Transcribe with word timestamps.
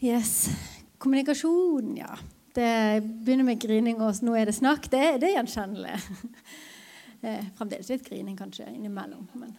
Yes. 0.00 0.48
Kommunikasjon, 0.98 1.96
ja. 1.96 2.18
Det 2.54 3.02
begynner 3.02 3.44
med 3.44 3.60
grining, 3.60 3.98
og 3.98 4.14
nå 4.22 4.34
er 4.38 4.46
det 4.46 4.54
snakk. 4.54 4.86
Det, 4.90 5.00
det 5.18 5.32
er 5.32 5.38
gjenkjennelig. 5.40 5.96
eh, 7.26 7.48
fremdeles 7.58 7.90
litt 7.90 8.04
grining 8.06 8.36
kanskje 8.38 8.68
innimellom. 8.70 9.26
men... 9.34 9.56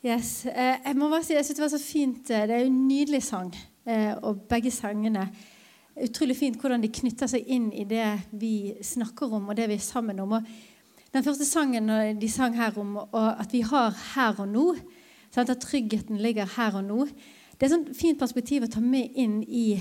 Yes. 0.00 0.46
Eh, 0.48 0.78
jeg 0.80 0.96
må 0.96 1.10
bare 1.12 1.26
si, 1.26 1.34
jeg 1.36 1.44
synes 1.44 1.58
det 1.58 1.64
var 1.66 1.72
så 1.74 1.82
fint. 1.82 2.30
Eh, 2.32 2.46
det 2.48 2.54
er 2.56 2.62
jo 2.62 2.70
en 2.70 2.78
nydelig 2.88 3.20
sang. 3.26 3.50
Eh, 3.84 4.14
og 4.22 4.46
begge 4.48 4.72
sangene 4.72 5.28
Utrolig 6.00 6.36
fint 6.38 6.54
hvordan 6.56 6.80
de 6.80 6.88
knytter 6.88 7.28
seg 7.28 7.48
inn 7.50 7.66
i 7.76 7.82
det 7.84 8.06
vi 8.38 8.72
snakker 8.80 9.34
om, 9.36 9.50
og 9.50 9.56
det 9.58 9.66
vi 9.68 9.74
er 9.76 9.82
sammen 9.84 10.22
om. 10.22 10.30
Og 10.38 11.10
den 11.12 11.24
første 11.26 11.44
sangen 11.44 11.90
de 12.16 12.28
sang 12.30 12.54
her 12.56 12.78
om 12.80 12.94
at 13.12 13.52
vi 13.52 13.60
har 13.66 13.92
her 14.14 14.38
og 14.40 14.48
nå, 14.48 14.64
sant? 15.34 15.50
at 15.50 15.60
tryggheten 15.60 16.22
ligger 16.22 16.48
her 16.54 16.78
og 16.78 16.86
nå, 16.86 17.08
det 17.60 17.68
er 17.68 17.76
et 17.76 17.96
fint 17.96 18.18
perspektiv 18.18 18.64
å 18.64 18.72
ta 18.72 18.80
med 18.80 19.16
inn 19.20 19.42
i, 19.44 19.74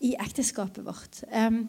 i 0.00 0.14
ekteskapet 0.16 0.84
vårt. 0.86 1.20
Um, 1.28 1.66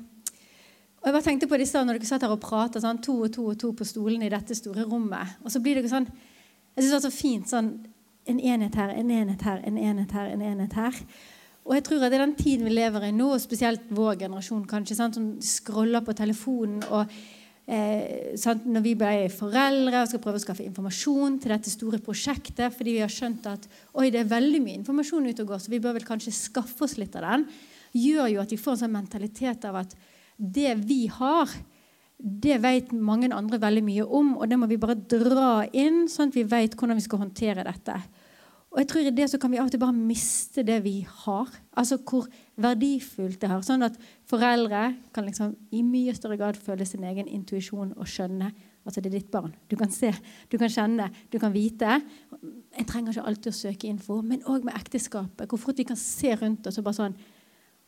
og 1.04 1.10
jeg 1.10 1.16
bare 1.18 1.26
tenkte 1.26 1.50
på 1.52 1.60
det 1.60 1.68
når 1.76 1.98
dere 1.98 2.08
satt 2.08 2.24
her 2.24 2.32
og 2.32 2.40
pratet, 2.40 2.80
sånn, 2.80 3.02
to 3.04 3.18
og 3.26 3.34
to 3.36 3.50
og 3.52 3.58
to 3.60 3.74
på 3.76 3.88
stolene 3.88 4.30
i 4.30 4.32
dette 4.32 4.56
store 4.56 4.86
rommet. 4.88 5.36
Og 5.44 5.52
så 5.52 5.60
blir 5.60 5.76
det 5.76 5.92
sånn 5.92 6.08
Jeg 6.08 6.86
syns 6.86 6.90
det 6.90 6.96
var 6.96 7.04
så 7.04 7.12
fint 7.12 7.50
sånn 7.52 7.68
En 8.32 8.40
enhet 8.40 8.76
her, 8.80 8.94
en 8.96 9.12
enhet 9.12 9.42
her, 9.44 9.60
en 9.68 9.78
enhet 9.78 10.12
her, 10.16 10.30
en 10.32 10.46
enhet 10.48 10.78
her. 10.80 11.02
Og 11.68 11.76
jeg 11.76 11.84
tror 11.84 12.06
at 12.06 12.12
det 12.12 12.20
er 12.22 12.24
den 12.24 12.36
tiden 12.40 12.68
vi 12.70 12.72
lever 12.72 13.10
i 13.10 13.12
nå, 13.12 13.34
og 13.36 13.42
spesielt 13.44 13.90
vår 13.92 14.16
generasjon, 14.22 14.64
kanskje, 14.68 14.96
sant, 14.96 15.18
som 15.20 15.26
scroller 15.44 16.04
på 16.08 16.16
telefonen 16.16 16.86
og 16.88 17.12
eh, 17.68 18.34
Når 18.66 18.84
vi 18.86 18.96
ble 19.00 19.12
foreldre 19.34 20.04
og 20.04 20.10
skal 20.12 20.24
prøve 20.24 20.40
å 20.42 20.44
skaffe 20.44 20.66
informasjon 20.66 21.38
til 21.42 21.54
dette 21.56 21.74
store 21.74 22.00
prosjektet 22.04 22.74
fordi 22.76 22.98
vi 22.98 23.04
har 23.04 23.14
skjønt 23.14 23.48
at 23.52 23.68
oi, 23.94 24.10
det 24.14 24.24
er 24.24 24.32
veldig 24.32 24.64
mye 24.64 24.80
informasjon 24.82 25.30
ute 25.30 25.46
og 25.46 25.54
går, 25.54 25.62
så 25.64 25.74
vi 25.74 25.82
bør 25.84 25.98
vel 26.00 26.08
kanskje 26.08 26.36
skaffe 26.36 26.88
oss 26.88 26.98
litt 27.02 27.16
av 27.20 27.28
den, 27.28 27.46
gjør 27.94 28.32
jo 28.34 28.42
at 28.44 28.52
vi 28.52 28.60
får 28.60 28.76
en 28.76 28.84
sånn 28.86 28.98
mentalitet 28.98 29.70
av 29.70 29.84
at 29.84 29.96
det 30.38 30.74
vi 30.82 31.06
har, 31.14 31.52
det 32.18 32.58
vet 32.64 32.92
mange 32.96 33.30
andre 33.36 33.60
veldig 33.62 33.84
mye 33.86 34.06
om, 34.06 34.36
og 34.38 34.50
det 34.50 34.58
må 34.60 34.68
vi 34.72 34.80
bare 34.82 34.98
dra 34.98 35.64
inn, 35.76 36.06
sånn 36.10 36.32
at 36.32 36.38
vi 36.38 36.46
vet 36.48 36.78
hvordan 36.78 36.98
vi 36.98 37.06
skal 37.06 37.22
håndtere 37.22 37.66
dette. 37.68 37.98
Og 38.74 38.82
jeg 38.82 38.90
tror 38.90 39.06
I 39.06 39.14
det 39.14 39.28
så 39.30 39.38
kan 39.38 39.54
vi 39.54 39.60
av 39.62 39.68
og 39.68 39.74
til 39.74 39.82
bare 39.84 39.94
miste 39.94 40.64
det 40.66 40.80
vi 40.82 41.04
har. 41.06 41.50
Altså 41.78 42.00
hvor 42.02 42.26
verdifullt 42.62 43.40
det 43.42 43.50
har. 43.50 43.64
Sånn 43.66 43.86
at 43.86 43.96
foreldre 44.30 44.86
kan 45.16 45.26
liksom 45.26 45.56
i 45.74 45.82
mye 45.86 46.14
større 46.18 46.38
grad 46.38 46.60
føle 46.60 46.86
sin 46.86 47.06
egen 47.08 47.30
intuisjon 47.30 47.96
og 47.98 48.10
skjønne 48.10 48.52
at 48.84 48.98
det 49.00 49.08
er 49.08 49.16
ditt 49.16 49.32
barn. 49.32 49.54
Du 49.72 49.78
kan 49.80 49.92
se, 49.94 50.12
du 50.52 50.58
kan 50.60 50.72
kjenne, 50.72 51.08
du 51.32 51.40
kan 51.40 51.54
vite. 51.54 52.02
En 52.76 52.88
trenger 52.90 53.16
ikke 53.16 53.26
alltid 53.30 53.50
å 53.54 53.56
søke 53.56 53.88
info, 53.88 54.20
men 54.22 54.44
òg 54.52 54.68
med 54.68 54.76
ekteskapet. 54.76 55.48
Hvor 55.48 55.62
fort 55.62 55.80
vi 55.80 55.88
kan 55.88 56.00
se 56.00 56.36
rundt 56.36 56.68
oss 56.68 56.82
og 56.82 56.90
bare 56.90 57.02
sånn 57.04 57.18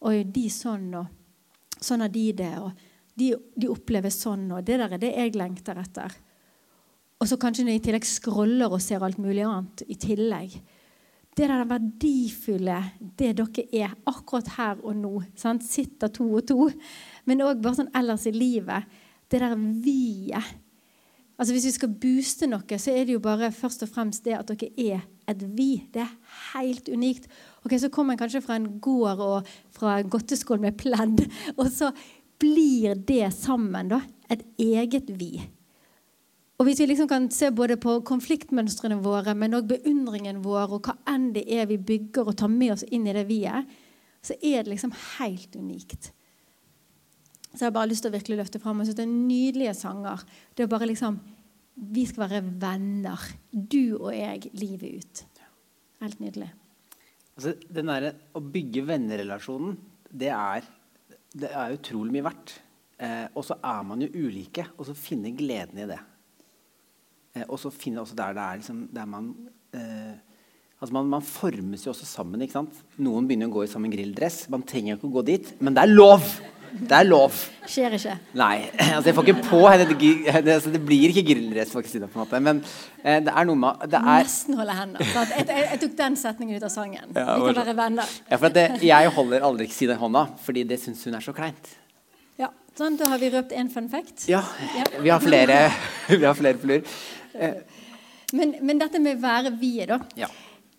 Oi, 0.06 0.26
de 0.28 0.44
sånn, 0.52 0.90
og 1.00 1.80
sånn 1.82 2.04
har 2.04 2.12
de 2.14 2.26
det. 2.38 2.52
og 2.60 2.76
de, 3.18 3.32
de 3.56 3.70
opplever 3.72 4.12
sånn, 4.14 4.50
og 4.54 4.66
det 4.68 4.76
der 4.82 4.96
er 4.96 5.02
det 5.02 5.12
jeg 5.16 5.36
lengter 5.40 5.80
etter. 5.82 6.14
Og 7.16 7.30
så 7.30 7.38
kanskje 7.42 7.64
når 7.64 7.78
jeg 7.78 7.82
i 7.82 7.86
tillegg 7.88 8.08
scroller 8.10 8.76
og 8.76 8.84
ser 8.84 9.04
alt 9.06 9.22
mulig 9.24 9.46
annet 9.48 9.86
i 9.88 9.96
tillegg 9.98 10.58
det 11.36 11.50
der 11.52 11.66
verdifulle, 11.68 12.78
det 13.20 13.34
dere 13.36 13.64
er 13.76 13.96
akkurat 14.08 14.54
her 14.56 14.84
og 14.84 14.96
nå. 14.96 15.16
Sant? 15.36 15.66
Sitter 15.68 16.08
to 16.08 16.30
og 16.38 16.46
to. 16.48 16.70
Men 17.28 17.44
òg 17.44 17.60
bare 17.64 17.82
sånn 17.82 17.92
ellers 17.96 18.28
i 18.30 18.32
livet. 18.36 18.88
Det 19.28 19.42
der 19.44 19.58
vi-et. 19.58 20.62
Altså 21.36 21.52
Hvis 21.52 21.66
vi 21.68 21.72
skal 21.76 21.96
booste 22.00 22.48
noe, 22.48 22.78
så 22.80 22.94
er 22.96 23.08
det 23.08 23.18
jo 23.18 23.24
bare 23.24 23.50
først 23.52 23.84
og 23.84 23.90
fremst 23.92 24.24
det 24.24 24.38
at 24.38 24.48
dere 24.48 24.70
er 24.80 25.02
et 25.28 25.42
vi. 25.58 25.84
Det 25.92 26.06
er 26.06 26.14
helt 26.54 26.88
unikt. 26.88 27.28
Ok, 27.66 27.76
Så 27.80 27.90
kommer 27.90 28.14
en 28.14 28.22
kanskje 28.22 28.42
fra 28.42 28.56
en 28.56 28.80
gård 28.80 29.20
og 29.20 29.50
fra 29.76 30.00
en 30.00 30.10
godteskål 30.10 30.62
med 30.64 30.78
pledd. 30.80 31.26
Og 31.60 31.68
så 31.68 31.92
blir 32.40 32.96
det 32.96 33.34
sammen 33.34 33.92
da, 33.92 34.00
et 34.32 34.46
eget 34.58 35.12
vi. 35.20 35.42
Og 36.56 36.66
Hvis 36.66 36.80
vi 36.80 36.88
liksom 36.88 37.10
kan 37.12 37.26
se 37.36 37.50
både 37.52 37.76
på 37.76 37.98
konfliktmønstrene 38.08 39.02
våre, 39.04 39.34
men 39.36 39.58
òg 39.58 39.68
beundringen 39.68 40.40
vår, 40.44 40.78
og 40.78 40.88
hva 40.88 40.96
enn 41.12 41.34
det 41.36 41.44
er 41.52 41.68
vi 41.68 41.76
bygger 41.76 42.32
og 42.32 42.38
tar 42.40 42.52
med 42.52 42.78
oss 42.78 42.86
inn 42.96 43.10
i 43.10 43.16
det 43.16 43.26
vi 43.28 43.42
er, 43.50 43.66
så 44.24 44.38
er 44.40 44.64
det 44.64 44.72
liksom 44.72 44.94
helt 45.18 45.58
unikt. 45.60 46.14
Så 47.52 47.60
jeg 47.64 47.70
har 47.70 47.76
bare 47.76 47.92
lyst 47.92 48.06
til 48.06 48.12
å 48.12 48.16
virkelig 48.16 48.40
løfte 48.40 48.60
fram. 48.64 48.80
og 48.80 48.88
synes 48.88 48.98
det 48.98 49.04
er 49.04 49.12
nydelige 49.12 49.76
sanger. 49.76 50.24
Det 50.56 50.64
er 50.64 50.72
bare 50.72 50.92
liksom 50.92 51.20
Vi 51.76 52.06
skal 52.08 52.30
være 52.30 52.40
venner. 52.62 53.20
Du 53.52 53.98
og 53.98 54.14
jeg 54.16 54.50
livet 54.54 54.96
ut. 54.96 55.26
Helt 56.00 56.20
nydelig. 56.24 56.48
Altså, 57.36 57.52
den 57.68 57.92
der, 57.92 58.14
Å 58.32 58.40
bygge 58.40 58.86
vennerelasjonen, 58.88 59.76
det 60.08 60.30
er, 60.32 60.64
det 61.36 61.50
er 61.52 61.76
utrolig 61.76 62.16
mye 62.16 62.28
verdt. 62.30 62.62
Eh, 62.96 63.28
og 63.36 63.44
så 63.44 63.58
er 63.60 63.84
man 63.84 64.02
jo 64.02 64.08
ulike, 64.08 64.70
og 64.78 64.88
så 64.88 64.96
finne 64.96 65.36
gleden 65.36 65.84
i 65.84 65.90
det. 65.90 66.00
Eh, 67.36 67.46
og 67.48 67.60
så 67.62 67.74
finner 67.74 68.02
jeg 68.02 68.08
også 68.08 68.18
der 68.22 68.38
det 68.38 68.48
er 68.48 68.64
liksom, 68.64 68.82
der 68.96 69.12
man 69.12 69.30
eh, 69.76 70.16
altså 70.80 70.96
man, 70.96 71.14
man, 71.18 71.22
formes 71.22 71.86
jo 71.86 71.94
også 71.94 72.08
sammen. 72.08 72.42
ikke 72.42 72.58
sant? 72.58 72.84
Noen 72.98 73.28
begynner 73.28 73.52
å 73.52 73.56
gå 73.58 73.66
i 73.66 73.72
samme 73.72 73.92
grilldress. 73.92 74.46
Man 74.54 74.66
trenger 74.68 74.98
ikke 74.98 75.10
å 75.10 75.16
gå 75.20 75.26
dit, 75.34 75.56
men 75.60 75.78
det 75.78 75.86
er 75.86 75.96
lov! 75.96 76.36
Det 76.76 76.92
er 76.92 77.06
lov. 77.08 77.36
Skjer 77.72 77.94
ikke. 77.96 78.14
Nei. 78.36 78.66
altså 78.96 79.08
Jeg 79.08 79.16
får 79.16 79.30
ikke 79.30 79.46
på 79.48 79.62
det, 79.80 79.86
det, 79.96 80.56
altså, 80.58 80.74
det 80.74 80.82
blir 80.84 81.14
ikke 81.14 81.24
grilldress, 81.30 81.72
å 81.72 81.84
på 81.86 82.02
en 82.04 82.20
måte. 82.20 82.42
Men 82.44 82.60
eh, 83.00 83.22
det 83.24 83.32
er 83.32 83.48
noe 83.48 83.60
med 83.62 83.86
det 83.92 84.02
er, 84.02 84.28
Nesten 84.28 84.60
holde 84.60 84.76
hender. 84.76 85.06
Jeg, 85.08 85.46
jeg, 85.46 85.64
jeg, 85.70 85.80
tok 85.86 85.96
den 86.02 86.20
setningen 86.20 86.60
ut 86.60 86.68
av 86.68 86.74
sangen. 86.74 87.16
Ja, 87.16 87.38
Vi 87.40 87.48
kan 87.48 87.62
være 87.62 87.78
venner. 87.80 88.14
Ja, 88.28 88.42
for 88.42 88.58
det, 88.60 88.68
Jeg 88.84 89.16
holder 89.16 89.48
aldri 89.48 89.70
siden 89.72 89.96
i 89.96 90.04
hånda, 90.04 90.28
fordi 90.44 90.66
det 90.68 90.82
syns 90.84 91.06
hun 91.08 91.16
er 91.16 91.24
så 91.24 91.36
kleint. 91.38 91.72
Ja, 92.42 92.52
sånn, 92.76 93.00
Da 93.00 93.08
har 93.14 93.24
vi 93.24 93.32
røpt 93.32 93.56
én 93.56 93.72
fun 93.72 93.88
fact. 93.92 94.28
Ja. 94.32 94.44
ja. 94.76 94.90
Vi 95.00 95.14
har 95.14 95.24
flere, 95.24 95.62
vi 96.12 96.26
har 96.26 96.36
flere 96.36 96.60
lur. 96.60 96.98
Men, 98.36 98.56
men, 98.62 98.82
dette 98.82 99.00
med 99.00 99.22
være 99.22 99.54
vi, 99.60 99.78
da. 99.88 100.00
Ja. 100.20 100.30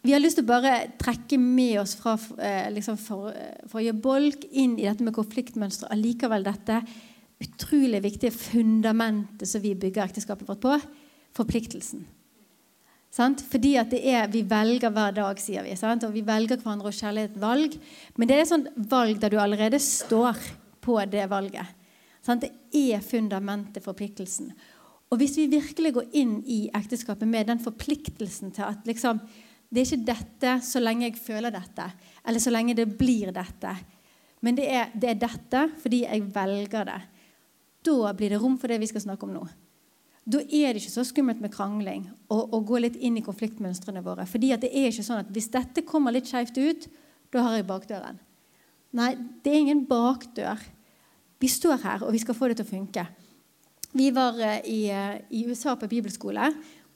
Vi 0.06 0.12
har 0.15 0.22
lyst 0.22 0.39
til 0.39 0.47
å 0.47 0.50
bare 0.50 0.75
trekke 1.00 1.39
med 1.41 1.81
oss 1.83 1.97
fra 1.99 2.15
eh, 2.39 2.69
liksom 2.75 2.99
for, 3.00 3.33
forrige 3.71 3.97
bolk 3.99 4.44
inn 4.53 4.77
i 4.78 4.87
dette 4.87 5.05
med 5.06 5.16
konfliktmønstre. 5.16 5.91
Allikevel 5.95 6.47
dette 6.47 6.81
utrolig 7.43 8.00
viktige 8.05 8.33
fundamentet 8.33 9.49
som 9.49 9.62
vi 9.65 9.75
bygger 9.77 10.06
ekteskapet 10.06 10.49
vårt 10.49 10.62
på 10.62 10.77
forpliktelsen. 11.37 12.05
Sant? 13.16 13.43
Fordi 13.49 13.77
at 13.81 13.91
det 13.93 14.03
er, 14.05 14.28
Vi 14.28 14.43
velger 14.43 14.93
hver 14.93 15.15
dag, 15.16 15.41
sier 15.41 15.65
vi. 15.65 15.75
Sant? 15.77 16.05
Og 16.05 16.12
vi 16.12 16.25
velger 16.27 16.61
hverandre 16.61 16.91
og 16.91 16.97
kjærlighet 16.97 17.37
valg. 17.41 17.77
Men 18.16 18.28
det 18.28 18.37
er 18.37 18.45
et 18.45 18.53
sånt 18.53 18.71
valg 18.77 19.21
der 19.21 19.33
du 19.33 19.39
allerede 19.41 19.81
står 19.81 20.37
på 20.84 20.99
det 21.11 21.25
valget. 21.31 21.66
Sant? 22.22 22.45
Det 22.45 22.53
er 22.93 23.00
fundamentet, 23.00 23.84
forpliktelsen. 23.84 24.53
Og 25.11 25.21
hvis 25.21 25.37
vi 25.39 25.50
virkelig 25.50 25.93
går 25.94 26.15
inn 26.19 26.39
i 26.50 26.67
ekteskapet 26.75 27.28
med 27.31 27.47
den 27.50 27.61
forpliktelsen 27.62 28.50
til 28.55 28.67
at 28.67 28.89
liksom, 28.89 29.21
det 29.71 29.83
er 29.83 29.87
ikke 29.87 30.09
dette 30.09 30.55
så 30.67 30.83
lenge 30.83 31.06
jeg 31.06 31.21
føler 31.21 31.55
dette, 31.55 31.87
eller 32.27 32.43
så 32.43 32.53
lenge 32.55 32.75
det 32.78 32.89
blir 32.99 33.31
dette, 33.34 33.75
men 34.45 34.59
det 34.59 34.66
er, 34.71 34.91
det 34.95 35.12
er 35.12 35.21
dette 35.21 35.62
fordi 35.83 36.03
jeg 36.05 36.27
velger 36.34 36.91
det, 36.91 36.99
da 37.87 38.12
blir 38.19 38.34
det 38.34 38.43
rom 38.43 38.59
for 38.59 38.71
det 38.71 38.81
vi 38.83 38.91
skal 38.91 39.05
snakke 39.06 39.28
om 39.28 39.34
nå. 39.37 39.47
Da 40.27 40.41
er 40.43 40.75
det 40.75 40.83
ikke 40.83 40.91
så 40.97 41.05
skummelt 41.06 41.39
med 41.39 41.53
krangling 41.55 42.09
og, 42.27 42.49
og 42.50 42.65
gå 42.66 42.81
litt 42.83 42.97
inn 42.99 43.19
i 43.21 43.22
konfliktmønstrene 43.22 44.03
våre. 44.03 44.27
fordi 44.27 44.50
det 44.59 44.72
er 44.72 44.89
ikke 44.91 45.06
sånn 45.06 45.22
at 45.22 45.31
Hvis 45.31 45.53
dette 45.55 45.87
kommer 45.87 46.11
litt 46.11 46.27
skjevt 46.27 46.59
ut, 46.59 46.89
da 47.31 47.45
har 47.47 47.55
jeg 47.56 47.69
bakdøren. 47.69 48.19
Nei, 48.97 49.12
det 49.45 49.53
er 49.53 49.61
ingen 49.61 49.84
bakdør. 49.87 50.59
Vi 51.39 51.49
står 51.53 51.78
her, 51.83 52.03
og 52.03 52.11
vi 52.15 52.22
skal 52.22 52.34
få 52.34 52.49
det 52.49 52.59
til 52.59 52.66
å 52.66 52.72
funke. 52.72 53.06
Vi 53.97 54.11
var 54.12 54.41
eh, 54.41 54.59
i, 54.69 54.81
eh, 54.93 55.17
i, 55.31 55.47
USA 55.49 55.77
på 55.77 55.89
bibelskole. 55.89 56.51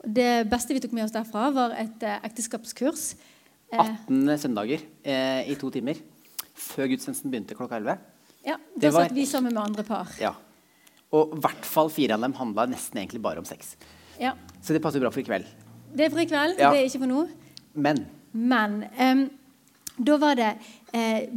Det 0.05 0.45
beste 0.51 0.77
vi 0.77 0.83
tok 0.85 0.93
med 0.97 1.07
oss 1.07 1.15
derfra, 1.15 1.49
var 1.55 1.75
et 1.81 2.03
eh, 2.05 2.21
ekteskapskurs. 2.29 3.15
18 3.71 4.35
søndager 4.43 4.83
eh, 5.07 5.49
i 5.49 5.57
to 5.57 5.71
timer. 5.73 6.01
Før 6.61 6.91
gudstjenesten 6.91 7.33
begynte 7.33 7.57
klokka 7.57 7.79
11. 7.81 7.97
Ja, 8.45 8.59
Da 8.75 8.91
var... 8.91 9.07
satt 9.07 9.17
vi 9.17 9.25
sammen 9.29 9.55
med 9.55 9.63
andre 9.63 9.85
par. 9.87 10.13
Ja. 10.21 10.35
Og 11.17 11.35
i 11.37 11.41
hvert 11.43 11.67
fall 11.67 11.91
fire 11.93 12.19
av 12.19 12.25
dem 12.27 12.37
handla 12.37 12.69
nesten 12.71 13.01
egentlig 13.01 13.23
bare 13.25 13.41
om 13.41 13.49
sex. 13.49 13.75
Ja. 14.21 14.35
Så 14.61 14.77
det 14.77 14.83
passer 14.85 15.01
bra 15.03 15.13
for 15.15 15.23
i 15.23 15.27
kveld. 15.27 15.49
Det 15.97 16.07
er 16.07 16.13
for 16.13 16.23
i 16.23 16.29
kveld, 16.29 16.59
ja. 16.61 16.71
det 16.71 16.83
er 16.83 16.91
ikke 16.91 17.03
for 17.03 17.11
nå. 17.11 17.25
Men. 17.75 18.05
Men 18.37 18.83
um, 19.01 19.25
da 19.97 20.21
var 20.21 20.37
det 20.39 20.53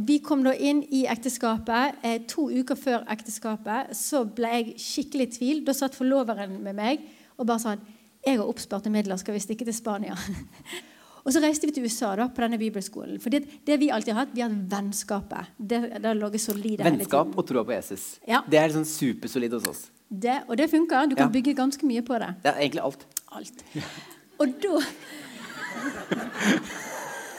Vi 0.06 0.18
kom 0.24 0.42
da 0.42 0.54
inn 0.54 0.82
i 0.90 1.04
ekteskapet. 1.10 2.00
Eh, 2.02 2.16
to 2.30 2.48
uker 2.50 2.78
før 2.78 3.04
ekteskapet 3.12 3.92
så 3.94 4.24
ble 4.26 4.50
jeg 4.50 4.72
skikkelig 4.82 5.28
i 5.28 5.34
tvil. 5.36 5.60
Da 5.66 5.74
satt 5.76 5.94
forloveren 5.98 6.56
med 6.64 6.74
meg 6.78 7.04
og 7.38 7.46
bare 7.46 7.62
sa 7.62 7.76
jeg 8.24 8.38
har 8.40 8.48
oppsparte 8.48 8.90
midler, 8.92 9.18
skal 9.20 9.36
vi 9.36 9.42
stikke 9.42 9.66
til 9.68 9.74
Spania? 9.76 10.14
og 11.24 11.32
så 11.34 11.42
reiste 11.44 11.68
vi 11.68 11.74
til 11.76 11.84
USA 11.84 12.14
da, 12.16 12.30
på 12.32 12.40
denne 12.40 12.56
bibelskolen. 12.60 13.18
For 13.20 13.32
det, 13.34 13.42
det 13.68 13.76
vi 13.82 13.90
alltid 13.92 14.14
har 14.14 14.24
hatt, 14.24 14.32
vi 14.32 14.40
har 14.40 14.52
hatt 14.52 14.70
vennskapet. 14.70 15.52
Det, 15.58 15.80
det 16.00 16.40
solide 16.40 16.86
Vennskap 16.86 17.36
og 17.36 17.46
troa 17.48 17.66
på 17.68 17.76
Jesus. 17.76 18.14
Ja. 18.28 18.40
Det 18.48 18.60
er 18.60 18.72
sånn 18.72 18.88
supersolid 18.88 19.58
hos 19.58 19.68
oss. 19.68 19.84
Det, 20.08 20.40
og 20.48 20.56
det 20.56 20.70
funker. 20.72 21.10
Du 21.10 21.18
kan 21.18 21.28
ja. 21.28 21.34
bygge 21.36 21.56
ganske 21.58 21.86
mye 21.88 22.04
på 22.06 22.16
det. 22.22 22.32
Det 22.44 22.52
er 22.54 22.64
egentlig 22.64 22.84
alt. 22.86 23.06
Alt. 23.34 23.64
Og 24.40 24.56
da. 24.64 24.80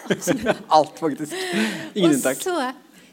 Alt, 0.75 1.00
faktisk. 1.00 1.34
Ingen 1.96 2.10
og 2.10 2.16
unntak. 2.16 2.42
så 2.44 2.57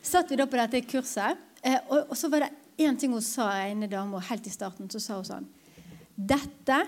satt 0.03 0.31
vi 0.33 0.39
da 0.41 0.47
på 0.51 0.59
dette 0.59 0.83
kurset, 0.89 1.41
eh, 1.63 1.79
og, 1.89 2.13
og 2.13 2.19
så 2.19 2.31
var 2.33 2.47
det 2.47 2.53
én 2.83 2.97
ting 2.99 3.13
hun 3.15 3.25
sa, 3.25 3.51
ene 3.67 3.89
dame, 3.91 4.19
og 4.19 4.27
helt 4.29 4.47
i 4.49 4.53
starten, 4.53 4.91
så 4.91 5.01
sa 5.03 5.19
hun 5.21 5.29
sånn 5.29 5.51
Dette 6.13 6.83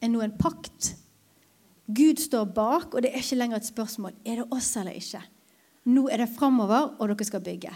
er 0.00 0.10
nå 0.10 0.22
en 0.24 0.36
pakt. 0.38 0.94
Gud 1.84 2.20
står 2.22 2.48
bak, 2.56 2.94
og 2.94 3.04
det 3.04 3.12
er 3.12 3.20
ikke 3.20 3.38
lenger 3.38 3.60
et 3.60 3.68
spørsmål 3.68 4.14
er 4.24 4.40
det 4.40 4.46
oss 4.56 4.70
eller 4.80 4.96
ikke. 4.96 5.20
Nå 5.92 6.06
er 6.08 6.24
det 6.24 6.32
framover, 6.32 6.94
og 6.96 7.10
dere 7.10 7.26
skal 7.28 7.44
bygge. 7.44 7.72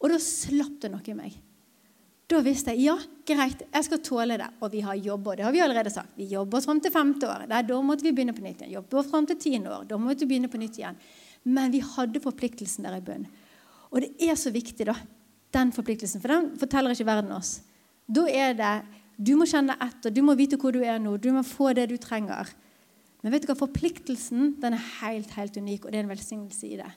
Og 0.00 0.12
da 0.12 0.20
slapp 0.22 0.78
det 0.82 0.92
noe 0.92 1.02
i 1.10 1.16
meg. 1.16 1.34
Da 2.30 2.38
visste 2.46 2.70
jeg 2.76 2.84
ja, 2.86 2.94
greit, 3.26 3.64
jeg 3.66 3.86
skal 3.86 4.00
tåle 4.06 4.36
det. 4.38 4.46
Og 4.62 4.70
vi 4.70 4.82
har 4.86 4.98
jobba, 5.02 5.34
det 5.34 5.44
har 5.46 5.54
vi 5.54 5.62
allerede 5.64 5.90
sagt. 5.90 6.12
Vi 6.18 6.28
jobber 6.30 6.60
oss 6.60 6.68
fram 6.68 6.78
til 6.82 6.92
femte 6.94 7.26
år. 7.26 7.48
Der, 7.50 7.64
da 7.66 7.78
måtte 7.82 8.06
vi 8.06 8.12
begynne 8.14 8.34
på 8.36 8.44
nytt 8.44 8.62
igjen. 8.62 8.76
Jobber 8.76 9.08
fram 9.08 9.26
til 9.26 9.38
tiende 9.40 9.72
år. 9.74 9.88
Da 9.90 9.98
måtte 9.98 10.22
vi 10.22 10.30
begynne 10.30 10.50
på 10.52 10.60
nytt 10.60 10.78
igjen. 10.78 11.00
Men 11.50 11.74
vi 11.74 11.80
hadde 11.82 12.22
forpliktelsen 12.22 12.86
der 12.86 13.00
i 13.00 13.02
bunnen. 13.02 13.26
Og 13.90 14.04
det 14.04 14.12
er 14.22 14.36
så 14.38 14.52
viktig, 14.54 14.86
da, 14.86 14.94
den 15.56 15.72
forpliktelsen. 15.74 16.22
For 16.22 16.30
den 16.30 16.52
forteller 16.60 16.94
ikke 16.94 17.08
verden 17.08 17.34
oss. 17.34 17.56
Da 18.06 18.26
er 18.30 18.54
det 18.58 18.74
Du 19.20 19.34
må 19.36 19.44
kjenne 19.44 19.74
etter, 19.84 20.08
du 20.08 20.22
må 20.24 20.32
vite 20.32 20.56
hvor 20.56 20.72
du 20.72 20.78
er 20.80 20.96
nå, 20.96 21.18
du 21.20 21.28
må 21.34 21.42
få 21.44 21.74
det 21.76 21.90
du 21.90 21.98
trenger. 22.00 22.48
Men 23.20 23.34
vet 23.34 23.44
du 23.44 23.50
hva, 23.50 23.56
forpliktelsen 23.58 24.54
den 24.62 24.72
er 24.72 24.86
helt, 25.02 25.34
helt 25.36 25.58
unik, 25.60 25.84
og 25.84 25.92
det 25.92 25.98
er 25.98 26.06
en 26.06 26.12
velsignelse 26.14 26.70
i 26.70 26.78
det. 26.80 26.88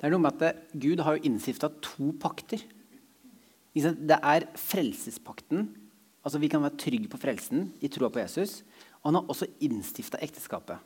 Det 0.00 0.08
er 0.08 0.14
noe 0.14 0.24
med 0.24 0.40
at 0.40 0.62
Gud 0.72 1.02
har 1.04 1.18
jo 1.18 1.28
innstifta 1.28 1.68
to 1.84 2.14
pakter. 2.16 2.64
Det 3.74 4.18
er 4.20 4.46
frelsespakten. 4.54 5.68
Altså 6.24 6.38
Vi 6.38 6.48
kan 6.48 6.62
være 6.62 6.78
trygge 6.78 7.10
på 7.10 7.20
frelsen 7.20 7.72
i 7.82 7.90
troa 7.90 8.10
på 8.10 8.22
Jesus. 8.22 8.62
Og 9.02 9.10
han 9.10 9.18
har 9.18 9.30
også 9.30 9.50
innstifta 9.66 10.20
ekteskapet. 10.22 10.78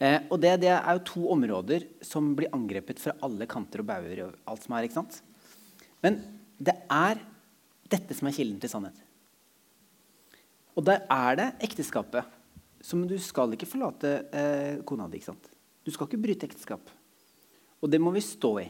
Eh, 0.00 0.22
og 0.30 0.38
det, 0.40 0.54
det, 0.62 0.70
er 0.72 0.96
jo 0.96 1.06
to 1.08 1.22
områder 1.34 1.84
som 2.04 2.32
blir 2.36 2.52
angrepet 2.56 3.00
fra 3.02 3.16
alle 3.26 3.48
kanter 3.50 3.82
og 3.82 3.88
bauger. 3.90 4.22
og 4.24 4.36
alt 4.48 4.64
som 4.64 4.76
er, 4.76 4.86
ikke 4.86 4.96
sant? 5.00 5.20
Men 6.00 6.20
det 6.56 6.76
er 6.88 7.20
dette 7.90 8.16
som 8.16 8.28
er 8.28 8.36
kilden 8.36 8.60
til 8.62 8.72
sannhet. 8.72 8.96
Og 10.78 10.86
der 10.86 11.04
er 11.10 11.36
det 11.36 11.48
ekteskapet. 11.66 12.24
Som 12.80 13.04
du 13.04 13.18
skal 13.20 13.52
ikke 13.52 13.68
forlate 13.68 14.12
eh, 14.32 14.80
kona 14.88 15.08
di. 15.08 15.18
ikke 15.18 15.32
sant? 15.34 15.50
Du 15.84 15.90
skal 15.92 16.08
ikke 16.08 16.22
bryte 16.22 16.48
ekteskap. 16.48 16.92
Og 17.80 17.90
det 17.92 18.00
må 18.00 18.12
vi 18.14 18.24
stå 18.24 18.54
i. 18.62 18.68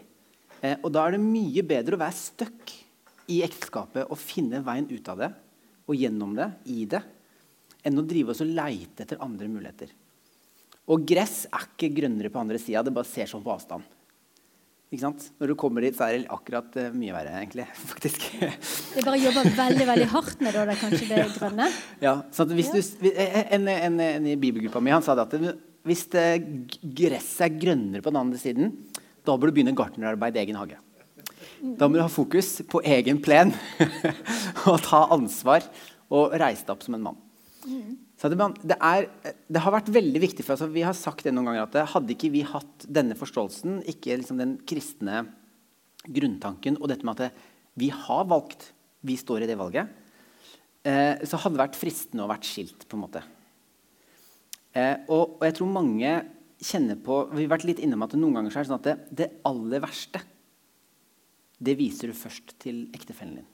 Eh, 0.63 0.79
og 0.83 0.91
da 0.95 1.05
er 1.05 1.15
det 1.15 1.23
mye 1.23 1.63
bedre 1.67 1.95
å 1.95 2.01
være 2.01 2.19
stuck 2.19 2.75
i 3.31 3.41
ekteskapet 3.47 4.11
og 4.11 4.19
finne 4.21 4.63
veien 4.67 4.89
ut 4.91 5.09
av 5.13 5.23
det 5.23 5.31
og 5.91 5.97
gjennom 5.99 6.37
det, 6.37 6.47
i 6.71 6.85
det, 6.87 7.01
enn 7.87 7.99
å 7.99 8.07
drive 8.07 8.35
oss 8.35 8.43
og 8.45 8.53
leite 8.55 9.03
etter 9.03 9.19
andre 9.25 9.49
muligheter. 9.51 9.91
Og 10.91 11.07
gress 11.07 11.45
er 11.51 11.65
ikke 11.67 11.91
grønnere 11.97 12.31
på 12.33 12.41
andre 12.43 12.61
sida, 12.63 12.85
det 12.87 12.95
bare 12.95 13.09
ser 13.09 13.31
sånn 13.31 13.43
på 13.43 13.53
avstand. 13.55 13.87
Ikke 14.91 15.05
sant? 15.05 15.29
Når 15.39 15.53
du 15.53 15.55
kommer 15.59 15.85
dit, 15.87 15.95
så 15.95 16.09
er 16.09 16.17
det 16.17 16.31
akkurat 16.35 16.75
uh, 16.83 16.89
mye 16.99 17.15
verre, 17.15 17.35
egentlig. 17.39 17.67
faktisk. 17.93 18.27
Det 18.41 19.05
bare 19.07 19.21
jobber 19.23 19.51
veldig 19.55 19.87
veldig 19.87 20.09
hardt 20.11 20.43
med 20.43 20.57
det, 20.57 20.65
da, 20.67 20.77
kanskje 20.81 21.11
det 21.13 21.27
grønne? 21.37 21.69
Ja, 22.03 22.15
så 22.35 22.47
hvis 22.51 22.73
du, 22.75 23.11
en, 23.11 23.71
en, 23.71 24.01
en, 24.03 24.27
i 24.27 24.39
bibelgruppa 24.41 24.83
mi 24.83 24.95
han 24.95 25.07
sa 25.07 25.15
det 25.15 25.29
at 25.29 25.61
hvis 25.87 26.09
gresset 26.11 27.47
er 27.47 27.55
grønnere 27.63 28.03
på 28.03 28.11
den 28.11 28.19
andre 28.21 28.41
siden, 28.43 28.75
da 29.23 29.37
bør 29.39 29.51
du 29.51 29.61
begynne 29.61 29.77
gartnerarbeid 29.79 30.37
i 30.37 30.43
egen 30.43 30.59
hage. 30.59 30.81
Da 31.61 31.89
må 31.89 31.99
du 31.99 32.03
ha 32.03 32.11
fokus 32.13 32.61
på 32.69 32.81
egen 32.89 33.21
plen 33.23 33.53
og 34.71 34.81
ta 34.85 35.05
ansvar 35.13 35.67
og 36.11 36.33
reise 36.41 36.65
deg 36.65 36.73
opp 36.75 36.87
som 36.87 36.97
en 36.97 37.05
mann. 37.11 37.19
Det, 38.21 38.77
er, 38.77 39.07
det, 39.49 39.61
har 39.65 39.73
vært 39.73 39.91
veldig 39.93 40.21
viktig 40.21 40.45
for 40.45 40.57
oss, 40.57 40.73
vi 40.73 40.85
har 40.85 40.97
sagt 40.97 41.25
det 41.25 41.33
noen 41.33 41.51
ganger, 41.51 41.69
at 41.69 41.93
hadde 41.95 42.15
ikke 42.15 42.33
vi 42.33 42.43
hatt 42.45 42.85
denne 42.89 43.17
forståelsen, 43.17 43.81
ikke 43.89 44.19
liksom 44.21 44.41
den 44.41 44.59
kristne 44.69 45.23
grunntanken 46.05 46.79
og 46.81 46.91
dette 46.93 47.07
med 47.07 47.21
at 47.21 47.47
vi 47.81 47.91
har 47.93 48.27
valgt, 48.29 48.73
vi 49.05 49.17
står 49.17 49.45
i 49.45 49.49
det 49.49 49.57
valget, 49.61 49.89
eh, 50.85 51.21
så 51.25 51.41
hadde 51.41 51.57
det 51.57 51.63
vært 51.63 51.81
fristende 51.81 52.27
å 52.27 52.33
vært 52.33 52.49
skilt. 52.49 52.89
på 52.89 52.99
en 52.99 53.05
måte. 53.07 53.23
Eh, 54.73 54.97
og, 55.09 55.39
og, 55.39 55.45
jeg 55.49 55.57
tror 55.57 55.73
mange 55.73 56.13
kjenner 56.61 56.99
på 57.01 57.25
Vi 57.33 57.43
har 57.43 57.55
vært 57.55 57.65
litt 57.67 57.81
innom 57.83 58.05
at 58.05 58.13
noen 58.15 58.37
ganger 58.37 58.53
er 58.53 58.61
det 58.61 58.69
sånn 58.69 58.79
at 58.83 58.87
det, 58.87 58.97
det 59.17 59.29
aller 59.49 59.81
verste 59.83 60.21
det 61.61 61.77
viser 61.79 62.11
du 62.11 62.17
først 62.17 62.55
til 62.63 62.87
ektefellen 62.97 63.41
din. 63.41 63.49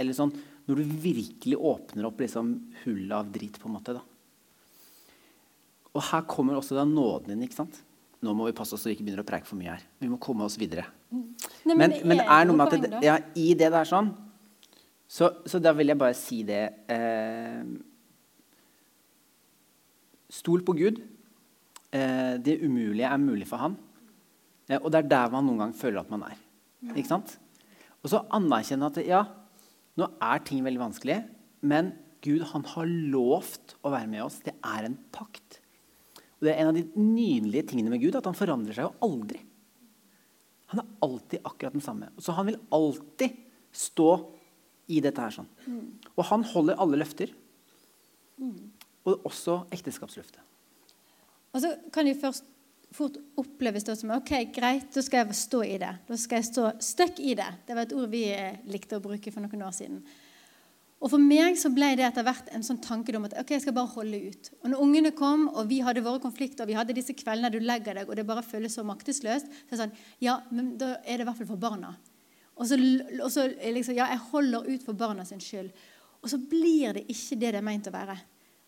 Eller 0.00 0.16
sånn 0.16 0.32
når 0.68 0.78
du 0.78 0.96
virkelig 1.02 1.58
åpner 1.58 2.06
opp 2.08 2.20
liksom, 2.22 2.52
hullet 2.84 3.14
av 3.16 3.30
drit. 3.34 3.58
på 3.60 3.68
en 3.68 3.74
måte. 3.76 3.96
da. 3.96 4.02
Og 5.92 6.04
her 6.08 6.22
kommer 6.30 6.56
også 6.56 6.78
da 6.78 6.84
nåden 6.88 7.34
din. 7.34 7.42
ikke 7.48 7.60
sant? 7.60 7.82
Nå 8.22 8.34
må 8.38 8.46
vi 8.46 8.54
passe 8.56 8.76
oss 8.76 8.84
så 8.84 8.88
vi 8.88 8.94
ikke 8.94 9.08
begynner 9.08 9.24
å 9.24 9.28
preike 9.28 9.48
for 9.48 9.58
mye 9.58 9.74
her. 9.74 9.86
Vi 9.98 10.08
må 10.08 10.20
komme 10.22 10.46
oss 10.46 10.56
videre. 10.60 10.86
Nei, 11.10 11.74
men, 11.74 11.76
men, 11.76 11.96
men, 12.06 12.20
det 12.22 12.26
er 12.30 12.46
noe 12.46 12.58
med 12.58 12.68
at 12.68 12.84
det, 12.84 13.00
ja, 13.04 13.16
i 13.34 13.48
det 13.58 13.72
der 13.74 13.88
sånn 13.88 14.12
så, 15.12 15.28
så, 15.44 15.58
da 15.60 15.74
vil 15.76 15.92
jeg 15.92 16.00
bare 16.00 16.16
si 16.16 16.38
det 16.48 16.62
eh, 16.88 17.66
Stol 20.32 20.62
på 20.64 20.72
Gud. 20.78 21.02
Eh, 21.92 22.38
det 22.40 22.62
umulige 22.62 23.10
er 23.10 23.20
mulig 23.20 23.44
for 23.50 23.60
han. 23.60 23.74
Eh, 24.70 24.78
og 24.78 24.88
det 24.88 25.02
er 25.02 25.10
der 25.10 25.34
man 25.34 25.44
noen 25.44 25.66
gang 25.66 25.74
føler 25.76 26.00
at 26.00 26.14
man 26.14 26.24
er. 26.30 26.38
Ikke 26.94 27.10
sant? 27.10 27.34
Og 28.02 28.10
så 28.10 28.22
anerkjenne 28.34 28.88
at 28.90 28.98
ja, 29.06 29.22
nå 29.98 30.08
er 30.24 30.42
ting 30.46 30.62
veldig 30.64 30.82
vanskelig, 30.82 31.20
men 31.62 31.92
Gud 32.22 32.44
han 32.52 32.64
har 32.74 32.90
lovt 32.90 33.76
å 33.82 33.92
være 33.92 34.10
med 34.10 34.24
oss. 34.24 34.40
Det 34.44 34.54
er 34.58 34.86
en 34.86 34.98
pakt. 35.14 35.58
Og 36.38 36.46
Det 36.46 36.52
er 36.52 36.62
en 36.62 36.72
av 36.72 36.78
de 36.78 36.84
nydelige 36.98 37.68
tingene 37.70 37.92
med 37.92 38.02
Gud, 38.02 38.16
at 38.18 38.26
han 38.26 38.38
forandrer 38.38 38.74
seg 38.74 38.88
jo 38.88 38.94
aldri. 39.06 39.40
Han 40.72 40.82
er 40.82 40.94
alltid 41.04 41.42
akkurat 41.44 41.74
den 41.76 41.84
samme. 41.84 42.08
Så 42.18 42.34
han 42.34 42.48
vil 42.48 42.60
alltid 42.72 43.36
stå 43.76 44.08
i 44.90 45.02
dette 45.04 45.22
her 45.22 45.34
sånn. 45.34 45.50
Og 46.16 46.24
han 46.30 46.46
holder 46.48 46.80
alle 46.82 46.98
løfter. 47.02 47.30
Og 49.06 49.28
også 49.28 49.60
ekteskapsløftet. 49.74 50.40
Og 51.52 51.60
så 51.60 51.74
kan 51.92 52.08
jeg 52.08 52.18
først 52.22 52.46
fort 52.96 53.16
oppleves 53.40 53.86
det 53.86 53.96
som 53.98 54.12
ok, 54.14 54.34
greit, 54.54 54.90
da 54.94 55.02
skal 55.04 55.22
jeg 55.22 55.38
stå 55.38 55.62
i 55.64 55.78
det. 55.80 55.92
Da 56.08 56.18
skal 56.20 56.40
jeg 56.40 56.48
stå 56.50 56.66
stuck 56.82 57.22
i 57.22 57.36
det. 57.38 57.48
Det 57.66 57.76
var 57.76 57.86
et 57.86 57.94
ord 57.96 58.12
vi 58.12 58.26
eh, 58.34 58.60
likte 58.70 58.98
å 58.98 59.04
bruke 59.04 59.32
for 59.32 59.44
noen 59.44 59.64
år 59.66 59.74
siden. 59.76 60.02
Og 61.02 61.10
For 61.10 61.18
meg 61.18 61.56
så 61.58 61.72
ble 61.74 61.88
det 61.98 62.04
etter 62.06 62.22
hvert 62.22 62.52
en 62.54 62.62
sånn 62.62 62.78
tanke 62.82 63.14
om 63.18 63.24
at 63.26 63.34
ok, 63.40 63.56
jeg 63.56 63.64
skal 63.64 63.74
bare 63.74 63.90
holde 63.90 64.20
ut. 64.30 64.50
Og 64.60 64.68
når 64.70 64.82
ungene 64.84 65.10
kom, 65.18 65.48
og 65.50 65.66
vi 65.70 65.80
hadde 65.82 66.04
våre 66.04 66.22
konflikter, 66.22 66.62
og 66.62 66.70
vi 66.70 66.76
hadde 66.78 66.94
disse 66.94 67.16
kveldene 67.18 67.50
du 67.50 67.58
legger 67.58 67.98
deg, 67.98 68.06
og 68.06 68.18
det 68.18 68.26
bare 68.28 68.44
føles 68.46 68.76
så 68.78 68.84
maktesløst, 68.86 69.50
så 69.50 69.66
er 69.66 69.74
det 69.74 69.80
sånn 69.80 69.96
Ja, 70.22 70.38
men 70.54 70.76
da 70.78 70.94
er 71.02 71.18
det 71.18 71.26
i 71.26 71.30
hvert 71.30 71.40
fall 71.40 71.50
for 71.50 71.64
barna. 71.64 71.96
Og 72.54 72.68
så, 72.70 72.78
og 73.18 73.32
så 73.34 73.48
liksom 73.50 73.98
Ja, 73.98 74.12
jeg 74.12 74.22
holder 74.30 74.68
ut 74.68 74.86
for 74.86 74.98
barna 74.98 75.26
sin 75.26 75.42
skyld. 75.42 75.72
Og 76.22 76.30
så 76.30 76.38
blir 76.38 76.94
det 76.94 77.08
ikke 77.10 77.40
det 77.40 77.50
det 77.50 77.58
er 77.58 77.66
meint 77.66 77.90
å 77.90 77.94
være. 77.94 78.14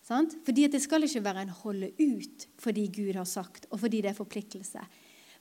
Sant? 0.05 0.37
Fordi 0.45 0.69
Det 0.69 0.83
skal 0.83 1.07
ikke 1.07 1.25
være 1.25 1.47
en 1.47 1.57
holde 1.63 1.91
ut 1.99 2.47
fordi 2.61 2.89
Gud 2.93 3.15
har 3.17 3.25
sagt, 3.25 3.67
og 3.71 3.81
fordi 3.81 4.03
det 4.03 4.13
er 4.13 4.19
forpliktelse. 4.19 4.85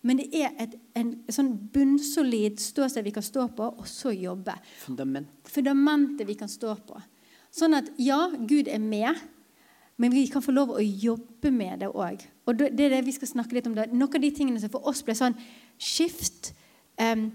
Men 0.03 0.19
det 0.19 0.29
er 0.35 0.51
et 0.59 0.75
en, 0.99 1.13
sånn 1.31 1.53
bunnsolid 1.71 2.59
ståsted 2.59 3.05
vi 3.05 3.13
kan 3.15 3.23
stå 3.23 3.47
på, 3.55 3.69
og 3.79 3.87
så 3.87 4.11
jobbe. 4.11 4.55
Fundament. 4.83 5.29
Fundamentet 5.47 6.27
vi 6.27 6.35
kan 6.35 6.51
stå 6.51 6.75
på. 6.87 6.99
Sånn 7.53 7.75
at 7.77 7.91
ja, 8.01 8.27
Gud 8.35 8.67
er 8.67 8.81
med, 8.83 9.19
men 10.01 10.11
vi 10.11 10.25
kan 10.31 10.43
få 10.43 10.51
lov 10.55 10.73
å 10.75 10.81
jobbe 10.83 11.51
med 11.53 11.83
det 11.85 11.91
òg. 11.91 12.25
Og 12.49 12.59
det 12.59 12.73
er 12.73 12.97
det 12.97 13.03
vi 13.07 13.15
skal 13.15 13.31
snakke 13.31 13.55
litt 13.55 13.69
om. 13.69 13.77
det. 13.77 13.91
Noen 13.93 14.19
av 14.19 14.25
de 14.25 14.31
tingene 14.35 14.59
som 14.59 14.71
for 14.73 14.89
oss 14.89 15.03
ble 15.05 15.15
sånn 15.15 15.37
skift 15.79 16.51
um, 16.99 17.29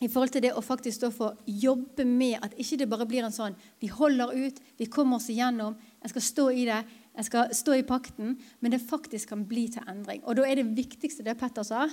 i 0.00 0.08
forhold 0.10 0.32
til 0.34 0.42
det 0.42 0.52
å 0.56 0.62
faktisk 0.64 0.98
stå 0.98 1.10
for 1.14 1.38
jobbe 1.46 2.04
med 2.08 2.42
at 2.42 2.54
ikke 2.60 2.80
det 2.80 2.88
bare 2.90 3.06
blir 3.08 3.24
en 3.26 3.34
sånn 3.34 3.54
Vi 3.80 3.90
holder 3.92 4.32
ut, 4.34 4.58
vi 4.78 4.88
kommer 4.90 5.20
oss 5.20 5.30
igjennom, 5.30 5.76
jeg 6.02 6.14
skal 6.14 6.24
stå 6.28 6.46
i 6.50 6.64
det, 6.68 6.80
jeg 7.14 7.28
skal 7.28 7.54
stå 7.54 7.76
i 7.78 7.86
pakten, 7.86 8.34
men 8.60 8.74
det 8.74 8.82
faktisk 8.82 9.30
kan 9.30 9.44
bli 9.46 9.68
til 9.70 9.86
endring. 9.88 10.22
Og 10.26 10.36
da 10.38 10.48
er 10.48 10.58
det 10.58 10.72
viktigste 10.74 11.24
det 11.26 11.36
Petter 11.38 11.66
sa, 11.66 11.86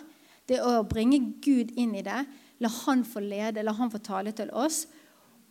det 0.49 0.57
er 0.57 0.79
å 0.81 0.87
bringe 0.87 1.19
Gud 1.43 1.75
inn 1.79 1.93
i 1.95 2.05
det. 2.05 2.23
La 2.61 2.69
han 2.83 3.03
få 3.05 3.21
lede, 3.23 3.63
la 3.63 3.73
han 3.77 3.91
få 3.93 4.01
tale 4.03 4.33
til 4.35 4.49
oss. 4.49 4.87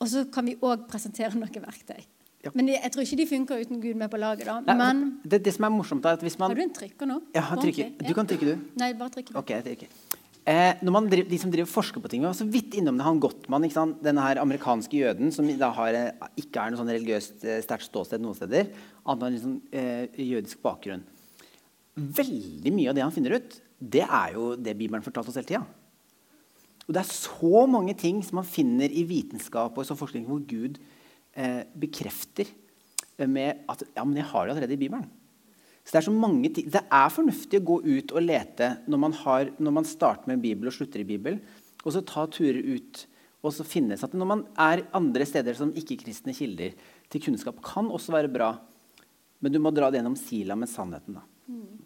Og 0.00 0.08
så 0.10 0.24
kan 0.32 0.48
vi 0.48 0.56
òg 0.58 0.88
presentere 0.90 1.38
noen 1.38 1.62
verktøy. 1.62 2.00
Ja. 2.40 2.50
Men 2.56 2.70
jeg 2.72 2.88
tror 2.92 3.04
ikke 3.04 3.18
de 3.20 3.26
funker 3.28 3.60
uten 3.60 3.82
Gud 3.82 3.98
med 4.00 4.08
på 4.10 4.16
laget. 4.16 4.48
da. 4.48 4.74
Men, 4.74 5.20
det, 5.22 5.42
det, 5.44 5.52
som 5.54 5.66
er 5.68 5.74
morsomt 5.74 6.06
er 6.08 6.16
at 6.16 6.22
hvis 6.24 6.38
man... 6.40 6.50
Har 6.50 6.56
du 6.56 6.64
en 6.64 6.72
trykker 6.72 7.08
nå? 7.08 7.18
Ja, 7.36 7.44
trykker. 7.52 7.92
Du 8.00 8.14
kan 8.16 8.30
trykke, 8.30 8.54
du. 8.54 8.70
Nei, 8.80 8.94
bare 8.96 9.12
trykke. 9.18 9.36
Ok, 9.36 9.52
jeg 9.58 9.66
trykker. 9.66 10.19
Eh, 10.48 10.80
driver, 10.80 11.28
de 11.28 11.38
som 11.38 11.50
driver 11.52 11.68
forsker 11.68 12.00
på 12.00 12.08
ting, 12.08 12.22
var 12.24 12.32
så 12.32 12.46
vidt 12.48 12.74
innom 12.80 12.96
det, 12.96 13.04
han 13.04 13.20
Gottmann, 13.20 13.66
denne 14.00 14.24
her 14.24 14.40
amerikanske 14.40 14.96
jøden 14.96 15.32
som 15.32 15.44
har, 15.46 15.94
eh, 15.94 16.30
ikke 16.40 16.62
er 16.62 16.70
noe 16.70 16.80
sånn 16.80 16.92
religiøst 16.92 17.44
eh, 17.44 17.60
sterkt 17.60 17.84
ståsted 17.84 18.22
noen 18.22 18.38
steder, 18.38 18.70
annet 19.04 19.26
enn 19.26 19.36
liksom, 19.36 19.58
eh, 19.70 20.06
jødisk 20.16 20.62
bakgrunn. 20.64 21.04
Veldig 21.96 22.72
mye 22.72 22.88
av 22.88 22.96
det 22.96 23.04
han 23.04 23.12
finner 23.12 23.36
ut, 23.36 23.60
det 23.80 24.06
er 24.06 24.32
jo 24.32 24.56
det 24.56 24.78
Bibelen 24.78 25.04
fortalte 25.04 25.28
oss 25.28 25.36
hele 25.36 25.50
tida. 25.50 25.66
Og 26.88 26.94
det 26.96 27.04
er 27.04 27.12
så 27.12 27.66
mange 27.68 27.94
ting 27.94 28.22
som 28.24 28.40
man 28.40 28.48
finner 28.48 28.90
i 28.90 29.04
vitenskap 29.04 29.76
og 29.76 29.84
i 29.84 29.88
sånn 29.88 30.00
forskning 30.00 30.24
hvor 30.26 30.40
Gud 30.48 30.80
eh, 31.36 31.62
bekrefter 31.76 32.48
med 33.28 33.60
at 33.68 33.84
ja, 33.92 34.04
men 34.04 34.16
jeg 34.16 34.30
har 34.32 34.46
det 34.46 34.56
allerede 34.56 34.74
i 34.74 34.80
Bibelen. 34.80 35.10
Så 35.90 35.96
Det 35.96 36.02
er 36.04 36.06
så 36.06 36.14
mange 36.14 36.48
ting. 36.54 36.70
Det 36.70 36.84
er 36.86 37.08
fornuftig 37.10 37.58
å 37.58 37.66
gå 37.66 37.80
ut 37.82 38.12
og 38.14 38.22
lete 38.22 38.76
når 38.86 38.98
man, 39.02 39.14
har, 39.24 39.50
når 39.58 39.74
man 39.80 39.88
starter 39.88 40.30
med 40.30 40.38
en 40.38 40.44
bibel 40.44 40.70
og 40.70 40.76
slutter 40.76 41.02
i 41.02 41.08
bibel, 41.08 41.40
og 41.82 41.96
så 41.96 42.04
ta 42.06 42.28
turer 42.30 42.62
ut 42.62 43.08
og 43.40 43.54
så 43.56 43.64
finnes 43.64 44.02
at 44.04 44.12
Når 44.12 44.28
man 44.28 44.42
er 44.60 44.84
andre 44.96 45.26
steder 45.26 45.56
som 45.56 45.72
ikke-kristne 45.72 46.34
kilder 46.36 46.74
til 47.10 47.22
kunnskap, 47.24 47.60
kan 47.64 47.88
også 47.88 48.12
være 48.12 48.32
bra, 48.32 48.52
men 49.40 49.52
du 49.52 49.58
må 49.58 49.72
dra 49.72 49.88
det 49.90 50.00
gjennom 50.00 50.18
sila 50.18 50.56
med 50.56 50.68
sannheten. 50.68 51.16
da. 51.16 51.22
Mm. 51.48 51.78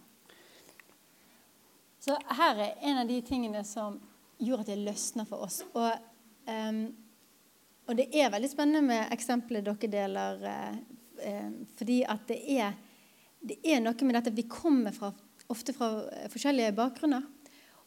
Så 2.02 2.16
her 2.36 2.58
er 2.60 2.74
en 2.82 2.98
av 3.00 3.08
de 3.08 3.20
tingene 3.24 3.62
som 3.64 4.00
gjorde 4.36 4.66
at 4.66 4.72
det 4.72 4.82
løsna 4.82 5.24
for 5.28 5.46
oss. 5.46 5.62
Og, 5.72 5.92
um, 6.50 6.82
og, 7.86 7.94
det 7.96 8.10
er 8.12 8.32
veldig 8.34 8.50
spennende 8.50 8.82
med 8.84 9.14
eksempelet 9.14 9.64
dere 9.64 9.92
deler, 9.94 10.42
uh, 11.22 11.54
fordi 11.78 12.02
at 12.02 12.26
det 12.28 12.40
er, 12.58 12.74
det 13.44 13.58
er, 13.62 13.80
noe 13.84 14.06
med 14.08 14.16
dette 14.18 14.34
vi 14.34 14.46
kommer 14.48 14.94
fra, 14.96 15.12
ofte 15.52 15.74
fra 15.76 15.90
forskjellige 16.32 16.74
bakgrunner. 16.76 17.24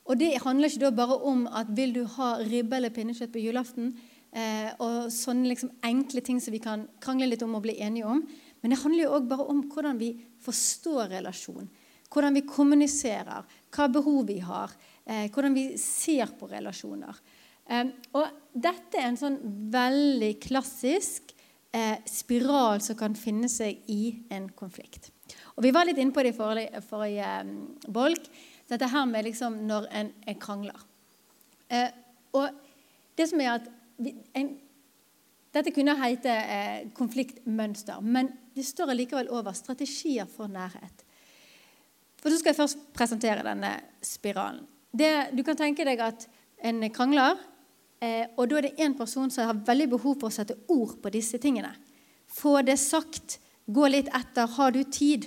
Og 0.08 0.20
det 0.20 0.38
handler 0.44 0.72
ikke 0.72 0.86
da 0.86 0.92
bare 0.96 1.18
om 1.28 1.48
at 1.52 1.72
vil 1.76 1.96
du 1.96 2.04
ha 2.16 2.38
ribbe 2.48 2.78
eller 2.78 2.94
pinnekjøtt 2.96 3.34
på 3.34 3.44
julaften, 3.44 3.92
eh, 4.32 4.70
og 4.80 5.10
sånne 5.12 5.50
liksom 5.50 5.74
enkle 5.88 6.24
ting 6.24 6.40
som 6.44 6.56
vi 6.56 6.62
kan 6.64 6.86
krangle 7.04 7.28
litt 7.28 7.44
om 7.44 7.58
og 7.58 7.66
bli 7.66 7.76
enige 7.84 8.08
om. 8.08 8.22
Men 8.62 8.74
det 8.74 8.80
handler 8.84 9.04
jo 9.04 9.18
òg 9.18 9.28
bare 9.30 9.48
om 9.52 9.66
hvordan 9.72 10.00
vi 10.00 10.14
forstår 10.44 11.12
relasjon. 11.18 11.68
Hvordan 12.14 12.38
vi 12.40 12.46
kommuniserer, 12.48 13.44
hva 13.76 13.90
behov 13.92 14.30
vi 14.30 14.40
har, 14.40 14.72
eh, 15.06 15.28
hvordan 15.28 15.58
vi 15.58 15.68
ser 15.82 16.32
på 16.40 16.48
relasjoner. 16.48 17.20
Eh, 17.68 17.92
og 18.16 18.28
dette 18.54 18.98
er 18.98 19.10
en 19.10 19.20
sånn 19.20 19.38
veldig 19.74 20.38
klassisk 20.40 21.34
eh, 21.76 22.00
spiral 22.08 22.80
som 22.82 22.96
kan 22.96 23.16
finne 23.16 23.50
seg 23.52 23.84
i 23.92 24.24
en 24.32 24.48
konflikt. 24.50 25.12
Og 25.58 25.66
Vi 25.66 25.74
var 25.74 25.88
litt 25.90 25.98
inne 25.98 26.14
på 26.14 26.22
det 26.22 26.36
i 26.36 26.38
forrige, 26.38 26.82
forrige 26.86 27.32
um, 27.42 27.56
bolk. 27.90 28.30
Dette 28.70 28.90
her 28.92 29.08
med 29.10 29.26
liksom 29.26 29.58
når 29.66 29.90
en, 29.96 30.14
en 30.28 30.40
krangler. 30.40 30.86
Eh, 31.74 31.90
og 32.38 32.54
det 33.18 33.26
som 33.32 33.42
er 33.42 33.56
at 33.58 33.68
vi, 33.98 34.14
en, 34.38 34.56
Dette 35.56 35.72
kunne 35.74 35.96
hete 35.98 36.30
eh, 36.30 36.90
konfliktmønster, 36.94 38.04
men 38.04 38.28
det 38.54 38.66
står 38.68 38.92
allikevel 38.94 39.30
over 39.34 39.56
strategier 39.58 40.28
for 40.30 40.52
nærhet. 40.52 41.02
For 42.22 42.30
så 42.30 42.38
skal 42.38 42.52
jeg 42.52 42.60
først 42.60 42.84
presentere 42.94 43.46
denne 43.48 43.72
spiralen. 44.06 44.68
Det, 44.92 45.32
du 45.34 45.42
kan 45.48 45.58
tenke 45.58 45.86
deg 45.88 46.04
at 46.04 46.28
en 46.68 46.84
krangler, 46.94 47.40
eh, 48.04 48.28
og 48.36 48.52
da 48.52 48.60
er 48.60 48.68
det 48.68 48.86
én 48.86 48.94
person 49.00 49.32
som 49.34 49.50
har 49.50 49.64
veldig 49.66 49.90
behov 49.96 50.20
for 50.20 50.30
å 50.30 50.36
sette 50.36 50.60
ord 50.74 50.98
på 51.02 51.14
disse 51.16 51.40
tingene. 51.42 51.72
Få 52.28 52.60
det 52.62 52.78
sagt. 52.84 53.40
Gå 53.66 53.88
litt 53.90 54.12
etter. 54.16 54.52
Har 54.60 54.76
du 54.76 54.84
tid? 54.84 55.26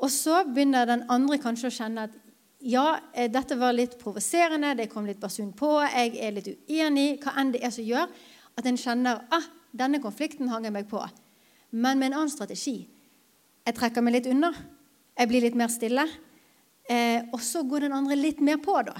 Og 0.00 0.10
så 0.10 0.42
begynner 0.48 0.88
den 0.88 1.04
andre 1.12 1.38
kanskje 1.40 1.68
å 1.68 1.76
kjenne 1.76 2.08
at 2.08 2.16
ja, 2.60 2.98
eh, 3.14 3.30
dette 3.32 3.56
var 3.56 3.72
litt 3.76 3.96
provoserende, 4.00 4.74
det 4.76 4.90
kom 4.92 5.06
litt 5.08 5.20
basun 5.20 5.52
på, 5.56 5.78
jeg 5.88 6.16
er 6.20 6.34
litt 6.36 6.48
uenig, 6.68 7.20
hva 7.22 7.34
enn 7.40 7.52
det 7.54 7.62
er 7.64 7.72
som 7.72 7.84
gjør 7.84 8.08
at 8.58 8.66
en 8.68 8.80
kjenner 8.80 9.22
ah, 9.32 9.46
denne 9.72 10.00
konflikten 10.02 10.50
hang 10.52 10.66
jeg 10.66 10.74
meg 10.74 10.88
på. 10.90 11.00
Men 11.70 12.00
med 12.00 12.10
en 12.10 12.20
annen 12.20 12.32
strategi. 12.32 12.82
Jeg 13.64 13.76
trekker 13.76 14.04
meg 14.04 14.18
litt 14.18 14.28
unna. 14.30 14.50
Jeg 15.16 15.30
blir 15.30 15.44
litt 15.44 15.56
mer 15.56 15.70
stille. 15.72 16.04
Eh, 16.90 17.22
og 17.30 17.40
så 17.44 17.62
går 17.62 17.86
den 17.86 17.94
andre 17.94 18.16
litt 18.18 18.40
mer 18.44 18.58
på, 18.62 18.74
da. 18.82 18.96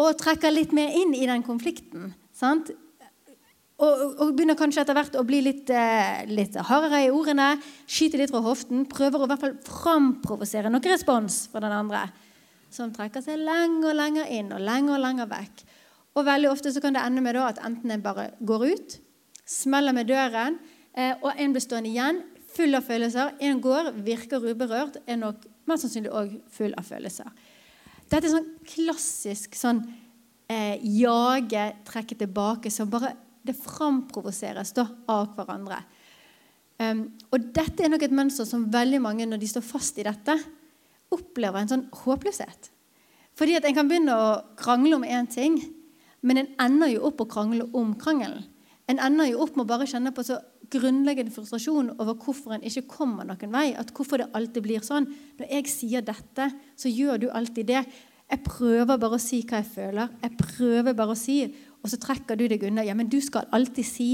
Og 0.00 0.16
trekker 0.18 0.54
litt 0.54 0.72
mer 0.72 0.94
inn 0.96 1.12
i 1.14 1.26
den 1.28 1.44
konflikten. 1.44 2.14
sant? 2.32 2.70
Og, 3.82 4.02
og, 4.22 4.28
begynner 4.36 4.54
kanskje 4.58 4.84
etter 4.84 4.94
hvert 4.94 5.16
å 5.18 5.24
bli 5.26 5.40
litt, 5.42 5.70
eh, 5.74 6.22
litt 6.30 6.54
hardere 6.68 7.00
i 7.02 7.10
ordene. 7.10 7.56
Skyter 7.90 8.20
litt 8.22 8.30
fra 8.30 8.42
hoften. 8.44 8.84
Prøver 8.86 9.24
å 9.24 9.26
i 9.26 9.30
hvert 9.32 9.42
fall 9.42 9.56
framprovosere 9.66 10.70
noe 10.70 10.92
respons 10.92 11.48
fra 11.50 11.64
den 11.64 11.74
andre. 11.74 12.04
Som 12.70 12.92
trekker 12.94 13.24
seg 13.24 13.42
lenger 13.42 13.90
og 13.90 13.98
lenger 13.98 14.30
inn 14.30 14.52
og 14.54 14.62
lenger 14.62 14.94
og 14.96 15.02
lenger 15.02 15.30
vekk. 15.32 15.64
Og 16.14 16.28
veldig 16.28 16.50
ofte 16.52 16.70
så 16.70 16.82
kan 16.84 16.94
det 16.94 17.02
ende 17.02 17.24
med 17.24 17.34
da, 17.34 17.48
at 17.50 17.62
enten 17.66 17.90
en 17.90 18.04
bare 18.04 18.28
går 18.44 18.66
ut, 18.70 18.98
smeller 19.48 19.96
med 19.96 20.06
døren, 20.06 20.58
eh, 20.94 21.16
og 21.22 21.32
en 21.34 21.54
blir 21.54 21.64
stående 21.64 21.90
igjen 21.90 22.20
full 22.52 22.76
av 22.76 22.86
følelser. 22.86 23.32
En 23.40 23.60
går, 23.64 23.90
virker 24.04 24.44
uberørt, 24.44 25.00
er 25.08 25.18
nok 25.18 25.46
mest 25.66 25.86
sannsynlig 25.86 26.12
òg 26.12 26.38
full 26.52 26.76
av 26.78 26.86
følelser. 26.86 27.32
Dette 28.12 28.28
er 28.28 28.34
sånn 28.34 28.50
klassisk 28.68 29.56
sånn 29.56 29.80
eh, 30.52 30.76
jage, 31.00 31.64
trekke 31.88 32.18
tilbake, 32.20 32.70
som 32.70 32.90
bare 32.92 33.14
det 33.46 33.56
framprovoseres 33.58 34.72
da, 34.76 34.86
av 35.10 35.32
hverandre. 35.36 35.80
Um, 36.82 37.04
og 37.30 37.50
dette 37.54 37.84
er 37.84 37.92
nok 37.92 38.04
et 38.06 38.14
mønster 38.14 38.46
som 38.48 38.68
veldig 38.72 39.00
mange, 39.02 39.26
når 39.28 39.42
de 39.42 39.50
står 39.50 39.64
fast 39.66 39.98
i 40.00 40.06
dette, 40.06 40.36
opplever 41.12 41.60
en 41.60 41.70
sånn 41.70 41.84
håpløshet. 42.02 42.70
Fordi 43.38 43.56
at 43.56 43.66
en 43.68 43.76
kan 43.76 43.88
begynne 43.88 44.16
å 44.16 44.32
krangle 44.58 44.96
om 44.98 45.06
én 45.06 45.28
ting, 45.30 45.58
men 46.22 46.42
en 46.42 46.50
ender 46.62 46.94
jo 46.94 47.06
opp 47.08 47.22
å 47.24 47.30
krangle 47.30 47.66
om 47.76 47.94
krangelen. 47.98 48.44
En 48.90 49.00
ender 49.00 49.30
jo 49.30 49.42
opp 49.44 49.56
med 49.56 49.64
å 49.64 49.70
bare 49.70 49.88
kjenne 49.88 50.12
på 50.14 50.24
så 50.26 50.38
grunnleggende 50.72 51.32
frustrasjon 51.32 51.92
over 52.00 52.16
hvorfor 52.18 52.56
en 52.56 52.64
ikke 52.66 52.86
kommer 52.90 53.26
noen 53.28 53.52
vei. 53.52 53.70
At 53.78 53.92
hvorfor 53.94 54.20
det 54.20 54.30
alltid 54.36 54.64
blir 54.64 54.84
sånn. 54.84 55.06
Når 55.38 55.52
jeg 55.54 55.70
sier 55.70 56.04
dette, 56.04 56.48
så 56.76 56.90
gjør 56.90 57.22
du 57.22 57.28
alltid 57.30 57.70
det. 57.70 57.82
Jeg 58.32 58.44
prøver 58.46 58.98
bare 58.98 59.18
å 59.18 59.22
si 59.22 59.42
hva 59.44 59.60
jeg 59.60 59.70
føler. 59.74 60.12
Jeg 60.22 60.36
prøver 60.40 60.96
bare 60.98 61.14
å 61.14 61.18
si, 61.18 61.38
Og 61.82 61.90
så 61.90 61.98
trekker 62.00 62.38
du 62.38 62.46
deg 62.50 62.62
unna. 62.68 62.84
Ja, 62.86 62.94
men 62.98 63.10
du 63.10 63.18
skal 63.22 63.50
alltid 63.54 63.86
si. 63.86 64.08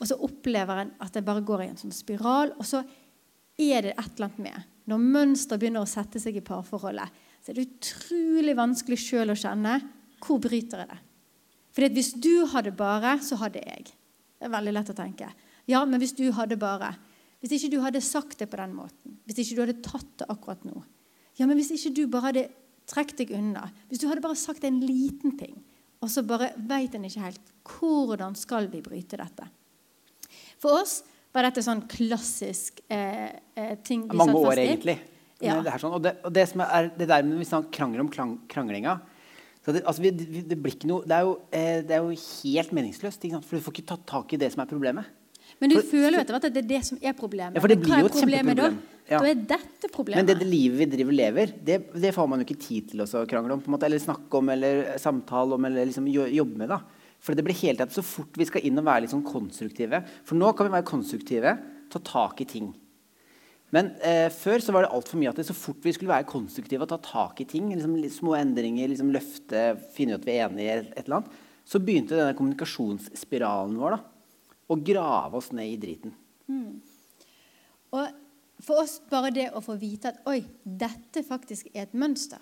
Og 0.00 0.08
så 0.08 0.16
opplever 0.24 0.84
en 0.84 0.94
at 1.04 1.14
det 1.16 1.24
bare 1.26 1.44
går 1.44 1.64
i 1.64 1.70
en 1.70 1.80
sånn 1.80 1.94
spiral. 1.94 2.54
Og 2.56 2.66
så 2.66 2.82
er 3.60 3.84
det 3.84 3.94
et 3.96 4.14
eller 4.16 4.30
annet 4.30 4.44
med. 4.46 4.68
Når 4.90 5.04
mønster 5.16 5.60
begynner 5.60 5.84
å 5.84 5.90
sette 5.90 6.22
seg 6.22 6.40
i 6.40 6.44
parforholdet, 6.44 7.12
så 7.40 7.52
er 7.52 7.58
det 7.58 7.68
utrolig 7.68 8.56
vanskelig 8.56 8.98
sjøl 9.00 9.32
å 9.32 9.38
kjenne 9.38 9.76
hvor 10.20 10.40
bryter 10.42 10.82
jeg 10.82 10.90
det. 10.90 10.98
Fordi 11.76 11.88
hvis 11.96 12.10
du 12.18 12.32
hadde 12.50 12.72
bare, 12.76 13.14
så 13.22 13.38
hadde 13.40 13.62
jeg. 13.62 13.92
Det 14.40 14.48
er 14.48 14.52
veldig 14.52 14.74
lett 14.74 14.92
å 14.92 14.96
tenke. 14.96 15.28
Ja, 15.70 15.84
men 15.86 16.00
hvis 16.02 16.16
du 16.16 16.26
hadde 16.34 16.58
bare 16.60 16.96
Hvis 17.40 17.54
ikke 17.56 17.70
du 17.72 17.78
hadde 17.80 18.02
sagt 18.04 18.36
det 18.36 18.50
på 18.52 18.58
den 18.60 18.74
måten, 18.76 19.14
hvis 19.24 19.38
ikke 19.40 19.54
du 19.56 19.60
hadde 19.62 19.82
tatt 19.84 20.10
det 20.20 20.26
akkurat 20.28 20.60
nå 20.68 20.82
Ja, 21.38 21.46
men 21.46 21.56
hvis 21.56 21.70
ikke 21.72 21.94
du 21.96 22.02
bare 22.12 22.26
hadde 22.26 22.42
trukket 22.90 23.22
deg 23.22 23.30
unna, 23.32 23.70
hvis 23.88 24.02
du 24.02 24.08
hadde 24.10 24.20
bare 24.20 24.36
sagt 24.36 24.66
en 24.68 24.80
liten 24.82 25.38
ting, 25.38 25.54
og 26.00 26.10
så 26.10 26.24
bare 26.26 26.52
veit 26.56 26.94
en 26.96 27.06
ikke 27.08 27.24
helt 27.24 27.46
hvordan 27.70 28.34
skal 28.38 28.66
vi 28.72 28.80
bryte 28.82 29.18
dette. 29.20 29.46
For 30.60 30.80
oss 30.80 31.00
var 31.34 31.46
dette 31.46 31.62
sånn 31.64 31.84
klassisk 31.90 32.80
eh, 32.90 33.30
eh 33.54 33.74
ting 33.84 34.08
vi 34.08 34.16
Mange 34.16 34.32
satt 34.32 34.40
fast 34.40 34.42
i. 34.42 34.42
Mange 34.42 34.50
år, 34.50 34.62
egentlig. 34.64 34.98
Ja. 35.40 35.60
Det, 35.64 35.76
sånn, 35.80 35.94
og 35.96 36.02
det, 36.04 36.16
og 36.26 36.34
det, 36.36 36.48
som 36.50 36.62
er, 36.66 36.90
det 36.98 37.06
der 37.08 37.22
med 37.24 37.38
Hvis 37.40 37.52
man 37.54 37.70
krangler 37.72 38.02
om 38.02 38.10
kranglinga 38.12 38.98
det, 39.64 39.82
altså, 39.86 40.02
vi, 40.02 40.10
det, 40.10 40.56
noe, 40.88 41.04
det, 41.04 41.14
er 41.14 41.26
jo, 41.26 41.34
eh, 41.52 41.80
det, 41.86 41.94
er 41.94 42.00
jo, 42.02 42.14
helt 42.42 42.72
meningsløst. 42.72 43.26
For 43.44 43.58
du 43.58 43.64
får 43.64 43.76
ikke 43.76 43.88
tatt 43.92 44.06
tak 44.08 44.32
i 44.34 44.38
det 44.40 44.48
som 44.54 44.64
er 44.64 44.70
problemet. 44.70 45.10
Men 45.60 45.72
du 45.72 45.76
for, 45.76 45.90
føler 45.92 46.16
jo 46.16 46.22
etter 46.24 46.36
hvert 46.36 46.46
at 46.48 46.54
det 46.56 46.62
er 46.64 46.70
det 46.70 46.80
som 46.88 46.98
er 47.02 47.14
problemet. 47.18 47.58
Ja, 47.58 47.62
for 47.62 47.70
det 47.70 47.76
blir 47.82 48.00
jo 48.00 48.08
et 48.08 48.16
kjempeproblem. 48.16 48.56
Da? 48.56 48.70
Ja. 49.10 49.18
da 49.18 49.26
er 49.26 49.40
dette 49.56 49.90
problemet. 49.90 50.22
Men 50.22 50.28
det, 50.28 50.38
det 50.38 50.46
livet 50.46 50.78
vi 50.84 50.86
driver 50.92 51.16
lever, 51.16 51.52
det, 51.66 51.80
det, 51.90 52.12
får 52.14 52.28
man 52.30 52.40
jo 52.40 52.46
ikke 52.46 52.62
tid 52.62 52.92
til 52.92 53.02
å 53.02 53.24
krangle 53.26 53.56
om. 53.56 53.64
Måte, 53.74 53.88
eller 53.88 54.02
snakke 54.02 54.38
om, 54.38 54.52
eller 54.54 54.84
samtale 55.02 55.56
om, 55.56 55.66
eller 55.66 55.88
liksom 55.90 56.06
jobbe 56.10 56.60
med. 56.62 56.70
da. 56.70 56.80
For 57.20 57.36
det 57.36 57.44
blir 57.44 57.58
hele 57.58 57.76
tiden 57.80 57.92
så 57.92 58.04
fort 58.06 58.38
vi 58.38 58.46
skal 58.48 58.64
inn 58.64 58.78
og 58.80 58.86
være 58.86 59.04
litt 59.04 59.12
sånn 59.12 59.26
konstruktive. 59.26 60.04
For 60.28 60.38
nå 60.38 60.52
kan 60.54 60.68
vi 60.68 60.76
være 60.78 60.88
konstruktive, 60.88 61.56
ta 61.90 62.02
tak 62.06 62.44
i 62.44 62.48
ting. 62.48 62.70
Men 63.74 63.92
eh, 64.02 64.28
før 64.34 64.62
så 64.62 64.74
var 64.74 64.86
det 64.86 64.92
altfor 64.94 65.20
mye 65.20 65.30
at 65.30 65.38
det 65.38 65.46
så 65.46 65.54
fort 65.54 65.84
vi 65.86 65.92
skulle 65.94 66.10
være 66.10 66.28
konstruktive 66.30 66.86
og 66.86 66.90
ta 66.90 66.98
tak 67.02 67.42
i 67.42 67.46
ting, 67.50 67.68
liksom, 67.70 67.98
små 68.14 68.34
endringer, 68.38 68.90
liksom 68.90 69.12
løfte, 69.14 69.66
finne 69.94 70.16
ut 70.16 70.22
at 70.22 70.26
vi 70.26 70.34
er 70.36 70.46
enige 70.48 70.66
i 70.66 70.72
et, 70.72 70.88
et 70.94 71.04
eller 71.04 71.20
annet, 71.20 71.36
så 71.70 71.82
begynte 71.82 72.18
denne 72.18 72.34
kommunikasjonsspiralen 72.38 73.76
vår 73.78 73.94
da, 73.94 74.00
å 74.70 74.78
grave 74.86 75.38
oss 75.38 75.52
ned 75.54 75.70
i 75.70 75.78
driten. 75.82 76.16
Mm. 76.50 76.80
Og 77.94 78.19
for 78.64 78.82
oss 78.82 79.00
bare 79.10 79.32
det 79.34 79.50
å 79.54 79.62
få 79.64 79.76
vite 79.80 80.12
at 80.12 80.24
oi, 80.30 80.40
dette 80.64 81.22
faktisk 81.26 81.70
er 81.74 81.86
et 81.86 81.94
mønster. 81.98 82.40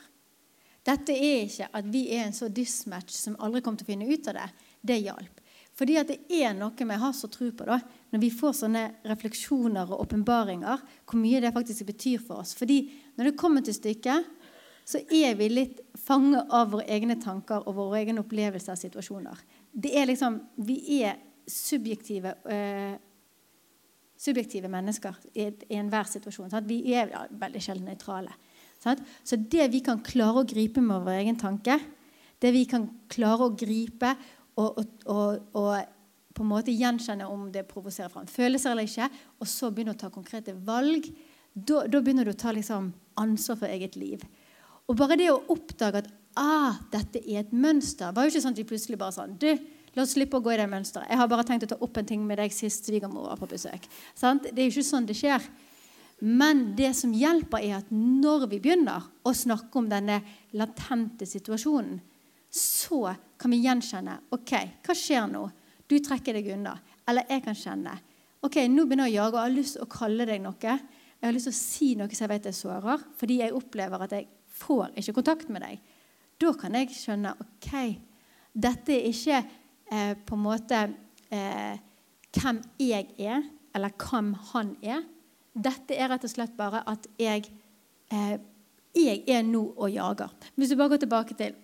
Dette 0.89 1.13
er 1.13 1.45
ikke 1.45 1.69
at 1.77 1.89
vi 1.93 2.07
er 2.17 2.27
en 2.27 2.37
så 2.37 2.49
dismatch 2.49 3.13
som 3.17 3.37
aldri 3.45 3.61
kommer 3.63 3.81
til 3.81 3.89
å 3.89 3.93
finne 3.93 4.09
ut 4.09 4.31
av 4.31 4.39
det. 4.39 4.49
Det 4.81 4.99
hjalp. 5.03 5.43
Fordi 5.79 5.95
at 6.01 6.09
det 6.11 6.19
er 6.35 6.57
noe 6.59 6.75
vi 6.75 6.99
har 7.03 7.13
så 7.15 7.29
tro 7.31 7.51
på, 7.55 7.67
da, 7.69 7.79
når 8.11 8.23
vi 8.23 8.31
får 8.35 8.57
sånne 8.63 8.85
refleksjoner 9.07 9.93
og 9.93 10.07
åpenbaringer, 10.09 10.81
hvor 11.07 11.21
mye 11.21 11.43
det 11.45 11.53
faktisk 11.55 11.87
betyr 11.93 12.25
for 12.25 12.43
oss. 12.43 12.57
Fordi 12.59 12.81
når 13.19 13.31
det 13.31 13.39
kommer 13.39 13.63
til 13.63 13.77
stykket, 13.77 14.27
så 14.89 15.03
er 15.13 15.37
vi 15.39 15.51
litt 15.53 15.83
fanget 16.01 16.49
av 16.55 16.73
våre 16.73 16.89
egne 16.91 17.19
tanker 17.21 17.67
og 17.69 17.77
våre 17.77 18.01
egne 18.01 18.25
opplevelser 18.25 18.73
av 18.75 18.81
situasjoner. 18.81 19.45
Det 19.71 19.93
er 19.95 20.09
liksom, 20.09 20.41
Vi 20.57 21.03
er 21.03 21.19
subjektive, 21.47 22.35
øh, 22.45 22.97
subjektive 24.19 24.71
mennesker 24.71 25.17
i, 25.35 25.49
i 25.71 25.79
enhver 25.79 26.09
situasjon. 26.11 26.51
Sant? 26.53 26.69
Vi 26.69 26.81
er 26.97 27.13
ja, 27.13 27.25
veldig 27.31 27.63
sjelden 27.63 27.91
nøytrale. 27.91 28.35
Sant? 28.83 29.03
Så 29.27 29.39
det 29.39 29.71
vi 29.73 29.83
kan 29.85 30.03
klare 30.05 30.43
å 30.43 30.49
gripe 30.49 30.83
med 30.85 31.07
vår 31.07 31.21
egen 31.23 31.39
tanke, 31.39 31.79
det 32.39 32.53
vi 32.55 32.65
kan 32.71 32.87
klare 33.11 33.49
å 33.49 33.55
gripe 33.59 34.13
og, 34.59 34.79
og, 34.79 35.09
og, 35.11 35.57
og 35.59 36.35
på 36.35 36.45
en 36.45 36.53
måte 36.53 36.75
gjenkjenne 36.75 37.27
om 37.27 37.49
det 37.55 37.67
provoserer 37.71 38.13
fram 38.13 38.29
følelser 38.31 38.73
eller 38.73 38.87
ikke, 38.87 39.09
og 39.43 39.51
så 39.51 39.73
begynne 39.75 39.97
å 39.97 39.99
ta 39.99 40.11
konkrete 40.15 40.55
valg, 40.67 41.09
da, 41.55 41.83
begynner 41.99 42.29
du 42.29 42.35
å 42.35 42.39
ta 42.39 42.53
liksom 42.55 42.93
ansvar 43.19 43.59
for 43.59 43.71
eget 43.71 43.97
liv. 43.99 44.23
Og 44.89 44.97
bare 44.99 45.19
det 45.19 45.33
å 45.33 45.41
oppdage 45.51 46.05
at 46.05 46.13
ah, 46.39 46.79
dette 46.93 47.21
er 47.25 47.43
et 47.43 47.51
mønster, 47.53 48.13
var 48.15 48.25
jo 48.25 48.33
ikke 48.33 48.45
sånn 48.45 48.55
at 48.55 48.63
vi 48.63 48.69
plutselig 48.71 49.01
bare 49.01 49.17
sånn 49.17 49.35
du, 49.41 49.51
La 49.99 50.05
oss 50.07 50.13
slippe 50.15 50.39
å 50.39 50.43
gå 50.45 50.53
i 50.55 50.59
det 50.61 50.69
mønsteret. 50.71 51.11
Jeg 51.11 51.19
har 51.19 51.27
bare 51.27 51.43
tenkt 51.43 51.65
å 51.67 51.73
ta 51.73 51.77
opp 51.83 51.97
en 51.99 52.07
ting 52.07 52.23
med 52.23 52.39
deg 52.39 52.53
sist 52.55 52.87
svigermor 52.87 53.25
var 53.27 53.41
på 53.41 53.49
besøk. 53.51 53.89
Sant? 54.15 54.47
Det 54.47 54.63
er 54.63 54.69
jo 54.69 54.77
ikke 54.77 54.87
sånn 54.87 55.09
det 55.09 55.17
skjer. 55.19 55.43
Men 56.23 56.61
det 56.79 56.93
som 56.95 57.11
hjelper, 57.15 57.65
er 57.67 57.81
at 57.81 57.91
når 57.91 58.47
vi 58.53 58.61
begynner 58.63 59.09
å 59.27 59.35
snakke 59.35 59.81
om 59.81 59.91
denne 59.91 60.21
latente 60.55 61.27
situasjonen, 61.27 61.99
så 62.47 63.11
kan 63.39 63.51
vi 63.51 63.59
gjenkjenne 63.65 64.15
ok, 64.35 64.55
hva 64.87 64.97
skjer 64.97 65.27
nå? 65.31 65.43
Du 65.91 65.99
trekker 65.99 66.39
deg 66.39 66.53
unna. 66.55 66.77
Eller 67.11 67.27
jeg 67.35 67.43
kan 67.49 67.59
kjenne 67.59 67.99
ok, 68.47 68.63
nå 68.71 68.87
begynner 68.87 69.11
jeg 69.11 69.19
å 69.19 69.25
jage 69.25 69.35
og 69.35 69.43
har 69.43 69.55
lyst 69.55 69.77
til 69.81 69.85
å 69.85 69.93
kalle 69.99 70.27
deg 70.31 70.43
noe. 70.47 70.79
Jeg 71.19 71.27
har 71.27 71.35
lyst 71.35 71.51
til 71.51 71.57
å 71.57 71.59
si 71.59 71.89
noe 71.99 72.15
som 72.15 72.29
jeg 72.29 72.37
vet 72.37 72.51
jeg 72.53 72.59
sårer, 72.63 73.07
fordi 73.19 73.41
jeg 73.43 73.55
opplever 73.59 74.07
at 74.07 74.15
jeg 74.15 74.29
får 74.63 74.95
ikke 74.95 75.17
kontakt 75.19 75.51
med 75.51 75.67
deg. 75.67 75.83
Da 76.39 76.55
kan 76.55 76.79
jeg 76.79 76.95
skjønne 76.95 77.35
ok, 77.43 77.73
dette 78.55 78.95
er 78.95 79.11
ikke 79.11 79.43
eh, 79.91 80.15
på 80.25 80.37
en 80.37 80.45
måte 80.45 80.81
eh, 81.31 81.79
hvem 82.37 82.61
jeg 82.83 83.09
er, 83.19 83.47
eller 83.77 83.95
hvem 83.99 84.33
han 84.53 84.75
er. 84.83 85.05
Dette 85.59 85.97
er 85.97 86.11
rett 86.13 86.27
og 86.27 86.33
slett 86.33 86.55
bare 86.59 86.85
at 86.89 87.09
jeg, 87.21 87.49
eh, 88.13 88.37
jeg 88.97 89.23
er 89.27 89.47
nå 89.47 89.65
og 89.77 89.91
jager. 89.93 90.35
Hvis 90.55 90.73
du 90.73 90.79
bare 90.79 90.95
går 90.95 91.07
tilbake 91.07 91.39
til 91.39 91.57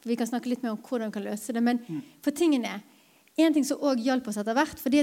Vi 0.00 0.14
kan 0.16 0.24
snakke 0.24 0.48
litt 0.48 0.62
mer 0.64 0.72
om 0.72 0.78
hvordan 0.80 1.10
vi 1.10 1.12
kan 1.12 1.24
løse 1.26 1.52
det. 1.52 1.60
Men 1.60 1.76
mm. 1.84 2.00
for 2.24 2.32
tingene 2.32 2.78
er 3.36 3.44
en 3.44 3.52
ting 3.52 3.66
som 3.68 3.82
òg 3.84 4.00
hjalp 4.00 4.30
oss 4.30 4.38
etter 4.40 4.56
hvert. 4.56 4.78
fordi 4.80 5.02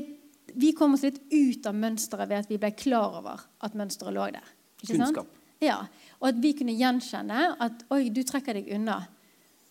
vi 0.55 0.71
kom 0.73 0.95
oss 0.95 1.03
litt 1.03 1.19
ut 1.29 1.67
av 1.69 1.75
mønsteret 1.75 2.29
ved 2.29 2.39
at 2.39 2.49
vi 2.49 2.57
ble 2.57 2.71
klar 2.73 3.19
over 3.19 3.43
at 3.61 3.75
mønsteret 3.77 4.15
lå 4.15 4.25
der. 4.33 4.47
Kunnskap. 4.81 5.27
Ja, 5.61 5.87
Og 6.19 6.29
at 6.29 6.41
vi 6.41 6.53
kunne 6.57 6.73
gjenkjenne 6.73 7.51
at 7.61 7.83
oi, 7.93 8.09
du 8.09 8.23
trekker 8.25 8.57
deg 8.57 8.69
unna 8.73 9.03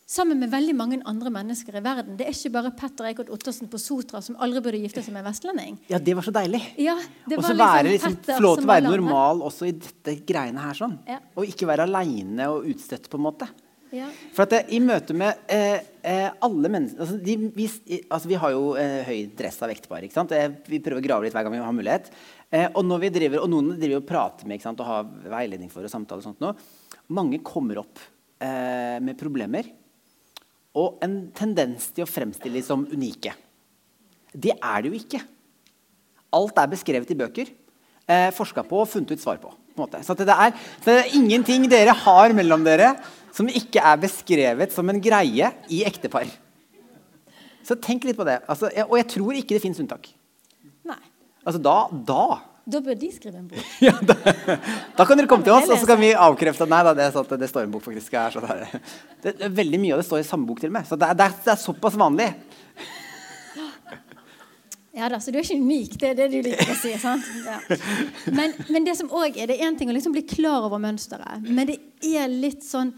sammen 0.07 0.39
med 0.39 0.53
veldig 0.53 0.75
mange 0.79 1.01
andre 1.09 1.33
mennesker 1.35 1.77
i 1.77 1.83
verden. 1.83 2.15
Det 2.19 2.29
er 2.29 2.35
ikke 2.35 2.53
bare 2.55 2.71
Petter 2.79 3.09
Eikholt 3.09 3.31
Ottersen 3.35 3.69
på 3.71 3.81
Sotra 3.83 4.23
som 4.23 4.39
aldri 4.43 4.63
burde 4.63 4.81
gifte 4.85 5.03
seg 5.03 5.15
med 5.15 5.25
en 5.25 5.29
vestlending. 5.33 5.79
Ja, 5.91 5.99
det 5.99 6.15
var 6.15 6.27
så 6.27 6.35
deilig. 6.35 6.63
Ja, 6.79 6.95
og 6.97 7.43
så 7.43 7.55
liksom 7.59 7.91
liksom, 7.91 8.17
Petter, 8.21 8.43
lov 8.45 8.61
til 8.61 8.69
å 8.69 8.71
være 8.71 8.87
normal 8.87 9.43
også 9.51 9.67
i 9.67 9.75
dette 9.75 10.19
greiene 10.29 10.63
her. 10.63 10.79
sånn. 10.79 10.99
Ja. 11.11 11.19
Og 11.35 11.51
ikke 11.51 11.67
være 11.69 11.89
aleine 11.91 12.51
og 12.55 12.69
utstøtt, 12.71 13.11
på 13.11 13.19
en 13.19 13.27
måte. 13.27 13.51
Ja. 13.95 14.07
For 14.35 14.45
at 14.45 14.53
det, 14.53 14.61
I 14.75 14.81
møte 14.83 15.15
med 15.17 15.47
eh, 15.53 15.79
eh, 16.03 16.27
alle 16.43 16.71
mennesker 16.75 17.05
altså, 17.05 17.19
de, 17.23 17.37
vi, 17.55 17.69
altså, 18.11 18.29
vi, 18.29 18.39
har 18.43 18.51
jo 18.53 18.65
eh, 18.79 19.07
høy 19.07 19.21
dress 19.39 19.61
av 19.63 19.73
ektepar. 19.73 20.05
ikke 20.07 20.19
sant? 20.19 20.35
Eh, 20.35 20.51
vi 20.67 20.81
prøver 20.83 21.03
å 21.03 21.07
grave 21.07 21.27
litt 21.27 21.37
hver 21.37 21.47
gang 21.47 21.55
vi 21.55 21.63
har 21.63 21.75
mulighet. 21.75 22.11
Eh, 22.51 22.67
og, 22.69 22.83
når 22.87 23.03
vi 23.07 23.13
driver, 23.15 23.43
og 23.43 23.51
noen 23.51 23.73
driver 23.75 24.03
og 24.03 24.09
prater 24.11 24.47
med 24.47 24.59
ikke 24.59 24.69
sant? 24.69 24.83
og 24.83 24.91
har 24.91 25.11
veiledning 25.35 25.73
for 25.73 25.87
og 25.87 25.91
samtale. 25.91 26.23
og 26.23 26.29
sånt 26.29 26.43
noe. 26.43 26.55
Mange 27.15 27.41
kommer 27.47 27.83
opp 27.83 28.03
eh, 28.43 28.99
med 29.03 29.19
problemer 29.19 29.71
og 30.77 31.01
en 31.05 31.17
tendens 31.37 31.89
til 31.97 32.05
å 32.05 32.11
fremstille 32.11 32.61
som 32.65 32.85
unike. 32.91 33.33
Det 34.37 34.53
er 34.57 34.83
det 34.83 34.93
jo 34.93 34.99
ikke. 34.99 35.23
Alt 36.37 36.59
er 36.61 36.73
beskrevet 36.73 37.13
i 37.13 37.19
bøker, 37.19 37.53
eh, 38.07 38.31
forska 38.37 38.65
på 38.67 38.83
og 38.83 38.89
funnet 38.89 39.17
ut 39.17 39.23
svar 39.23 39.39
på. 39.41 39.53
på 39.77 39.89
så, 40.03 40.15
det 40.15 40.29
er, 40.29 40.53
det 40.85 40.93
er 40.93 41.15
ingenting 41.17 41.69
dere 41.69 41.93
har 41.93 42.33
mellom 42.37 42.65
dere 42.65 42.95
som 43.33 43.49
ikke 43.49 43.81
er 43.81 43.97
beskrevet 44.01 44.73
som 44.73 44.89
en 44.89 45.01
greie 45.01 45.53
i 45.69 45.83
ektepar. 45.85 46.29
Så 47.67 47.75
tenk 47.83 48.05
litt 48.05 48.17
på 48.17 48.25
det. 48.25 48.41
Altså, 48.47 48.71
og 48.87 48.97
jeg 48.97 49.09
tror 49.17 49.35
ikke 49.35 49.57
det 49.57 49.63
fins 49.65 49.81
unntak. 49.83 50.09
Nei. 50.87 51.01
Altså, 51.45 51.59
da, 51.63 51.89
da 51.91 52.39
da 52.67 52.81
bør 52.83 52.97
de 52.99 53.09
skrive 53.15 53.39
en 53.39 53.47
bok. 53.47 53.67
ja, 53.87 53.93
da, 54.03 54.17
da, 54.97 55.05
kan 55.07 55.15
dere 55.15 55.31
komme 55.31 55.47
til 55.47 55.55
oss, 55.55 55.69
og 55.71 55.79
så 55.79 55.87
kan 55.87 56.01
vi 56.03 56.11
avkrefte 56.19 56.67
nei, 56.67 56.83
da, 56.89 56.97
det, 56.99 57.13
sant, 57.15 57.31
det, 57.39 57.49
står 57.51 57.69
en 57.69 57.75
bok. 57.77 57.85
faktisk. 57.85 58.17
Er, 58.19 58.35
det, 58.43 58.81
det, 59.23 59.35
er 59.47 59.53
veldig 59.55 59.79
mye 59.85 59.95
av 59.95 60.03
det 60.03 60.07
står 60.09 60.25
i 60.25 60.27
samme 60.27 60.49
bok 60.49 60.63
til 60.65 60.73
og 60.73 60.79
med. 60.81 60.89
Så 60.89 60.99
det 60.99 61.07
er, 61.07 61.19
det 61.19 61.29
er, 61.29 61.37
det 61.47 61.59
såpass 61.63 61.99
vanlig. 62.01 62.33
Ja 64.97 65.11
da, 65.13 65.19
så 65.21 65.31
du 65.31 65.37
er 65.37 65.45
ikke 65.45 65.61
unik. 65.61 65.95
Det 66.01 66.09
er 66.09 66.17
det 66.19 66.27
du 66.33 66.39
liker 66.41 66.73
å 66.73 66.79
si. 66.81 66.95
sant? 67.05 67.29
Ja. 67.45 67.59
Men, 68.33 68.57
men, 68.71 68.87
det 68.89 68.97
som 68.99 69.13
òg 69.13 69.37
er, 69.37 69.51
det 69.51 69.59
er 69.59 69.69
én 69.69 69.77
ting 69.79 69.93
å 69.93 69.95
liksom 69.95 70.17
bli 70.17 70.25
klar 70.27 70.67
over 70.67 70.81
mønsteret, 70.83 71.45
men 71.47 71.69
det 71.69 71.79
er 72.09 72.33
litt 72.33 72.65
sånn 72.65 72.95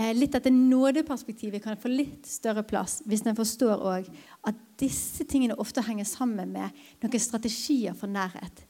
eh, 0.00 0.10
litt 0.16 0.34
at 0.34 0.48
det 0.48 0.54
nådeperspektivet 0.56 1.62
kan 1.62 1.78
få 1.78 1.92
litt 1.92 2.26
større 2.26 2.64
plass 2.66 3.02
hvis 3.06 3.26
en 3.28 3.38
forstår 3.38 3.76
også 3.76 4.26
at 4.50 4.60
disse 4.80 5.28
tingene 5.30 5.58
ofte 5.60 5.84
henger 5.84 6.08
sammen 6.08 6.50
med 6.56 6.84
noen 7.04 7.22
strategier 7.22 7.94
for 7.98 8.10
nærhet. 8.10 8.64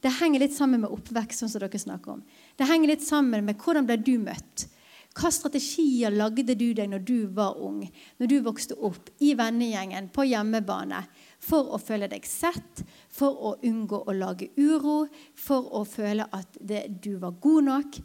Det 0.00 0.12
henger 0.20 0.40
litt 0.42 0.56
sammen 0.56 0.82
med 0.82 0.92
oppvekst, 0.92 1.42
sånn 1.42 1.52
som 1.52 1.62
dere 1.62 1.80
snakker 1.80 2.16
om. 2.16 2.20
Det 2.56 2.68
henger 2.68 2.94
litt 2.94 3.04
sammen 3.04 3.44
med 3.44 3.60
hvordan 3.60 3.88
ble 3.88 3.98
du 4.00 4.14
møtt. 4.22 4.66
Hva 5.10 5.28
strategier 5.34 6.12
lagde 6.14 6.54
du 6.54 6.68
deg 6.76 6.86
når 6.92 7.02
du 7.02 7.16
var 7.34 7.58
ung, 7.58 7.82
når 8.20 8.30
du 8.30 8.36
vokste 8.46 8.76
opp 8.78 9.10
i 9.18 9.32
vennegjengen, 9.34 10.06
på 10.14 10.28
hjemmebane, 10.28 11.02
for 11.42 11.72
å 11.74 11.80
føle 11.82 12.06
deg 12.08 12.28
sett, 12.28 12.84
for 13.10 13.34
å 13.34 13.56
unngå 13.66 14.04
å 14.06 14.14
lage 14.14 14.52
uro, 14.56 15.08
for 15.34 15.66
å 15.74 15.82
føle 15.88 16.28
at 16.30 16.60
det, 16.60 16.86
du 17.02 17.16
var 17.18 17.34
god 17.42 17.66
nok? 17.66 17.98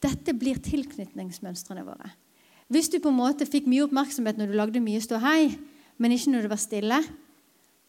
Dette 0.00 0.32
blir 0.32 0.62
tilknytningsmønstrene 0.64 1.84
våre. 1.84 2.14
Hvis 2.72 2.88
du 2.92 2.98
på 3.00 3.12
en 3.12 3.20
måte 3.20 3.48
fikk 3.48 3.68
mye 3.68 3.84
oppmerksomhet 3.84 4.40
når 4.40 4.50
du 4.50 4.56
lagde 4.56 4.84
mye 4.84 5.04
ståhei, 5.04 5.52
men 6.00 6.14
ikke 6.14 6.32
når 6.32 6.46
du 6.46 6.52
var 6.52 6.62
stille, 6.62 7.02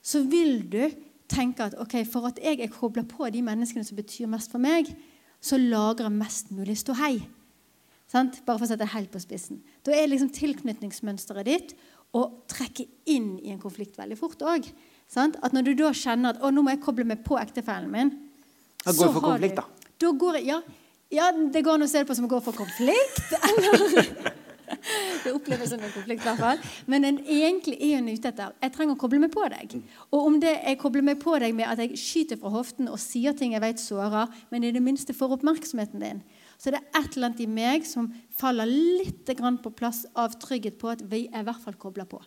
så 0.04 0.22
vil 0.28 0.66
du 0.72 0.84
tenker 1.30 1.70
at 1.70 1.78
okay, 1.82 2.06
for 2.08 2.30
at 2.30 2.40
jeg 2.44 2.60
er 2.64 2.72
kobla 2.74 3.06
på 3.08 3.30
de 3.34 3.44
menneskene 3.46 3.86
som 3.86 3.98
betyr 4.00 4.30
mest 4.32 4.52
for 4.52 4.62
meg, 4.62 4.90
så 5.40 5.60
lager 5.60 6.08
jeg 6.08 6.18
mest 6.18 6.52
mulig 6.56 6.78
ståhei. 6.82 7.20
Sant? 8.10 8.42
Bare 8.46 8.58
for 8.58 8.66
å 8.66 8.72
sette 8.72 8.84
det 8.84 8.94
helt 8.96 9.12
på 9.14 9.22
spissen. 9.22 9.62
Da 9.86 9.94
er 9.94 10.10
liksom 10.10 10.32
tilknytningsmønsteret 10.36 11.48
ditt 11.48 11.76
å 12.18 12.26
trekke 12.50 12.88
inn 13.14 13.36
i 13.44 13.54
en 13.54 13.62
konflikt 13.62 14.00
veldig 14.00 14.18
fort 14.18 14.42
òg. 14.42 14.66
At 15.16 15.54
når 15.54 15.70
du 15.70 15.74
da 15.84 15.94
kjenner 15.96 16.34
at 16.34 16.42
å, 16.42 16.50
nå 16.54 16.64
må 16.66 16.74
jeg 16.74 16.84
koble 16.84 17.06
meg 17.08 17.22
på 17.26 17.38
ektefellen 17.42 17.90
min 17.94 18.12
Da 18.84 18.94
går 18.94 19.14
for 19.14 19.26
konflikt, 19.26 19.62
da. 19.62 19.94
da 20.02 20.12
går, 20.24 20.40
ja, 20.46 20.60
ja, 21.14 21.32
det 21.34 21.64
går 21.66 21.78
an 21.78 21.86
å 21.86 21.90
se 21.90 22.02
det 22.02 22.10
på 22.10 22.18
som 22.18 22.28
å 22.28 22.32
gå 22.32 22.42
for 22.46 22.58
konflikt. 22.58 23.22
Eller 23.50 24.34
det 25.24 25.34
oppleves 25.34 25.72
som 25.72 25.82
en 25.82 25.94
konflikt, 25.94 26.24
i 26.24 26.28
hvert 26.28 26.42
fall. 26.42 26.64
Men 26.90 27.08
en 27.08 27.20
egentlig 27.24 27.78
er 27.80 28.00
hun 28.00 28.10
ute 28.12 28.32
etter 28.32 28.56
jeg 28.62 28.74
trenger 28.76 28.98
å 28.98 29.02
koble 29.02 29.22
meg 29.22 29.34
på 29.34 29.46
deg. 29.52 29.78
Og 30.10 30.30
om 30.32 30.40
det 30.42 30.56
jeg 30.56 30.80
kobler 30.82 31.06
meg 31.06 31.22
på 31.24 31.36
deg 31.42 31.56
med 31.58 31.70
at 31.70 31.82
jeg 31.84 32.00
skyter 32.00 32.40
fra 32.42 32.54
hoften 32.54 32.92
og 32.92 33.02
sier 33.02 33.36
ting 33.38 33.56
jeg 33.56 33.64
vet 33.64 33.82
sårer, 33.82 34.32
men 34.54 34.66
i 34.66 34.74
det 34.76 34.84
minste 34.84 35.16
får 35.16 35.40
oppmerksomheten 35.40 36.04
din, 36.04 36.24
så 36.60 36.74
det 36.74 36.82
er 36.82 37.00
et 37.00 37.16
eller 37.16 37.30
annet 37.30 37.46
i 37.46 37.48
meg 37.48 37.86
som 37.88 38.10
faller 38.36 38.68
litt 38.68 39.30
på 39.64 39.72
plass 39.72 40.04
av 40.16 40.36
trygghet 40.42 40.78
på 40.80 40.92
at 40.92 41.02
vi 41.08 41.28
er 41.32 41.42
i 41.42 41.48
hvert 41.48 41.64
fall 41.64 41.78
kobla 41.80 42.06
på. 42.10 42.20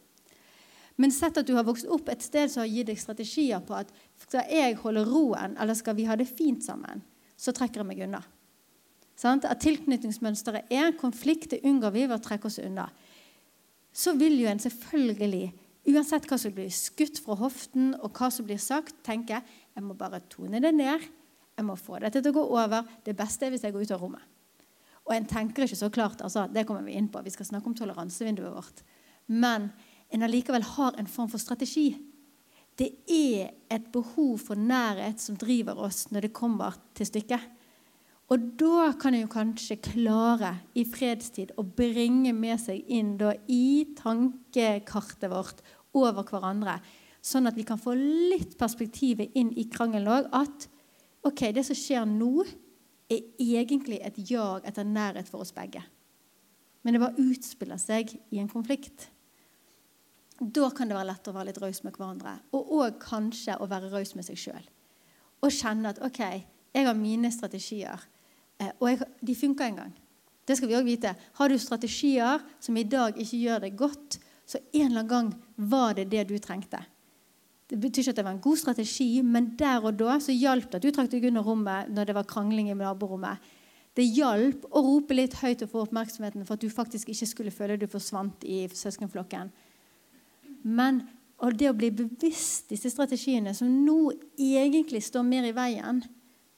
Men 0.97 1.13
sett 1.13 1.39
at 1.41 1.49
du 1.49 1.55
har 1.57 1.67
vokst 1.67 1.89
opp 1.89 2.09
et 2.13 2.25
sted 2.25 2.51
som 2.53 2.63
har 2.63 2.71
gitt 2.71 2.89
deg 2.91 3.01
strategier 3.01 3.61
på 3.65 3.77
at 3.77 3.93
skal 4.25 4.49
jeg 4.53 4.77
holde 4.83 5.05
roen, 5.09 5.57
eller 5.61 5.77
skal 5.77 5.97
vi 5.97 6.07
ha 6.09 6.17
det 6.17 6.29
fint 6.29 6.65
sammen, 6.65 7.03
så 7.37 7.53
trekker 7.53 7.83
jeg 7.83 7.89
meg 7.89 8.05
unna. 8.07 8.23
Sant? 9.19 9.45
At 9.45 9.63
tilknytningsmønsteret 9.65 10.71
er 10.73 10.95
konflikt, 10.99 11.51
det 11.53 11.63
unngår 11.69 11.95
vi 11.95 12.07
ved 12.07 12.17
å 12.17 12.23
trekke 12.23 12.49
oss 12.49 12.61
unna. 12.63 12.89
Så 13.93 14.15
vil 14.17 14.39
jo 14.41 14.49
en 14.49 14.63
selvfølgelig, 14.63 15.53
uansett 15.93 16.29
hva 16.31 16.39
som 16.41 16.55
blir 16.57 16.71
skutt 16.73 17.21
fra 17.23 17.37
hoften, 17.41 17.93
og 18.01 18.17
hva 18.17 18.31
som 18.33 18.49
blir 18.49 18.61
sagt, 18.63 18.97
tenke 19.05 19.43
jeg 19.43 19.85
må 19.85 19.97
bare 19.99 20.23
tone 20.33 20.61
det 20.63 20.73
ned. 20.77 21.05
Jeg 21.53 21.67
må 21.69 21.77
få 21.77 21.99
dette 22.01 22.23
til 22.23 22.33
å 22.33 22.39
gå 22.41 22.45
over. 22.57 22.89
Det 23.05 23.15
beste 23.17 23.47
er 23.47 23.53
hvis 23.53 23.65
jeg 23.67 23.75
går 23.75 23.85
ut 23.85 23.95
av 23.95 24.03
rommet. 24.03 24.29
Og 25.03 25.15
en 25.17 25.27
tenker 25.27 25.67
ikke 25.67 25.79
så 25.79 25.91
klart, 25.93 26.23
altså, 26.23 26.47
det 26.49 26.65
kommer 26.69 26.87
vi 26.87 26.95
inn 26.97 27.11
på, 27.11 27.21
vi 27.25 27.33
skal 27.35 27.49
snakke 27.49 27.69
om 27.69 27.77
toleransevinduet 27.77 28.55
vårt. 28.55 28.85
Men 29.27 29.71
en 30.13 30.25
allikevel 30.27 30.65
har 30.77 30.99
en 30.99 31.11
form 31.11 31.31
for 31.33 31.43
strategi. 31.43 31.91
Det 32.79 32.89
er 33.11 33.51
et 33.73 33.89
behov 33.93 34.39
for 34.47 34.59
nærhet 34.59 35.21
som 35.21 35.37
driver 35.37 35.81
oss 35.83 36.07
når 36.13 36.29
det 36.29 36.37
kommer 36.37 36.79
til 36.97 37.09
stykket. 37.09 37.43
Og 38.33 38.45
da 38.57 38.93
kan 38.97 39.13
en 39.13 39.27
jo 39.27 39.29
kanskje 39.29 39.77
klare 39.85 40.55
i 40.79 40.87
fredstid 40.89 41.51
å 41.61 41.65
bringe 41.67 42.33
med 42.33 42.61
seg 42.63 42.87
inn 42.89 43.19
da, 43.21 43.35
i 43.45 43.93
tankekartet 43.99 45.29
vårt 45.29 45.61
over 45.99 46.25
hverandre, 46.25 46.79
sånn 47.21 47.51
at 47.51 47.59
vi 47.59 47.67
kan 47.69 47.81
få 47.81 47.93
litt 47.99 48.57
perspektivet 48.59 49.37
inn 49.37 49.51
i 49.61 49.67
krangelen 49.69 50.09
òg. 50.09 50.31
At 50.33 50.69
ok, 51.29 51.51
det 51.53 51.67
som 51.69 51.77
skjer 51.77 52.07
nå, 52.09 52.47
er 53.13 53.27
egentlig 53.37 54.01
et 54.01 54.17
jag 54.31 54.65
etter 54.65 54.89
nærhet 54.89 55.29
for 55.29 55.45
oss 55.45 55.53
begge. 55.53 55.83
Men 56.83 56.97
det 56.97 57.03
bare 57.03 57.21
utspiller 57.21 57.79
seg 57.79 58.15
i 58.33 58.41
en 58.41 58.49
konflikt. 58.51 59.11
Da 60.41 60.71
kan 60.75 60.89
det 60.89 60.97
være 60.97 61.11
lett 61.11 61.29
å 61.29 61.35
være 61.37 61.51
litt 61.51 61.61
raus 61.61 61.83
med 61.85 61.99
hverandre. 61.99 62.39
Og 62.57 62.73
òg 62.81 62.97
kanskje 63.03 63.59
å 63.61 63.69
være 63.71 63.93
raus 63.93 64.17
med 64.17 64.27
seg 64.27 64.41
sjøl. 64.41 64.65
Og 65.45 65.53
kjenne 65.53 65.93
at 65.93 66.01
ok, 66.03 66.23
jeg 66.73 66.89
har 66.89 66.97
mine 66.97 67.29
strategier. 67.35 68.09
Eh, 68.63 68.71
og 68.79 68.89
jeg, 68.91 69.11
de 69.21 69.37
funka 69.39 69.67
en 69.67 69.81
gang. 69.83 69.93
Det 70.47 70.57
skal 70.59 70.71
vi 70.71 70.79
òg 70.79 70.87
vite. 70.87 71.15
Har 71.39 71.51
du 71.51 71.59
strategier 71.59 72.43
som 72.63 72.79
i 72.79 72.87
dag 72.87 73.19
ikke 73.19 73.43
gjør 73.45 73.63
det 73.67 73.77
godt, 73.79 74.19
så 74.47 74.59
en 74.73 74.89
eller 74.89 75.05
annen 75.05 75.13
gang 75.13 75.31
var 75.71 75.95
det 75.99 76.09
det 76.11 76.27
du 76.31 76.37
trengte. 76.43 76.81
Det 77.71 77.79
betyr 77.81 78.03
ikke 78.03 78.13
at 78.13 78.19
det 78.19 78.25
var 78.27 78.35
en 78.35 78.45
god 78.45 78.59
strategi, 78.61 79.23
men 79.23 79.53
der 79.57 79.85
og 79.87 79.97
da 80.01 80.19
så 80.21 80.35
hjalp 80.35 80.69
det 80.71 80.81
at 80.81 80.85
du 80.85 80.91
trakk 80.93 81.13
deg 81.13 81.31
under 81.31 81.47
rommet 81.47 81.93
når 81.95 82.09
det 82.09 82.17
var 82.19 82.29
krangling 82.29 82.69
i 82.69 82.77
naborommet. 82.77 83.41
Det 83.97 84.05
hjalp 84.09 84.67
å 84.73 84.83
rope 84.83 85.17
litt 85.17 85.39
høyt 85.41 85.63
og 85.65 85.71
få 85.73 85.85
oppmerksomheten 85.87 86.45
for 86.49 86.57
at 86.57 86.65
du 86.65 86.73
faktisk 86.73 87.13
ikke 87.13 87.29
skulle 87.29 87.55
føle 87.55 87.79
du 87.81 87.87
forsvant 87.89 88.45
i 88.45 88.65
søskenflokken. 88.73 89.53
Men 90.65 91.05
og 91.43 91.57
det 91.59 91.71
å 91.73 91.77
bli 91.77 91.91
bevisst 91.91 92.71
disse 92.71 92.91
strategiene 92.93 93.55
som 93.57 93.71
nå 93.83 94.13
egentlig 94.39 95.03
står 95.03 95.25
mer 95.27 95.49
i 95.49 95.55
veien, 95.57 95.99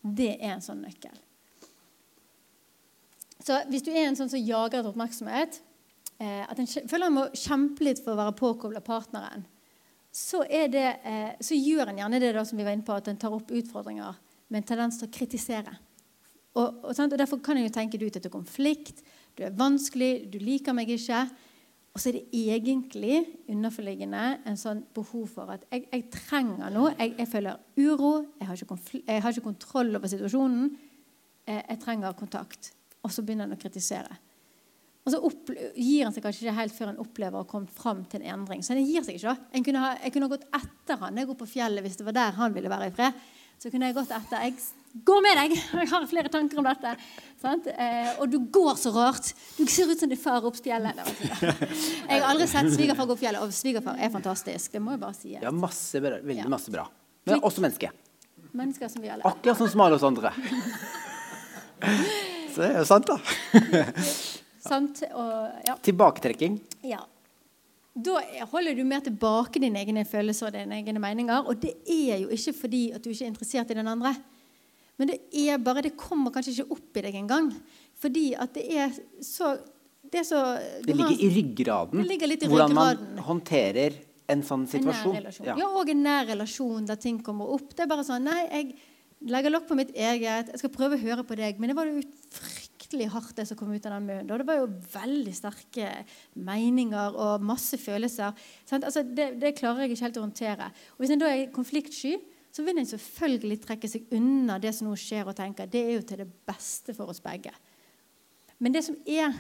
det 0.05 0.35
er 0.37 0.57
en 0.57 0.65
sånn 0.65 0.83
nøkkel. 0.85 1.15
Så 3.45 3.61
hvis 3.69 3.85
du 3.85 3.93
er 3.93 4.07
en 4.09 4.17
sånn 4.17 4.31
som 4.33 4.41
jager 4.41 4.81
etter 4.81 4.91
oppmerksomhet, 4.91 5.59
eh, 6.17 6.45
at 6.49 6.61
en 6.61 6.69
føler 6.69 7.11
en 7.11 7.19
må 7.19 7.25
kjempe 7.37 7.85
litt 7.85 8.01
for 8.01 8.15
å 8.15 8.21
være 8.23 8.37
påkobla 8.39 8.81
partneren, 8.85 9.45
så, 10.15 10.45
det, 10.47 10.85
eh, 11.03 11.33
så, 11.43 11.57
gjør 11.59 11.91
en 11.91 11.99
gjerne 11.99 12.21
det 12.23 12.31
da, 12.37 12.45
som 12.47 12.59
vi 12.59 12.65
var 12.65 12.77
inne 12.77 12.87
på, 12.87 12.95
at 12.95 13.11
en 13.11 13.19
tar 13.19 13.35
opp 13.35 13.51
utfordringer 13.51 14.15
med 14.49 14.61
en 14.61 14.69
tendens 14.69 15.01
til 15.01 15.09
å 15.09 15.13
kritisere. 15.13 15.75
Og, 16.55 16.85
og, 16.87 16.93
og 16.95 17.17
Derfor 17.19 17.43
kan 17.43 17.59
en 17.59 17.67
jo 17.67 17.73
tenke 17.75 17.99
det 17.99 18.09
ut 18.09 18.19
etter 18.21 18.33
konflikt. 18.33 19.03
Du 19.35 19.43
er 19.43 19.57
vanskelig, 19.59 20.31
du 20.31 20.39
liker 20.39 20.77
meg 20.77 20.93
ikke. 20.95 21.25
Og 21.95 22.03
så 22.03 22.11
er 22.11 22.21
det 22.21 22.45
egentlig 22.55 23.25
underforliggende 23.51 24.23
en 24.47 24.57
sånn 24.59 24.85
behov 24.95 25.27
for 25.35 25.51
at 25.55 25.67
jeg, 25.71 25.85
jeg 25.91 26.07
trenger 26.15 26.71
noe. 26.75 26.95
Jeg, 26.95 27.17
jeg, 27.19 27.29
føler 27.31 27.59
uro, 27.79 28.15
jeg 28.39 28.49
har, 28.49 28.63
jeg 28.63 29.27
har, 29.27 29.35
ikke 29.35 29.47
kontroll 29.51 29.93
over 29.99 30.11
situasjonen. 30.11 30.73
Jeg, 31.47 31.59
jeg 31.59 31.83
trenger 31.83 32.17
kontakt. 32.19 32.73
Og 33.05 33.13
så 33.13 33.25
begynner 33.25 33.49
han 33.49 33.57
å 33.57 33.61
kritisere. 33.61 34.17
Og 35.05 35.13
så 35.13 35.19
gir 35.77 36.07
han 36.07 36.15
seg 36.17 36.25
kanskje 36.25 36.47
ikke 36.47 36.57
helt 36.57 36.75
før 36.75 36.91
han 36.95 37.01
opplever 37.03 37.43
å 37.43 37.49
komme 37.49 37.69
fram 37.69 38.07
til 38.09 38.23
en 38.23 38.39
endring. 38.39 38.63
Så 38.65 38.73
han 38.73 38.87
gir 38.87 39.05
seg 39.05 39.19
ikke. 39.19 39.35
Jeg 39.53 39.67
kunne 39.67 39.83
ha, 39.83 39.91
jeg 40.01 40.15
kunne 40.15 40.31
ha 40.31 40.33
gått 40.33 40.47
etter 40.57 41.01
han 41.03 41.21
jeg 41.21 41.29
går 41.29 41.41
på 41.43 41.51
fjellet 41.51 41.85
hvis 41.85 41.99
det 42.01 42.07
var 42.09 42.17
der 42.17 42.39
han 42.39 42.57
ville 42.57 42.73
være 42.73 42.89
i 42.89 42.95
fred. 42.97 43.27
Så 43.61 43.71
kunne 43.71 43.91
jeg 43.91 43.97
gått 43.97 44.15
etter. 44.17 44.47
Jeg 44.49 45.05
går 45.05 45.21
med 45.25 45.39
deg! 45.39 45.55
Jeg 45.83 45.91
har 45.93 46.07
flere 46.11 46.33
tanker 46.33 46.59
om 46.61 46.67
dette. 46.67 46.95
Eh, 47.71 48.11
og 48.23 48.27
du 48.33 48.39
går 48.53 48.75
så 48.81 48.93
rart. 48.95 49.31
Du 49.59 49.63
ser 49.71 49.93
ut 49.93 50.01
som 50.01 50.11
din 50.11 50.21
far 50.21 50.45
opp 50.49 50.59
fjellet. 50.59 51.01
Jeg 52.09 52.19
har 52.19 52.29
aldri 52.31 52.49
sett 52.51 52.73
svigerfar 52.75 53.09
gå 53.09 53.17
opp 53.17 53.23
fjellet, 53.23 53.45
og 53.45 53.55
svigerfar 53.55 54.01
er 54.01 54.13
fantastisk. 54.15 54.73
Det 54.73 54.83
må 54.83 54.97
jeg 54.97 55.05
bare 55.05 55.19
si. 55.19 55.37
Ja, 55.37 55.53
masse 55.55 56.03
veldig 56.03 56.49
masse 56.51 56.73
bra. 56.75 56.89
Men 57.29 57.45
også 57.45 57.65
menneske. 57.65 57.93
Mennesker 58.55 58.91
som 58.91 59.03
vi 59.05 59.13
alle. 59.13 59.27
Akkurat 59.29 59.61
sånn 59.61 59.73
som 59.75 59.85
alle 59.85 59.99
oss 59.99 60.07
andre. 60.07 60.35
Det 62.55 62.71
er 62.71 62.79
jo 62.81 62.87
sant, 62.89 63.11
da. 63.11 63.19
sant, 64.71 65.03
og, 65.11 65.35
ja. 65.67 65.79
Tilbaketrekking. 65.85 66.61
Ja 66.87 67.03
da 67.95 68.19
holder 68.51 68.75
du 68.75 68.83
mer 68.87 69.03
tilbake 69.07 69.61
dine 69.63 69.79
egne 69.85 70.03
følelser 70.09 70.49
og 70.49 70.57
dine 70.57 70.81
egne 70.81 70.99
meninger. 71.03 71.47
Og 71.47 71.61
det 71.63 71.77
er 71.87 72.25
jo 72.25 72.31
ikke 72.35 72.55
fordi 72.65 72.89
at 72.95 73.05
du 73.05 73.13
ikke 73.13 73.29
er 73.29 73.31
interessert 73.31 73.71
i 73.71 73.77
den 73.79 73.91
andre. 73.91 74.15
Men 74.99 75.11
det 75.11 75.21
er 75.31 75.63
bare, 75.63 75.83
det 75.83 75.95
kommer 75.99 76.35
kanskje 76.35 76.57
ikke 76.57 76.75
opp 76.75 76.99
i 76.99 77.05
deg 77.07 77.21
engang. 77.23 77.53
Fordi 78.03 78.33
at 78.39 78.55
det 78.55 78.67
er 78.71 78.99
så 79.23 79.57
Det, 80.05 80.21
er 80.21 80.27
så, 80.29 80.41
det 80.85 80.95
ligger 80.95 81.23
i 81.25 81.29
ryggraden 81.33 82.03
det 82.03 82.07
ligger 82.07 82.29
litt 82.29 82.43
i 82.45 82.47
hvordan 82.47 82.71
ryggraden. 82.71 83.15
man 83.17 83.25
håndterer 83.25 83.95
en 84.31 84.43
sånn 84.45 84.67
situasjon. 84.69 85.17
En 85.17 85.31
ja. 85.49 85.55
ja, 85.59 85.67
og 85.67 85.89
en 85.91 86.03
nær 86.05 86.29
relasjon 86.29 86.85
der 86.87 87.01
ting 87.01 87.23
kommer 87.25 87.49
opp. 87.57 87.73
Det 87.75 87.83
er 87.83 87.89
bare 87.91 88.05
sånn 88.07 88.29
Nei, 88.29 88.45
jeg 88.45 88.77
legger 89.31 89.53
lokk 89.53 89.67
på 89.69 89.79
mitt 89.79 89.93
eget. 89.95 90.51
Jeg 90.53 90.61
skal 90.61 90.73
prøve 90.75 90.99
å 90.99 91.03
høre 91.03 91.25
på 91.27 91.37
deg. 91.39 91.59
Men 91.61 91.71
det 91.71 91.77
var 91.79 91.89
jo 91.89 92.03
fryktelig 92.35 93.09
hardt, 93.15 93.35
det 93.39 93.47
som 93.49 93.59
kom 93.59 93.73
ut 93.73 93.89
av 93.89 93.97
den 93.97 94.07
munnen. 94.09 94.31
Og 94.31 94.41
det 94.43 94.49
var 94.49 94.61
jo 94.61 94.69
veldig 94.95 95.35
sterke 95.37 95.91
meninger 96.37 97.19
og 97.27 97.45
masse 97.47 97.79
følelser. 97.81 98.37
Altså, 98.77 99.05
det, 99.07 99.35
det, 99.43 99.57
klarer 99.59 99.85
jeg 99.85 99.95
ikke 99.95 100.09
helt 100.09 100.21
å 100.21 100.27
håndtere. 100.27 100.71
Og 100.95 101.05
hvis 101.05 101.15
en 101.15 101.25
da 101.25 101.33
er 101.33 101.53
konfliktsky, 101.55 102.17
så 102.55 102.63
vil 102.63 102.79
en 102.79 102.87
selvfølgelig 102.87 103.59
trekke 103.65 103.91
seg 103.91 104.13
unna 104.15 104.61
det 104.63 104.75
som 104.77 104.87
nå 104.87 104.95
skjer, 105.01 105.27
og 105.27 105.37
tenke 105.39 105.67
det 105.67 105.81
er 105.83 105.97
jo 105.97 106.05
til 106.07 106.23
det 106.23 106.31
beste 106.47 106.95
for 106.95 107.11
oss 107.11 107.23
begge. 107.25 107.51
Men 108.63 108.77
det 108.77 108.85
som 108.87 108.99
er 109.11 109.35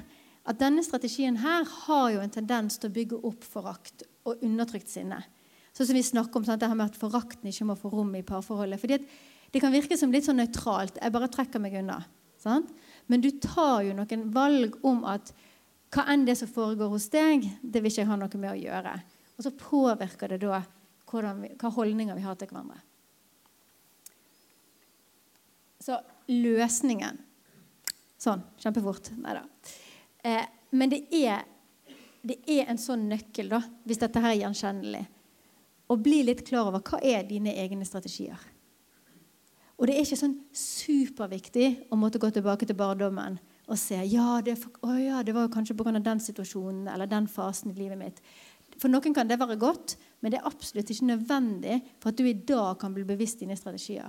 at 0.44 0.59
denne 0.61 0.83
strategien 0.85 1.38
her 1.40 1.62
har 1.87 2.09
jo 2.12 2.25
en 2.25 2.33
tendens 2.33 2.77
til 2.77 2.90
å 2.90 2.94
bygge 2.97 3.20
opp 3.31 3.47
forakt 3.47 4.03
og 4.29 4.42
undertrykt 4.44 4.90
sinne. 4.90 5.23
Sånn 5.75 5.88
som 5.88 5.97
vi 5.97 6.05
snakker 6.07 6.38
om, 6.38 6.44
sant? 6.47 6.61
det 6.62 6.68
her 6.70 6.79
med 6.79 6.92
at 6.92 6.99
Forakten 6.99 7.49
ikke 7.51 7.66
må 7.66 7.75
få 7.79 7.90
rom 7.90 8.12
i 8.14 8.23
parforholdet. 8.27 8.79
Fordi 8.83 8.99
Det 9.54 9.62
kan 9.62 9.70
virke 9.70 9.94
som 9.98 10.10
litt 10.10 10.26
sånn 10.26 10.40
nøytralt. 10.42 10.98
Jeg 10.98 11.14
bare 11.14 11.30
trekker 11.30 11.62
meg 11.62 11.76
unna. 11.78 12.00
Sant? 12.42 12.72
Men 13.06 13.22
du 13.22 13.30
tar 13.38 13.84
jo 13.86 13.92
noen 13.94 14.24
valg 14.34 14.74
om 14.82 15.04
at 15.06 15.30
hva 15.94 16.08
enn 16.10 16.24
det 16.26 16.34
som 16.40 16.50
foregår 16.50 16.90
hos 16.90 17.06
deg, 17.12 17.46
det 17.62 17.82
vil 17.82 17.92
ikke 17.92 18.02
jeg 18.02 18.10
ha 18.10 18.16
noe 18.18 18.40
med 18.40 18.50
å 18.50 18.58
gjøre. 18.58 18.94
Og 19.38 19.46
så 19.46 19.52
påvirker 19.54 20.34
det 20.34 20.40
da 20.42 20.58
vi, 20.58 21.52
hva 21.54 21.70
holdninger 21.76 22.18
vi 22.18 22.24
har 22.24 22.34
til 22.40 22.50
hverandre. 22.50 22.80
Så 25.84 26.00
løsningen 26.32 27.22
Sånn. 28.24 28.40
Kjempefort. 28.56 29.10
Nei 29.20 29.34
da. 29.36 29.42
Eh, 30.24 30.44
men 30.72 30.88
det 30.88 31.02
er, 31.12 31.42
det 32.24 32.38
er, 32.48 32.70
en 32.72 32.80
sånn 32.80 33.02
nøkkel, 33.10 33.50
da, 33.52 33.60
hvis 33.84 34.00
dette 34.00 34.22
her 34.24 34.32
er 34.32 34.38
gjenkjennelig, 34.46 35.02
å 35.92 35.96
bli 36.00 36.22
litt 36.24 36.40
klar 36.48 36.70
over 36.70 36.80
hva 36.88 37.02
er 37.04 37.26
dine 37.28 37.52
egne 37.60 37.84
strategier. 37.84 38.40
Og 39.85 39.90
det 39.90 39.99
er 39.99 40.07
ikke 40.07 40.16
sånn 40.16 40.38
superviktig 40.57 41.66
å 41.92 41.97
måtte 42.01 42.16
gå 42.16 42.31
tilbake 42.33 42.64
til 42.64 42.77
barndommen 42.79 43.35
og 43.68 43.77
se 43.77 43.99
ja, 44.09 44.38
det, 44.40 44.55
å 44.81 44.94
ja, 44.97 45.18
det 45.20 45.35
var 45.37 45.51
kanskje 45.53 45.77
pga. 45.77 45.92
den 46.01 46.23
situasjonen 46.25 46.88
eller 46.88 47.05
den 47.05 47.27
fasen 47.29 47.68
i 47.68 47.77
livet 47.77 48.01
mitt. 48.01 48.23
For 48.81 48.88
noen 48.88 49.12
kan 49.12 49.29
det 49.29 49.37
være 49.37 49.59
godt, 49.61 49.99
men 50.25 50.33
det 50.33 50.40
er 50.40 50.49
absolutt 50.49 50.88
ikke 50.88 51.11
nødvendig 51.11 51.77
for 52.01 52.09
at 52.09 52.16
du 52.16 52.25
i 52.25 52.33
dag 52.33 52.81
kan 52.81 52.97
bli 52.97 53.05
bevisst 53.05 53.44
dine 53.44 53.59
strategier. 53.61 54.09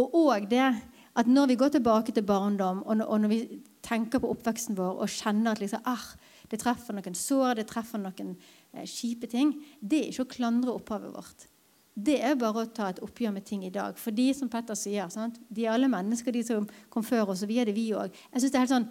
Og 0.00 0.16
òg 0.24 0.48
det 0.48 0.72
at 0.72 1.28
når 1.28 1.52
vi 1.52 1.60
går 1.60 1.76
tilbake 1.76 2.16
til 2.16 2.24
barndom, 2.24 2.80
og 2.88 2.96
når, 2.96 3.04
og 3.12 3.20
når 3.20 3.34
vi 3.34 3.40
tenker 3.84 4.24
på 4.24 4.32
oppveksten 4.32 4.80
vår 4.80 5.04
og 5.04 5.12
kjenner 5.12 5.52
at 5.52 5.60
liksom, 5.60 5.84
ah, 5.84 6.08
det 6.48 6.64
treffer 6.64 6.96
noen 6.96 7.20
sår, 7.20 7.58
det 7.60 7.68
treffer 7.68 8.00
noen 8.00 8.38
eh, 8.72 8.88
kjipe 8.88 9.28
ting, 9.28 9.52
det 9.84 10.00
er 10.00 10.14
ikke 10.14 10.24
å 10.24 10.32
klandre 10.32 10.80
opphavet 10.80 11.12
vårt. 11.12 11.50
Det 11.94 12.16
er 12.26 12.34
bare 12.34 12.64
å 12.64 12.70
ta 12.74 12.88
et 12.90 13.00
oppgjør 13.06 13.36
med 13.36 13.44
ting 13.46 13.62
i 13.66 13.72
dag. 13.74 13.98
For 14.00 14.14
de 14.14 14.26
som 14.34 14.50
Petter 14.50 14.74
sier, 14.78 15.06
sant? 15.14 15.38
de 15.48 15.66
er 15.66 15.74
alle 15.76 15.90
mennesker, 15.90 16.34
de 16.34 16.42
som 16.42 16.66
kom 16.90 17.06
før 17.06 17.30
oss, 17.34 17.44
og 17.46 17.50
vi 17.52 17.60
er 17.62 17.70
det, 17.70 17.76
vi 17.76 17.92
òg. 17.94 18.14
Jeg 18.32 18.42
syns 18.42 18.50
det 18.50 18.58
er 18.58 18.64
helt 18.64 18.74
sånn 18.74 18.88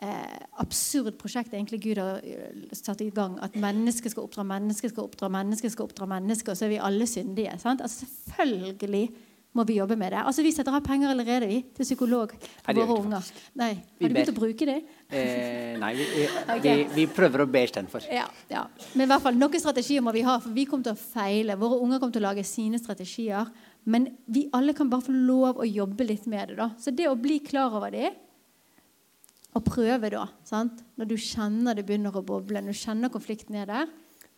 eh, 0.00 0.38
absurd 0.64 1.18
prosjekt 1.20 1.52
egentlig 1.52 1.82
Gud 1.84 2.00
har 2.00 2.24
eh, 2.24 2.72
satt 2.72 3.04
i 3.04 3.10
gang. 3.12 3.36
At 3.44 3.58
mennesket 3.60 4.14
skal 4.14 4.24
oppdra 4.24 4.46
mennesket, 4.48 4.94
skal 4.94 5.10
oppdra 5.10 5.28
mennesket, 5.36 5.74
skal 5.74 5.90
oppdra 5.90 6.08
mennesket, 6.08 6.54
og 6.54 6.60
så 6.60 6.66
er 6.68 6.72
vi 6.72 6.82
alle 6.88 7.08
syndige. 7.10 7.58
Sant? 7.60 7.84
Altså 7.84 8.08
Selvfølgelig 8.32 9.10
må 9.58 9.64
vi 9.66 9.78
jobbe 9.80 9.96
med 9.98 10.14
det. 10.14 10.22
Altså 10.22 10.44
Vi 10.46 10.52
setter 10.54 10.74
av 10.74 10.84
penger 10.86 11.10
allerede 11.12 11.48
vi, 11.50 11.58
til 11.74 11.86
psykolog 11.86 12.34
for 12.38 12.78
våre 12.78 12.98
unger. 13.02 13.30
Nei, 13.58 13.72
Har 13.74 14.12
du 14.12 14.14
begynt 14.14 14.32
å 14.32 14.36
bruke 14.36 14.68
det? 14.68 14.76
Eh, 15.08 15.74
nei, 15.80 15.92
vi, 15.98 16.06
vi, 16.14 16.26
okay. 16.54 16.62
vi, 16.62 16.86
vi, 16.94 17.06
prøver 17.18 17.44
å 17.44 17.48
be 17.50 17.64
istedenfor. 17.66 18.06
Ja, 18.12 18.28
ja. 18.52 18.66
Men 18.94 19.06
i 19.06 19.10
hvert 19.12 19.24
fall, 19.24 19.40
noen 19.40 19.64
strategier 19.64 20.04
må 20.04 20.14
vi 20.14 20.22
ha, 20.26 20.38
for 20.44 20.54
vi 20.54 20.68
kommer 20.70 20.90
til 20.90 20.94
å 20.94 21.02
feile. 21.02 21.58
Våre 21.58 21.80
unger 21.82 22.02
kommer 22.02 22.16
til 22.16 22.24
å 22.24 22.28
lage 22.28 22.46
sine 22.46 22.80
strategier. 22.80 23.50
Men 23.88 24.10
vi 24.30 24.46
alle 24.54 24.76
kan 24.76 24.90
bare 24.92 25.08
få 25.08 25.16
lov 25.16 25.62
å 25.62 25.68
jobbe 25.68 26.06
litt 26.06 26.28
med 26.30 26.52
det. 26.52 26.58
da. 26.60 26.70
Så 26.78 26.94
det 26.94 27.10
å 27.10 27.18
bli 27.18 27.40
klar 27.44 27.74
over 27.74 27.94
det, 27.94 28.12
og 29.56 29.64
prøve 29.64 30.10
da, 30.12 30.26
sant? 30.46 30.84
når 31.00 31.08
du 31.08 31.16
kjenner 31.18 31.74
det 31.74 31.86
begynner 31.88 32.14
å 32.14 32.22
boble, 32.22 32.60
når 32.62 32.76
du 32.76 32.78
kjenner 32.78 33.10
konflikten 33.10 33.56
er 33.58 33.66
der 33.66 33.88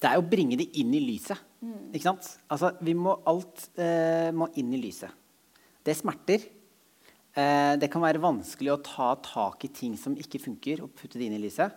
Det 0.01 0.09
er 0.09 0.17
å 0.17 0.25
bringe 0.25 0.57
det 0.57 0.71
inn 0.81 0.95
i 0.97 1.03
lyset. 1.05 1.37
Ikke 1.93 2.07
sant? 2.07 2.29
Altså, 2.49 2.73
vi 2.81 2.95
må 2.97 3.19
alt 3.29 3.67
eh, 3.77 4.31
må 4.33 4.49
inn 4.61 4.73
i 4.73 4.81
lyset. 4.81 5.13
Det 5.85 5.97
smerter. 5.99 6.47
Eh, 7.37 7.75
det 7.81 7.91
kan 7.93 8.03
være 8.03 8.23
vanskelig 8.23 8.73
å 8.73 8.81
ta 8.85 9.11
tak 9.21 9.67
i 9.69 9.73
ting 9.77 9.99
som 10.01 10.17
ikke 10.17 10.41
funker, 10.41 10.81
og 10.85 10.95
putte 10.97 11.21
det 11.21 11.29
inn 11.29 11.37
i 11.37 11.43
lyset. 11.43 11.77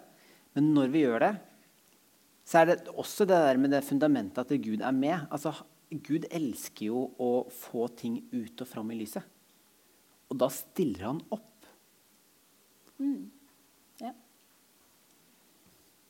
Men 0.56 0.72
når 0.76 0.94
vi 0.94 1.04
gjør 1.04 1.26
det, 1.26 1.34
så 2.48 2.62
er 2.62 2.72
det 2.72 2.96
også 2.96 3.28
det 3.28 3.44
der 3.44 3.60
med 3.60 3.76
det 3.76 3.84
fundamentet 3.88 4.44
at 4.44 4.64
Gud 4.64 4.84
er 4.84 4.96
med. 4.96 5.28
Altså, 5.28 5.54
Gud 5.92 6.28
elsker 6.32 6.88
jo 6.90 7.06
å 7.22 7.32
få 7.54 7.90
ting 8.00 8.22
ut 8.32 8.64
og 8.64 8.70
fram 8.70 8.92
i 8.96 9.00
lyset. 9.04 9.24
Og 10.32 10.40
da 10.40 10.50
stiller 10.52 11.10
han 11.12 11.22
opp. 11.34 11.68
Mm. 13.04 13.28
Ja. 14.02 14.14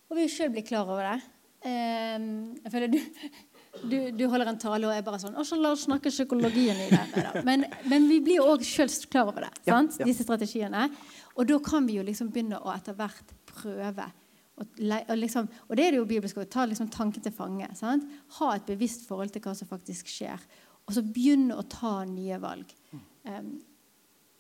Og 0.10 0.20
vi 0.20 0.30
sjøl 0.32 0.54
blir 0.54 0.66
klar 0.68 0.86
over 0.86 1.10
det. 1.10 1.33
Um, 1.64 2.30
jeg 2.60 2.72
føler 2.74 2.92
du 2.92 3.00
du, 3.82 4.12
du, 4.12 4.26
holder 4.30 4.52
en 4.52 4.60
tale 4.62 4.86
og 4.86 4.94
er 4.94 5.04
bare 5.06 5.18
sånn 5.22 5.38
så 5.48 5.58
La 5.58 5.72
oss 5.74 5.88
snakke 5.88 6.12
psykologien 6.14 6.78
i 6.86 6.90
det. 6.92 7.44
Men, 7.48 7.66
men, 7.90 8.06
vi 8.10 8.20
blir 8.24 8.38
jo 8.38 8.50
òg 8.52 8.66
sjøl 8.68 8.92
klar 9.10 9.32
over 9.32 9.48
det. 9.48 9.54
Ja, 9.66 9.80
ja. 9.82 10.06
Disse 10.06 10.26
strategiene. 10.28 10.86
Og 11.34 11.48
da 11.50 11.58
kan 11.64 11.88
vi 11.90 11.98
jo 11.98 12.06
liksom 12.06 12.30
begynne 12.34 12.60
å 12.62 12.70
etter 12.74 12.96
hvert 12.98 13.34
prøve. 13.50 14.06
Og, 14.62 14.78
og, 14.78 15.16
liksom, 15.18 15.50
og 15.66 15.74
det 15.78 15.88
er 15.88 15.96
det 15.96 16.02
jo 16.04 16.10
bibelsk 16.10 16.38
å 16.38 16.46
ta 16.46 16.68
liksom 16.70 16.92
tanken 16.94 17.26
til 17.26 17.34
fange. 17.34 17.72
Sant? 17.80 18.06
Ha 18.38 18.52
et 18.54 18.70
bevisst 18.70 19.08
forhold 19.10 19.34
til 19.34 19.42
hva 19.46 19.56
som 19.58 19.70
faktisk 19.70 20.12
skjer. 20.12 20.46
Og 20.86 20.94
så 20.94 21.04
begynne 21.06 21.58
å 21.58 21.66
ta 21.66 22.02
nye 22.06 22.38
valg. 22.44 22.70
Um, 23.26 23.56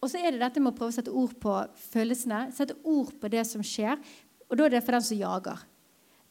og 0.03 0.11
så 0.11 0.19
er 0.19 0.35
det 0.35 0.43
dette 0.43 0.61
med 0.61 0.73
å 0.73 0.77
prøve 0.77 0.93
å 0.93 0.97
sette 0.99 1.13
ord 1.15 1.33
på 1.41 1.57
følelsene. 1.87 2.45
Sette 2.53 2.77
ord 2.83 3.15
på 3.17 3.33
det 3.33 3.47
som 3.49 3.65
skjer. 3.65 3.97
Og 4.49 4.59
da 4.59 4.67
er 4.67 4.75
det 4.75 4.85
for 4.85 4.93
den 4.93 5.05
som 5.07 5.17
jager. 5.17 5.65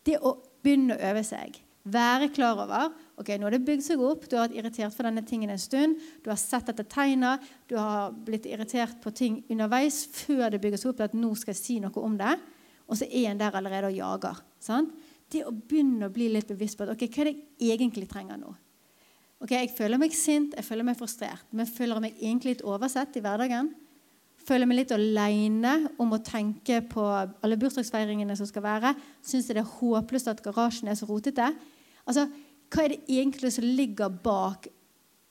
Det 0.07 0.19
å 0.23 0.37
begynne 0.63 0.97
å 0.97 1.13
øve 1.13 1.25
seg 1.27 1.61
Være 1.83 2.29
klar 2.31 2.61
over 2.63 2.93
ok, 3.19 3.33
nå 3.39 3.49
har 3.49 3.57
det 3.57 3.65
bygd 3.67 3.83
seg 3.83 4.03
opp. 4.03 4.29
Du 4.31 4.37
har 4.37 4.47
vært 4.47 4.59
irritert 4.61 4.95
for 4.95 5.07
denne 5.07 5.25
tingen 5.27 5.51
en 5.51 5.61
stund. 5.61 5.99
Du 6.23 6.31
har 6.31 6.39
sett 6.39 6.71
etter 6.71 6.87
tegna. 6.87 7.37
Du 7.67 7.75
har 7.75 8.15
blitt 8.15 8.47
irritert 8.47 9.01
på 9.03 9.11
ting 9.15 9.41
underveis 9.51 10.05
før 10.15 10.53
det 10.53 10.61
bygges 10.63 10.87
opp 10.87 11.01
til 11.01 11.09
at 11.09 11.17
nå 11.19 11.33
skal 11.39 11.55
jeg 11.55 11.61
si 11.61 11.79
noe 11.83 12.05
om 12.07 12.15
det. 12.21 12.37
Og 12.87 12.99
så 13.01 13.09
er 13.09 13.33
en 13.33 13.41
der 13.41 13.59
allerede 13.59 13.91
og 13.91 13.99
jager. 13.99 14.43
Sant? 14.63 14.95
Det 15.33 15.43
å 15.49 15.55
begynne 15.55 16.07
å 16.07 16.15
bli 16.15 16.29
litt 16.31 16.51
bevisst 16.51 16.79
på 16.79 16.87
at 16.87 16.95
ok, 16.95 17.07
hva 17.09 17.25
er 17.25 17.33
det 17.33 17.39
jeg 17.67 17.79
egentlig 17.81 18.07
trenger 18.11 18.39
nå. 18.39 18.55
Ok, 19.43 19.57
Jeg 19.57 19.73
føler 19.75 19.99
meg 19.99 20.13
sint, 20.15 20.53
jeg 20.55 20.63
føler 20.63 20.87
meg 20.87 20.95
frustrert, 21.01 21.49
men 21.51 21.67
føler 21.67 21.99
meg 21.99 22.15
egentlig 22.21 22.53
litt 22.53 22.63
oversett 22.63 23.17
i 23.19 23.23
hverdagen? 23.25 23.73
Føler 24.43 24.67
meg 24.67 24.81
litt 24.81 24.95
aleine 24.95 25.75
om 26.03 26.15
å 26.17 26.23
tenke 26.25 26.81
på 26.91 27.03
alle 27.07 27.59
bursdagsfeiringene 27.61 28.35
som 28.39 28.49
skal 28.49 28.65
være? 28.65 28.95
Syns 29.23 29.49
jeg 29.49 29.59
det 29.59 29.63
er 29.63 29.75
håpløst 29.79 30.31
at 30.33 30.43
garasjen 30.43 30.91
er 30.91 30.99
så 30.99 31.07
rotete? 31.11 31.53
Altså, 32.07 32.27
Hva 32.73 32.87
er 32.87 32.95
det 32.95 33.03
egentlig 33.13 33.53
som 33.53 33.67
ligger 33.69 34.09
bak 34.25 34.67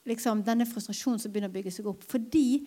liksom, 0.06 0.44
denne 0.46 0.66
frustrasjonen 0.68 1.18
som 1.20 1.32
begynner 1.32 1.50
å 1.50 1.56
bygge 1.56 1.74
seg 1.74 1.88
opp? 1.90 2.06
Fordi 2.08 2.62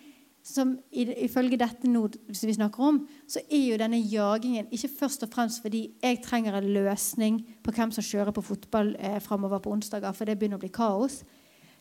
som 0.46 0.76
Ifølge 0.94 1.58
dette 1.58 1.88
nå 1.90 2.04
som 2.30 2.46
vi 2.46 2.54
snakker 2.54 2.82
om, 2.86 3.00
så 3.26 3.40
er 3.50 3.64
jo 3.64 3.78
denne 3.80 3.98
jagingen 3.98 4.68
ikke 4.70 4.92
først 5.00 5.24
og 5.26 5.32
fremst 5.32 5.64
fordi 5.64 5.80
jeg 5.98 6.20
trenger 6.22 6.54
en 6.54 6.68
løsning 6.76 7.40
på 7.66 7.74
hvem 7.74 7.90
som 7.90 8.06
kjører 8.06 8.34
på 8.36 8.44
fotball 8.46 8.92
eh, 8.94 9.18
framover 9.24 9.58
på 9.64 9.72
onsdager, 9.74 10.14
for 10.14 10.28
det 10.28 10.36
begynner 10.38 10.60
å 10.60 10.62
bli 10.62 10.70
kaos. 10.70 11.24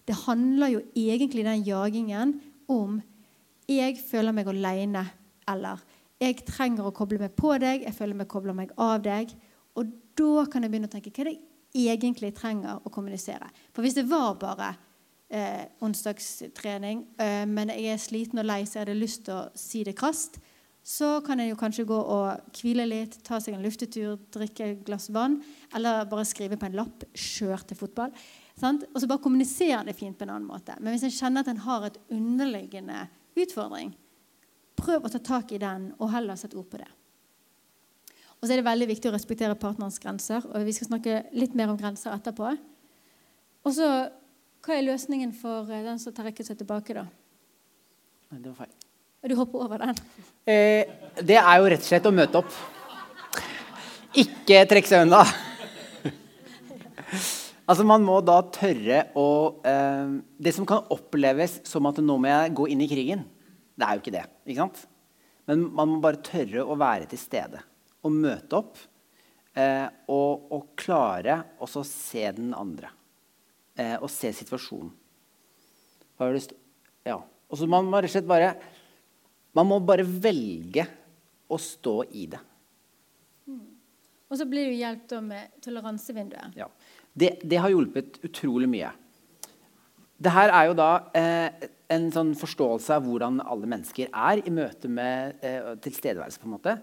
Det 0.05 0.17
handler 0.25 0.73
jo 0.73 0.81
egentlig 0.97 1.45
den 1.45 1.61
jagingen 1.67 2.39
om 2.71 2.97
jeg 3.67 3.97
føler 4.01 4.35
meg 4.35 4.49
alene, 4.51 5.05
eller 5.49 5.81
jeg 6.21 6.45
trenger 6.47 6.87
å 6.87 6.95
koble 6.95 7.19
meg 7.19 7.35
på 7.37 7.55
deg, 7.61 7.83
jeg 7.85 7.95
føler 7.97 8.17
meg 8.17 8.29
kobler 8.31 8.55
meg 8.55 8.71
av 8.81 9.01
deg. 9.03 9.33
Og 9.75 9.91
da 10.15 10.45
kan 10.51 10.63
jeg 10.63 10.71
begynne 10.71 10.89
å 10.89 10.93
tenke 10.93 11.11
hva 11.11 11.25
er 11.25 11.31
det 11.31 11.37
jeg 11.75 11.97
egentlig 11.97 12.31
trenger 12.37 12.79
å 12.87 12.91
kommunisere. 12.93 13.49
For 13.75 13.83
hvis 13.83 13.97
det 13.97 14.05
var 14.07 14.37
bare 14.39 14.69
eh, 15.27 15.65
onsdagstrening, 15.83 17.03
eh, 17.19 17.43
men 17.49 17.73
jeg 17.73 17.91
er 17.91 17.99
sliten 18.01 18.39
og 18.39 18.47
lei 18.47 18.61
så 18.63 18.79
jeg 18.79 18.85
hadde 18.85 18.99
lyst 19.01 19.25
til 19.27 19.35
å 19.35 19.47
si 19.59 19.83
det 19.83 19.97
krast, 19.99 20.39
så 20.85 21.17
kan 21.25 21.41
en 21.41 21.49
jo 21.49 21.57
kanskje 21.57 21.87
gå 21.89 21.97
og 21.97 22.55
hvile 22.59 22.85
litt, 22.85 23.17
ta 23.25 23.39
seg 23.41 23.57
en 23.57 23.65
luftetur, 23.65 24.19
drikke 24.31 24.67
et 24.69 24.83
glass 24.85 25.09
vann, 25.09 25.39
eller 25.73 26.05
bare 26.07 26.27
skrive 26.29 26.59
på 26.61 26.67
en 26.69 26.77
lapp 26.77 27.03
'kjør 27.09 27.65
til 27.65 27.79
fotball'. 27.79 28.13
Sant? 28.55 28.85
Og 28.93 29.01
så 29.01 29.07
bare 29.09 29.23
kommunisere 29.23 29.83
det 29.83 29.97
fint 29.97 30.17
på 30.17 30.23
en 30.23 30.35
annen 30.37 30.47
måte. 30.47 30.77
Men 30.79 30.93
hvis 30.93 31.07
en 31.09 31.17
kjenner 31.17 31.41
at 31.41 31.49
en 31.49 31.65
har 31.65 31.87
et 31.89 31.97
underliggende 32.13 33.07
utfordring, 33.35 33.93
prøv 34.79 35.05
å 35.05 35.11
ta 35.11 35.21
tak 35.23 35.51
i 35.55 35.59
den, 35.61 35.91
og 35.99 36.11
heller 36.13 36.37
sette 36.39 36.57
ord 36.59 36.69
på 36.71 36.79
det. 36.81 36.89
Og 38.39 38.47
så 38.47 38.53
er 38.53 38.59
det 38.61 38.67
veldig 38.67 38.87
viktig 38.91 39.09
å 39.09 39.15
respektere 39.15 39.57
partnerens 39.57 39.99
grenser. 40.01 40.43
og 40.45 40.65
Vi 40.67 40.73
skal 40.75 40.89
snakke 40.91 41.21
litt 41.33 41.55
mer 41.57 41.71
om 41.71 41.79
grenser 41.79 42.13
etterpå. 42.13 42.51
Og 43.65 43.73
så, 43.73 43.87
Hva 44.65 44.75
er 44.75 44.85
løsningen 44.85 45.31
for 45.37 45.69
eh, 45.69 45.83
den 45.85 45.99
som 46.01 46.13
trekker 46.13 46.45
seg 46.45 46.57
tilbake, 46.57 46.95
da? 46.97 47.03
Nei, 48.33 48.39
det 48.41 48.49
var 48.49 48.65
feil. 48.65 48.71
Og 49.21 49.29
du 49.29 49.35
hopper 49.37 49.65
over 49.65 49.81
den? 49.81 49.99
Eh, 50.45 50.89
det 51.21 51.37
er 51.37 51.59
jo 51.61 51.67
rett 51.69 51.81
og 51.81 51.89
slett 51.89 52.09
å 52.09 52.13
møte 52.13 52.41
opp. 52.41 52.55
Ikke 54.17 54.63
trekke 54.69 54.89
seg 54.89 55.05
unna. 55.05 55.21
Altså 57.65 57.85
Man 57.87 58.03
må 58.05 58.19
da 58.25 58.39
tørre 58.53 59.01
å 59.17 59.27
eh, 59.65 60.17
Det 60.37 60.53
som 60.55 60.67
kan 60.69 60.87
oppleves 60.93 61.59
som 61.67 61.87
at 61.89 62.01
nå 62.03 62.17
må 62.21 62.31
jeg 62.31 62.55
gå 62.57 62.67
inn 62.73 62.83
i 62.85 62.89
krigen, 62.89 63.25
det 63.75 63.85
er 63.85 63.95
jo 63.97 64.03
ikke 64.03 64.15
det. 64.15 64.25
ikke 64.45 64.61
sant? 64.63 64.83
Men 65.49 65.67
man 65.77 65.91
må 65.91 66.01
bare 66.03 66.23
tørre 66.25 66.65
å 66.65 66.77
være 66.79 67.09
til 67.11 67.21
stede 67.21 67.61
og 68.05 68.13
møte 68.13 68.59
opp. 68.59 68.77
Eh, 69.55 69.87
og, 70.11 70.49
og, 70.51 70.71
klare 70.75 71.37
å 71.63 71.67
se 71.87 72.25
den 72.35 72.51
andre. 72.57 72.89
Eh, 73.79 73.95
og 73.95 74.09
se 74.11 74.33
situasjonen. 74.35 74.91
Har 76.19 76.31
du 76.31 76.37
lyst 76.37 76.55
Ja. 77.07 77.21
Og 77.51 77.59
så 77.59 77.67
man 77.69 77.87
må 77.87 77.99
rett 78.01 78.09
og 78.09 78.15
slett 78.15 78.27
bare 78.27 78.55
Man 79.55 79.67
må 79.69 79.77
bare 79.79 80.03
velge 80.03 80.83
å 81.47 81.57
stå 81.61 82.03
i 82.11 82.25
det. 82.27 82.39
Mm. 83.47 83.67
Og 84.27 84.39
så 84.39 84.47
blir 84.49 84.67
du 84.67 84.75
hjulpet 84.75 85.23
med 85.23 85.53
toleransevinduet. 85.63 86.57
Ja. 86.57 86.67
Det, 87.15 87.37
det, 87.47 87.59
har 87.63 87.71
hjulpet 87.71 88.19
utrolig 88.27 88.67
mye. 88.67 88.91
Det 90.19 90.31
her 90.35 90.51
er 90.51 90.69
jo 90.69 90.75
da 90.75 90.89
eh, 91.15 91.67
en 91.95 92.07
sånn 92.11 92.33
forståelse 92.35 92.97
av 92.97 93.05
hvordan 93.07 93.39
alle 93.43 93.69
mennesker 93.71 94.11
er 94.11 94.41
i 94.43 94.53
møte 94.53 94.91
med 94.91 95.39
eh, 95.45 95.73
tilstedeværelse. 95.83 96.41
på 96.41 96.49
en 96.49 96.55
måte. 96.57 96.75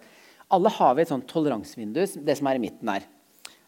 Alle 0.53 0.73
har 0.73 0.97
vi 0.97 1.05
et 1.05 1.13
sånt 1.13 1.29
toleransevindu, 1.29 2.01
det 2.25 2.37
som 2.39 2.49
er 2.49 2.59
i 2.59 2.65
midten 2.65 2.93
her. 2.93 3.07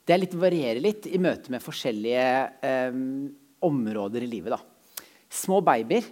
Det 0.05 0.19
litt, 0.21 0.37
varierer 0.37 0.83
litt 0.85 1.09
i 1.09 1.21
møte 1.21 1.53
med 1.53 1.65
forskjellige 1.65 2.29
eh, 2.65 2.99
områder 3.65 4.25
i 4.25 4.31
livet. 4.31 4.57
Da. 4.57 5.05
Små 5.33 5.61
babyer 5.65 6.05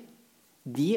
de 0.63 0.95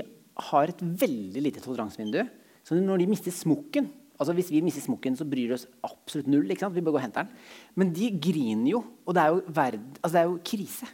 har 0.52 0.72
et 0.72 0.84
veldig 0.84 1.44
lite 1.44 1.64
toleransevindu. 1.64 2.22
Så 2.66 2.76
når 2.80 3.02
de 3.02 3.12
mister 3.12 3.36
smokken 3.36 3.88
altså 4.20 4.36
Hvis 4.38 4.52
vi 4.54 4.62
mister 4.64 4.84
smokken, 4.84 5.16
så 5.18 5.28
bryr 5.28 5.52
det 5.52 5.58
oss 5.60 5.68
absolutt 5.84 6.30
null. 6.32 6.46
ikke 6.50 6.66
sant? 6.66 6.76
Vi 6.76 6.84
bør 6.84 6.96
gå 6.96 7.02
og 7.02 7.08
hente 7.08 7.24
den. 7.24 7.34
Men 7.76 7.92
de 7.96 8.12
griner 8.22 8.70
jo, 8.72 8.84
og 9.06 9.16
det 9.16 9.24
er 9.24 9.34
jo, 9.34 9.42
verd, 9.48 9.82
altså 10.02 10.14
det 10.14 10.22
er 10.22 10.30
jo 10.30 10.38
krise. 10.52 10.92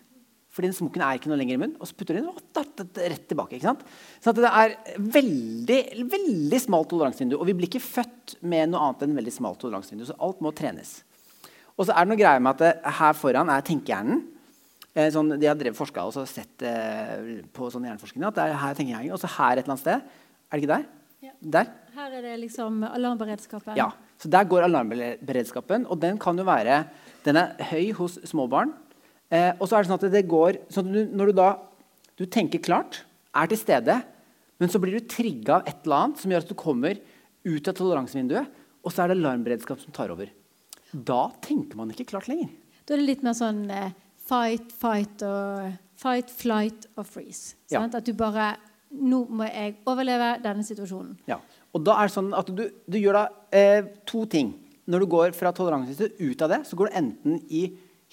Fordi 0.52 0.68
den 0.68 0.76
smokken 0.76 1.04
er 1.06 1.16
ikke 1.16 1.30
noe 1.32 1.40
lenger 1.40 1.56
i 1.56 1.62
munnen. 1.62 1.78
Og 1.80 1.88
så 1.88 1.96
putter 1.96 2.18
de 2.18 2.24
den 2.26 3.06
rett 3.14 3.24
tilbake. 3.30 3.56
ikke 3.56 3.70
sant? 3.70 3.86
Så 4.20 4.34
det 4.36 4.50
er 4.50 4.76
veldig 5.00 5.80
veldig 6.12 6.60
smalt 6.60 6.90
toleransevindu. 6.92 7.38
Og 7.38 7.48
vi 7.48 7.56
blir 7.56 7.70
ikke 7.70 7.84
født 7.84 8.36
med 8.44 8.74
noe 8.74 8.90
annet 8.90 9.06
enn 9.08 9.16
veldig 9.16 9.34
smalt 9.38 9.62
toleransevindu. 9.64 10.10
Så 10.10 10.18
alt 10.20 10.44
må 10.44 10.52
trenes. 10.56 10.98
Og 11.78 11.88
så 11.88 11.96
er 11.96 12.04
det 12.04 12.12
noe 12.12 12.20
greier 12.20 12.44
med 12.44 12.58
at 12.58 12.64
det, 12.66 12.94
her 13.00 13.16
foran 13.16 13.52
er 13.54 13.64
tenkehjernen. 13.66 14.26
Eh, 14.92 15.08
sånn, 15.16 15.38
de 15.40 15.48
har 15.48 15.56
drevet 15.56 15.78
forska 15.78 16.04
og 16.04 16.28
sett 16.28 16.66
eh, 16.68 17.40
på 17.56 17.70
sånn 17.72 17.88
hjerneforskning 17.88 18.28
at 18.28 18.36
det 18.36 18.50
er 18.50 18.60
her 18.66 18.76
tenkehjernen. 18.76 19.16
Og 19.16 19.24
så 19.24 19.32
her 19.38 19.56
et 19.56 19.64
eller 19.64 19.78
annet 19.78 19.86
sted. 19.86 20.04
Er 20.52 20.60
det 20.60 20.66
ikke 20.66 20.74
der? 20.76 20.90
Ja. 21.22 21.34
Der? 21.42 21.68
Her 21.94 22.14
er 22.18 22.24
det 22.26 22.38
liksom 22.42 22.82
alarmberedskapen. 22.88 23.76
Ja, 23.78 23.92
så 24.18 24.30
Der 24.30 24.46
går 24.46 24.66
alarmberedskapen. 24.66 25.86
Og 25.86 26.00
den 26.02 26.18
kan 26.18 26.38
jo 26.38 26.46
være 26.48 26.86
Den 27.24 27.38
er 27.38 27.54
høy 27.70 27.92
hos 27.94 28.18
små 28.26 28.48
barn. 28.50 28.74
Eh, 29.30 29.54
og 29.60 29.68
så 29.70 29.78
er 29.78 29.84
det 29.84 29.92
sånn 29.92 30.00
at 30.02 30.12
det 30.12 30.28
går 30.28 30.58
sånn 30.74 30.90
at 30.90 30.94
du, 30.94 31.16
Når 31.16 31.26
du 31.30 31.34
da 31.38 31.50
du 32.18 32.26
tenker 32.26 32.62
klart, 32.62 33.04
er 33.34 33.48
til 33.48 33.58
stede, 33.58 33.96
men 34.60 34.70
så 34.70 34.78
blir 34.78 35.00
du 35.00 35.08
trigga 35.10 35.56
av 35.56 35.68
et 35.70 35.86
eller 35.86 35.96
annet 35.98 36.20
som 36.22 36.30
gjør 36.30 36.44
at 36.44 36.52
du 36.52 36.58
kommer 36.60 37.00
ut 37.48 37.70
av 37.72 37.74
toleransevinduet, 37.74 38.60
og 38.84 38.94
så 38.94 39.04
er 39.04 39.10
det 39.10 39.16
alarmberedskap 39.18 39.80
som 39.82 39.96
tar 39.96 40.12
over. 40.14 40.30
Da 40.94 41.32
tenker 41.42 41.80
man 41.80 41.90
ikke 41.90 42.06
klart 42.12 42.28
lenger. 42.30 42.52
Da 42.86 42.94
er 42.94 43.02
det 43.02 43.08
litt 43.08 43.24
mer 43.26 43.34
sånn 43.38 43.64
eh, 43.74 43.96
fight, 44.28 44.70
fight 44.76 45.24
og 45.26 45.72
fight, 46.02 46.30
flight 46.30 46.86
og 46.96 47.08
freeze. 47.08 47.56
Ja. 47.74 47.82
At 47.88 48.06
du 48.06 48.14
bare 48.18 48.52
Nå 48.92 49.22
må 49.32 49.48
jeg 49.48 49.78
overleve 49.88 50.34
denne 50.44 50.66
situasjonen. 50.68 51.16
Ja. 51.30 51.40
Og 51.72 51.86
da 51.88 51.96
er 51.98 52.10
det 52.10 52.16
sånn 52.16 52.34
at 52.36 52.50
du, 52.52 52.66
du 52.68 52.98
gjør 53.00 53.22
da 53.22 53.24
eh, 53.56 53.88
to 54.10 54.26
ting. 54.30 54.52
Når 54.92 55.04
du 55.04 55.12
går 55.14 55.36
fra 55.38 55.54
toleranse 55.56 56.10
ut 56.20 56.44
av 56.44 56.52
det, 56.52 56.62
så 56.68 56.78
går 56.78 56.90
du 56.90 56.98
enten 57.00 57.40
i 57.48 57.64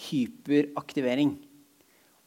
hyperaktivering. 0.08 1.34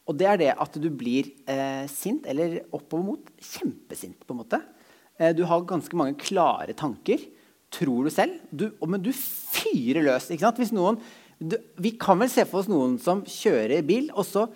Og 0.09 0.17
det 0.19 0.27
er 0.27 0.39
det 0.41 0.51
at 0.59 0.75
du 0.81 0.89
blir 0.91 1.29
eh, 1.49 1.85
sint, 1.91 2.25
eller 2.27 2.59
oppover 2.73 3.05
mot 3.05 3.31
kjempesint. 3.39 4.25
på 4.25 4.35
en 4.35 4.41
måte. 4.41 4.59
Eh, 5.17 5.31
du 5.37 5.45
har 5.47 5.63
ganske 5.69 5.95
mange 5.97 6.17
klare 6.19 6.75
tanker, 6.75 7.21
tror 7.71 8.09
du 8.09 8.11
selv. 8.11 8.41
Du, 8.51 8.67
men 8.83 9.03
du 9.03 9.13
fyrer 9.15 10.03
løs. 10.03 10.27
ikke 10.33 10.49
sant? 10.49 10.75
Noen, 10.75 10.99
du, 11.39 11.55
vi 11.79 11.93
kan 12.01 12.19
vel 12.19 12.31
se 12.33 12.45
for 12.49 12.61
oss 12.61 12.71
noen 12.71 12.97
som 13.01 13.23
kjører 13.23 13.85
bil, 13.87 14.11
og 14.11 14.27
så, 14.27 14.49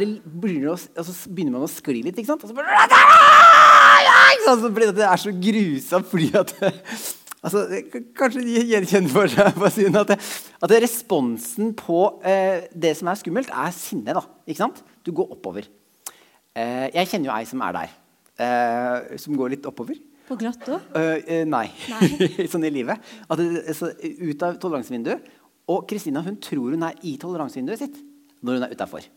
det, 0.00 0.08
begynner, 0.24 0.74
å, 0.74 0.76
altså, 0.76 1.14
begynner 1.32 1.56
man 1.56 1.64
å 1.66 1.70
skli 1.70 2.02
litt. 2.04 2.18
ikke 2.18 2.30
sant? 2.30 2.44
Og 2.44 2.50
så, 2.50 2.56
bare, 2.56 2.68
blir 4.74 4.90
det, 4.90 4.98
det 5.00 5.06
er 5.08 5.20
så 5.20 5.32
grusomt 5.32 6.10
fordi 6.10 6.28
at 6.38 6.52
altså, 7.44 7.64
Kanskje 8.18 8.44
de 8.44 8.64
gjenkjenner 8.70 9.12
for 9.12 9.32
seg 9.32 9.56
på 9.56 9.70
siden 9.74 9.98
at, 10.02 10.12
det, 10.12 10.18
at 10.60 10.72
det 10.72 10.82
responsen 10.84 11.72
på 11.78 12.02
eh, 12.26 12.68
det 12.76 12.92
som 12.98 13.10
er 13.10 13.20
skummelt, 13.20 13.50
er 13.50 13.74
sinne. 13.76 14.14
da, 14.16 14.22
ikke 14.46 14.62
sant? 14.62 14.84
Du 15.06 15.10
går 15.16 15.34
oppover. 15.36 15.66
Eh, 16.54 16.86
jeg 16.94 17.10
kjenner 17.10 17.32
jo 17.32 17.36
ei 17.38 17.48
som 17.48 17.64
er 17.66 17.76
der. 17.80 17.98
Eh, 18.40 19.18
som 19.20 19.36
går 19.38 19.56
litt 19.56 19.68
oppover. 19.68 19.98
På 20.30 20.36
glatt 20.38 20.68
òg? 20.70 20.92
Uh, 20.94 21.42
nei. 21.48 21.66
nei. 21.90 22.46
sånn 22.52 22.62
i 22.68 22.70
livet. 22.70 23.02
Det, 23.34 23.74
så, 23.74 23.90
ut 23.98 24.44
av 24.46 24.60
toleransevinduet. 24.62 25.26
Og 25.70 25.86
Kristina 25.90 26.22
hun 26.26 26.38
tror 26.42 26.76
hun 26.76 26.86
er 26.86 27.00
i 27.06 27.16
toleransevinduet 27.20 27.82
sitt 27.82 27.98
når 28.46 28.60
hun 28.60 28.66
er 28.68 28.76
utafor. 28.76 29.08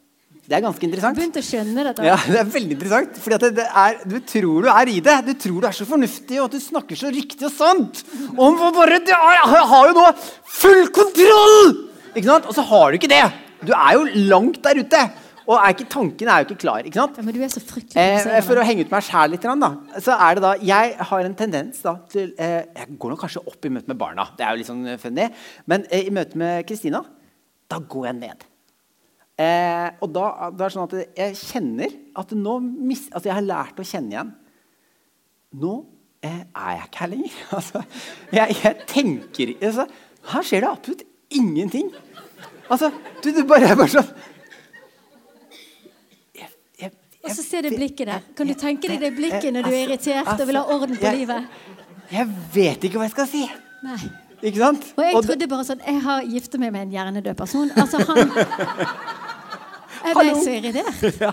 Det 0.43 0.57
er 0.57 0.63
ganske 0.65 0.83
interessant. 0.83 1.15
Begynte 1.15 1.39
å 1.39 1.45
skjønne 1.47 1.85
dette. 1.87 2.03
Ja, 2.03 2.17
det 2.27 2.39
er 2.41 2.49
veldig 2.51 2.75
interessant. 2.75 3.19
Fordi 3.23 3.37
det, 3.45 3.51
det 3.61 3.67
er, 3.69 4.01
Du 4.11 4.17
tror 4.27 4.65
du 4.65 4.69
er 4.73 4.91
i 4.91 4.99
det. 5.05 5.15
Du 5.29 5.33
tror 5.39 5.63
du 5.63 5.67
er 5.69 5.77
så 5.77 5.87
fornuftig 5.87 6.41
og 6.41 6.49
at 6.49 6.57
du 6.57 6.63
snakker 6.63 6.99
så 6.99 7.11
riktig 7.15 7.47
og 7.47 7.53
sant. 7.55 8.03
Om 8.35 8.59
bare, 8.75 8.99
du 9.07 9.13
er, 9.15 9.43
har 9.71 9.89
jo 9.89 9.95
nå 9.95 10.05
full 10.59 10.89
kontroll! 10.95 11.73
Ikke 12.13 12.27
sant? 12.27 12.49
Og 12.51 12.57
så 12.57 12.65
har 12.73 12.91
du 12.91 12.99
ikke 12.99 13.11
det. 13.13 13.23
Du 13.63 13.71
er 13.71 13.95
jo 13.95 14.27
langt 14.33 14.59
der 14.65 14.83
ute. 14.83 15.03
Og 15.43 15.57
er 15.57 15.73
ikke, 15.73 15.87
tanken 15.91 16.29
er 16.31 16.43
jo 16.43 16.47
ikke 16.49 16.61
klar. 16.63 16.85
ikke 16.87 16.99
sant? 16.99 17.17
Ja, 17.19 17.23
men 17.25 17.35
du 17.35 17.41
er 17.43 17.51
så 17.51 17.63
fryktelig 17.63 17.99
eh, 17.99 18.37
For 18.45 18.59
å 18.59 18.63
henge 18.67 18.85
ut 18.85 18.93
meg 18.93 19.03
sjæl 19.03 19.33
litt, 19.33 19.43
da, 19.43 19.71
så 19.99 20.15
er 20.15 20.37
det 20.37 20.43
da 20.45 20.53
Jeg 20.63 20.93
har 21.09 21.27
en 21.27 21.35
tendens 21.39 21.81
da, 21.83 21.97
til 22.11 22.31
eh, 22.39 22.61
Jeg 22.77 22.95
går 22.99 23.11
nok 23.15 23.23
kanskje 23.25 23.43
opp 23.43 23.67
i 23.67 23.71
møte 23.73 23.91
med 23.91 23.99
barna. 23.99 24.29
Det 24.37 24.45
er 24.45 24.53
jo 24.53 24.61
litt 24.61 24.71
sånn 24.71 24.87
funny. 25.01 25.27
Men 25.71 25.83
eh, 25.89 26.07
i 26.07 26.15
møte 26.15 26.39
med 26.39 26.63
Kristina, 26.69 27.03
da 27.71 27.79
går 27.79 28.07
jeg 28.11 28.19
ned. 28.21 28.47
Eh, 29.33 29.72
og 30.03 30.11
da, 30.13 30.27
da 30.51 30.65
er 30.65 30.69
det 30.69 30.75
sånn 30.75 30.87
at 30.87 31.17
jeg 31.19 31.37
kjenner 31.39 31.93
at 32.19 32.33
mis, 32.35 33.07
altså 33.11 33.29
jeg 33.29 33.37
har 33.37 33.45
lært 33.45 33.79
å 33.81 33.85
kjenne 33.87 34.13
igjen. 34.13 34.31
Nå 35.63 35.73
eh, 36.25 36.41
er 36.43 36.77
jeg 36.77 36.87
ikke 36.89 37.03
her 37.03 37.11
lenger. 37.13 37.39
Altså, 37.59 37.83
jeg, 38.33 38.57
jeg 38.63 38.87
tenker 38.89 39.53
altså, 39.59 39.87
Her 40.33 40.47
skjer 40.47 40.63
det 40.65 40.69
absolutt 40.71 41.03
ingenting. 41.33 41.91
Altså, 42.71 42.89
du, 43.23 43.29
du 43.35 43.43
bare 43.49 43.73
er 43.73 43.77
bare 43.77 43.91
sånn 43.91 44.09
jeg, 46.33 46.49
jeg, 46.79 46.91
Og 47.21 47.29
så 47.35 47.45
ser 47.45 47.67
du 47.67 47.75
blikket 47.75 48.09
der. 48.09 48.25
Kan 48.37 48.49
du 48.49 48.55
tenke 48.57 48.89
deg 48.89 49.03
det 49.03 49.13
blikket 49.17 49.51
når 49.53 49.67
du 49.67 49.73
er 49.73 49.85
irritert 49.87 50.33
og 50.33 50.45
vil 50.49 50.61
ha 50.61 50.65
orden 50.77 50.99
på 50.99 51.15
livet? 51.17 51.61
Jeg 52.13 52.29
vet 52.53 52.85
ikke 52.87 53.01
hva 53.01 53.07
jeg 53.09 53.15
skal 53.15 53.29
si. 53.29 53.47
Nei. 53.83 53.99
Ikke 54.43 54.59
sant? 54.59 54.89
Og 54.97 55.05
jeg 55.05 55.23
trodde 55.23 55.47
bare 55.47 55.65
sånn 55.67 55.83
Jeg 55.85 56.01
har 56.03 56.25
giftet 56.27 56.59
meg 56.59 56.73
med 56.75 56.87
en 56.87 56.95
hjernedød 56.97 57.35
person. 57.39 57.69
Altså, 57.79 58.01
han 58.09 58.33
Jeg 60.03 60.17
ble 60.19 60.35
så 60.39 60.53
irritert. 60.57 61.19
ja. 61.25 61.31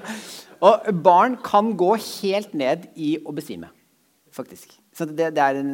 Og 0.61 0.89
barn 1.05 1.37
kan 1.43 1.73
gå 1.79 1.95
helt 1.97 2.57
ned 2.57 2.91
i 3.01 3.15
å 3.25 3.33
besvime, 3.37 3.71
faktisk. 4.37 4.75
Så 4.97 5.07
det, 5.09 5.31
det 5.37 5.45
er 5.45 5.61
en, 5.61 5.71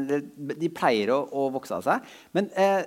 de 0.53 0.71
pleier 0.71 1.11
å, 1.15 1.23
å 1.27 1.49
vokse 1.55 1.75
av 1.75 1.83
seg. 1.87 2.05
Men 2.37 2.51
eh, 2.55 2.85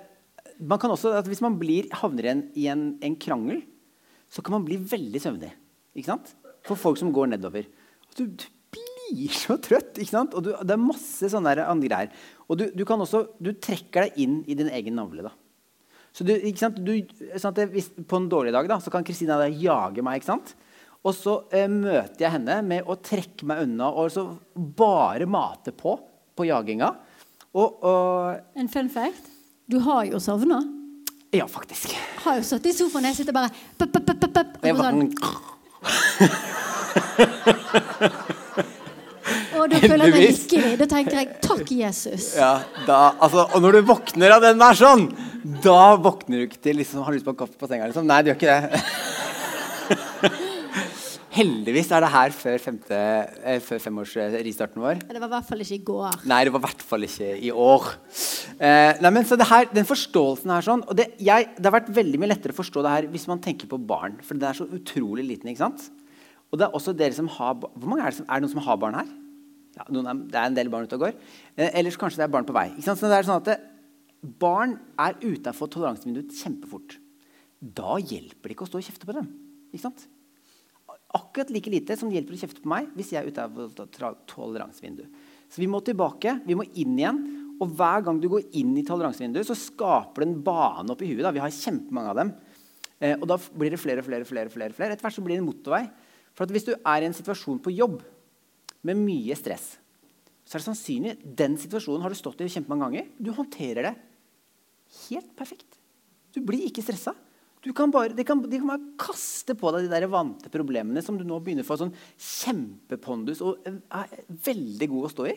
man 0.60 0.80
kan 0.80 0.92
også, 0.94 1.12
at 1.18 1.28
hvis 1.28 1.42
man 1.44 1.58
blir, 1.60 1.90
havner 2.00 2.28
i, 2.28 2.32
en, 2.32 2.46
i 2.56 2.68
en, 2.72 2.86
en 3.04 3.18
krangel, 3.20 3.60
så 4.30 4.44
kan 4.46 4.56
man 4.56 4.64
bli 4.66 4.78
veldig 4.80 5.20
søvnig. 5.22 5.50
Ikke 5.96 6.12
sant? 6.12 6.32
For 6.66 6.78
folk 6.78 7.00
som 7.00 7.12
går 7.14 7.32
nedover. 7.32 7.66
Du, 8.16 8.24
du 8.26 8.46
blir 8.72 9.34
så 9.34 9.56
trøtt. 9.60 9.98
ikke 9.98 10.12
sant? 10.12 10.36
Og 10.38 10.46
du, 10.46 10.52
det 10.54 10.76
er 10.76 10.82
masse 10.82 11.30
sånne 11.32 11.56
andre 11.64 11.90
greier. 11.90 12.12
Og 12.46 12.60
du, 12.60 12.68
du, 12.74 12.84
kan 12.88 13.00
også, 13.02 13.26
du 13.42 13.52
trekker 13.56 14.06
deg 14.06 14.20
inn 14.24 14.40
i 14.46 14.56
din 14.58 14.70
egen 14.70 14.96
navle. 14.98 15.26
da. 15.26 15.34
Så 16.12 16.26
du? 16.26 16.34
Du, 16.34 16.92
sånn 17.38 17.60
hvis, 17.72 17.90
på 18.08 18.18
en 18.18 18.28
dårlig 18.30 18.52
dag 18.56 18.68
da, 18.70 18.80
så 18.82 18.92
kan 18.92 19.06
Kristina 19.06 19.38
jage 19.48 20.02
meg. 20.04 20.20
ikke 20.20 20.32
sant? 20.32 20.54
Og 21.00 21.14
så 21.16 21.36
eh, 21.56 21.68
møter 21.70 22.26
jeg 22.26 22.34
henne 22.34 22.58
med 22.66 22.84
å 22.84 22.98
trekke 23.00 23.46
meg 23.48 23.64
unna 23.64 23.88
og 23.96 24.10
så 24.12 24.26
bare 24.54 25.28
mate 25.30 25.72
på 25.72 25.96
på 26.36 26.46
jaginga. 26.48 26.92
Og, 27.56 27.82
og 27.84 28.58
En 28.58 28.68
fun 28.70 28.90
fact. 28.92 29.30
Du 29.70 29.78
har 29.84 30.04
jo 30.08 30.18
sovna. 30.22 30.60
Ja, 31.34 31.46
faktisk. 31.46 31.94
Har 32.24 32.40
jo 32.40 32.44
sittet 32.46 32.72
i 32.72 32.74
sofaen 32.74 33.06
jeg 33.10 33.20
sitter 33.20 33.34
bare 33.36 33.50
pop, 33.78 33.92
pop, 33.94 34.06
pop, 34.24 34.56
Og 34.60 34.66
jeg 34.66 34.74
bare 34.78 34.90
sånn, 34.90 35.10
sånn, 35.14 35.58
og 39.64 39.72
da 39.72 39.80
føler 39.82 40.06
jeg 40.06 40.14
meg 40.14 40.26
lykkelig. 40.26 40.72
Da 40.80 40.86
tenker 40.90 41.18
jeg 41.20 41.28
takk, 41.44 41.72
Jesus. 41.72 42.30
ja, 42.38 42.52
da, 42.86 43.00
altså, 43.20 43.46
Og 43.54 43.64
når 43.64 43.78
du 43.78 43.80
våkner 43.90 44.36
av 44.36 44.44
den 44.44 44.60
der 44.60 44.78
sånn, 44.78 45.08
da 45.64 45.96
våkner 46.00 46.42
du 46.42 46.46
ikke 46.48 46.62
til 46.64 46.80
liksom, 46.80 47.04
har 47.06 47.16
lyst 47.16 47.26
på 47.26 47.34
en 47.34 47.40
kaffe 47.42 47.58
på 47.60 47.70
senga. 47.70 47.88
Liksom. 47.90 48.06
Nei, 48.08 48.22
du 48.22 48.30
gjør 48.30 48.40
ikke 48.40 48.54
det. 48.56 48.80
Heldigvis 51.30 51.92
er 51.94 52.02
det 52.02 52.10
her 52.10 52.32
før, 52.34 52.56
femte, 52.58 52.96
eh, 53.46 53.60
før 53.62 53.78
femårsristarten 53.84 54.82
vår. 54.82 54.98
Det 55.06 55.20
var 55.20 55.28
i 55.28 55.34
hvert 55.36 55.46
fall 55.46 55.62
ikke 55.62 55.76
i 55.76 55.84
går. 55.86 56.16
Nei, 56.32 56.40
det 56.44 56.52
var 56.52 56.60
i 56.60 56.66
hvert 56.66 56.82
fall 56.88 57.06
ikke 57.06 57.28
i 57.38 57.52
år. 57.54 57.86
Eh, 58.58 58.98
nei, 58.98 59.12
men 59.14 59.28
så 59.28 59.38
det 59.38 59.46
her, 59.46 59.68
Den 59.70 59.86
forståelsen 59.86 60.50
her 60.50 60.66
sånn, 60.66 60.82
og 60.90 60.98
det, 60.98 61.12
jeg, 61.22 61.52
det 61.54 61.70
har 61.70 61.76
vært 61.78 61.94
veldig 61.94 62.18
mye 62.18 62.32
lettere 62.32 62.56
å 62.56 62.58
forstå 62.58 62.82
det 62.82 62.96
her 62.96 63.08
hvis 63.14 63.28
man 63.30 63.42
tenker 63.44 63.70
på 63.70 63.78
barn. 63.78 64.18
For 64.26 64.34
den 64.34 64.50
er 64.50 64.58
så 64.58 64.66
utrolig 64.66 65.24
liten. 65.28 65.52
ikke 65.52 65.62
sant? 65.62 65.86
Og 66.50 66.58
det 66.58 66.66
er 66.66 66.74
også 66.74 66.96
dere 66.98 67.14
som 67.14 67.30
har 67.30 67.54
Hvor 67.62 67.86
mange 67.86 68.02
er 68.02 68.10
det, 68.10 68.18
som, 68.18 68.26
er 68.26 68.40
det 68.40 68.48
noen 68.48 68.54
som 68.56 68.64
har 68.66 68.80
barn 68.82 68.98
her? 68.98 69.10
Ja, 69.80 69.86
er, 69.88 70.22
det 70.28 70.36
er 70.36 70.46
en 70.50 70.56
del 70.58 70.70
barn 70.72 70.84
ute 70.84 70.98
og 70.98 71.06
går. 71.06 71.18
Eh, 71.56 71.70
ellers 71.80 71.96
kanskje 72.00 72.20
det 72.20 72.28
er 72.28 72.34
barn 72.36 72.48
på 72.48 72.56
vei. 72.56 72.68
det 73.08 73.20
er 73.20 73.28
sånn 73.28 73.40
at 73.40 73.48
det, 73.48 73.58
Barn 74.20 74.74
er 75.00 75.14
utafor 75.24 75.70
toleransevinduet 75.72 76.34
kjempefort. 76.36 76.98
Da 77.60 77.96
hjelper 77.96 78.50
det 78.50 78.52
ikke 78.52 78.66
å 78.66 78.68
stå 78.68 78.80
og 78.80 78.84
kjefte 78.84 79.08
på 79.08 79.14
dem. 79.16 79.30
akkurat 81.16 81.50
like 81.50 81.70
lite 81.72 81.96
som 81.96 82.10
det 82.10 82.18
hjelper 82.20 82.36
å 82.36 82.40
kjefte 82.42 82.62
på 82.62 82.70
meg 82.70 82.90
hvis 82.98 83.14
jeg 83.14 83.24
er 83.24 83.32
tra- 83.96 84.14
toleransevinduet. 84.30 85.08
Så 85.50 85.62
vi 85.62 85.66
må 85.70 85.80
tilbake, 85.82 86.36
vi 86.46 86.54
må 86.58 86.66
inn 86.78 86.98
igjen. 86.98 87.22
Og 87.60 87.72
hver 87.76 88.04
gang 88.06 88.20
du 88.20 88.28
går 88.32 88.46
inn 88.56 88.76
i 88.80 88.84
toleransevinduet, 88.86 89.48
så 89.48 89.56
skaper 89.58 90.22
det 90.22 90.28
en 90.30 90.38
bane 90.44 90.92
oppi 90.94 91.10
huet. 91.10 91.24
Da. 91.26 91.32
Vi 91.34 91.42
har 91.42 91.52
kjempemange 91.52 92.12
av 92.12 92.20
dem. 92.20 92.30
Eh, 93.00 93.16
og 93.18 93.26
da 93.28 93.36
blir 93.36 93.74
det 93.74 93.80
flere 93.80 94.00
og 94.00 94.06
flere. 94.06 94.24
flere, 94.28 94.52
flere, 94.52 94.72
flere. 94.76 94.94
Etter 94.94 95.04
hvert 95.04 95.16
så 95.16 95.24
blir 95.24 95.36
det 95.36 95.42
en 95.42 95.50
motorvei. 95.50 95.82
For 96.36 96.48
hvis 96.48 96.68
du 96.68 96.72
er 96.76 97.02
i 97.02 97.08
en 97.08 97.16
situasjon 97.16 97.60
på 97.60 97.74
jobb 97.74 97.98
med 98.86 98.98
mye 99.00 99.36
stress, 99.36 99.74
så 100.44 100.56
er 100.56 100.62
det 100.62 100.66
sannsynlig 100.66 101.16
den 101.38 101.56
situasjonen 101.60 102.02
har 102.02 102.12
du 102.12 102.18
stått 102.18 102.40
i 102.42 102.48
kjempemange 102.50 102.86
ganger. 102.86 103.10
Du 103.20 103.30
håndterer 103.36 103.86
det 103.86 103.92
helt 105.06 105.34
perfekt. 105.38 105.78
Du 106.34 106.40
blir 106.46 106.64
ikke 106.66 106.82
stressa. 106.82 107.14
Kan 107.76 107.92
bare, 107.92 108.14
de, 108.16 108.24
kan, 108.24 108.40
de 108.40 108.58
kan 108.58 108.70
bare 108.72 108.94
kaste 108.98 109.54
på 109.58 109.70
deg 109.74 109.84
de 109.84 109.92
der 109.92 110.08
vante 110.08 110.48
problemene 110.52 111.02
som 111.04 111.18
du 111.20 111.26
nå 111.28 111.36
begynner 111.44 111.66
å 111.66 111.68
få 111.68 111.76
sånn 111.82 111.92
kjempepondus 112.16 113.42
og 113.44 113.66
er 113.68 114.14
veldig 114.46 114.88
god 114.88 115.06
å 115.06 115.12
stå 115.12 115.28
i. 115.28 115.36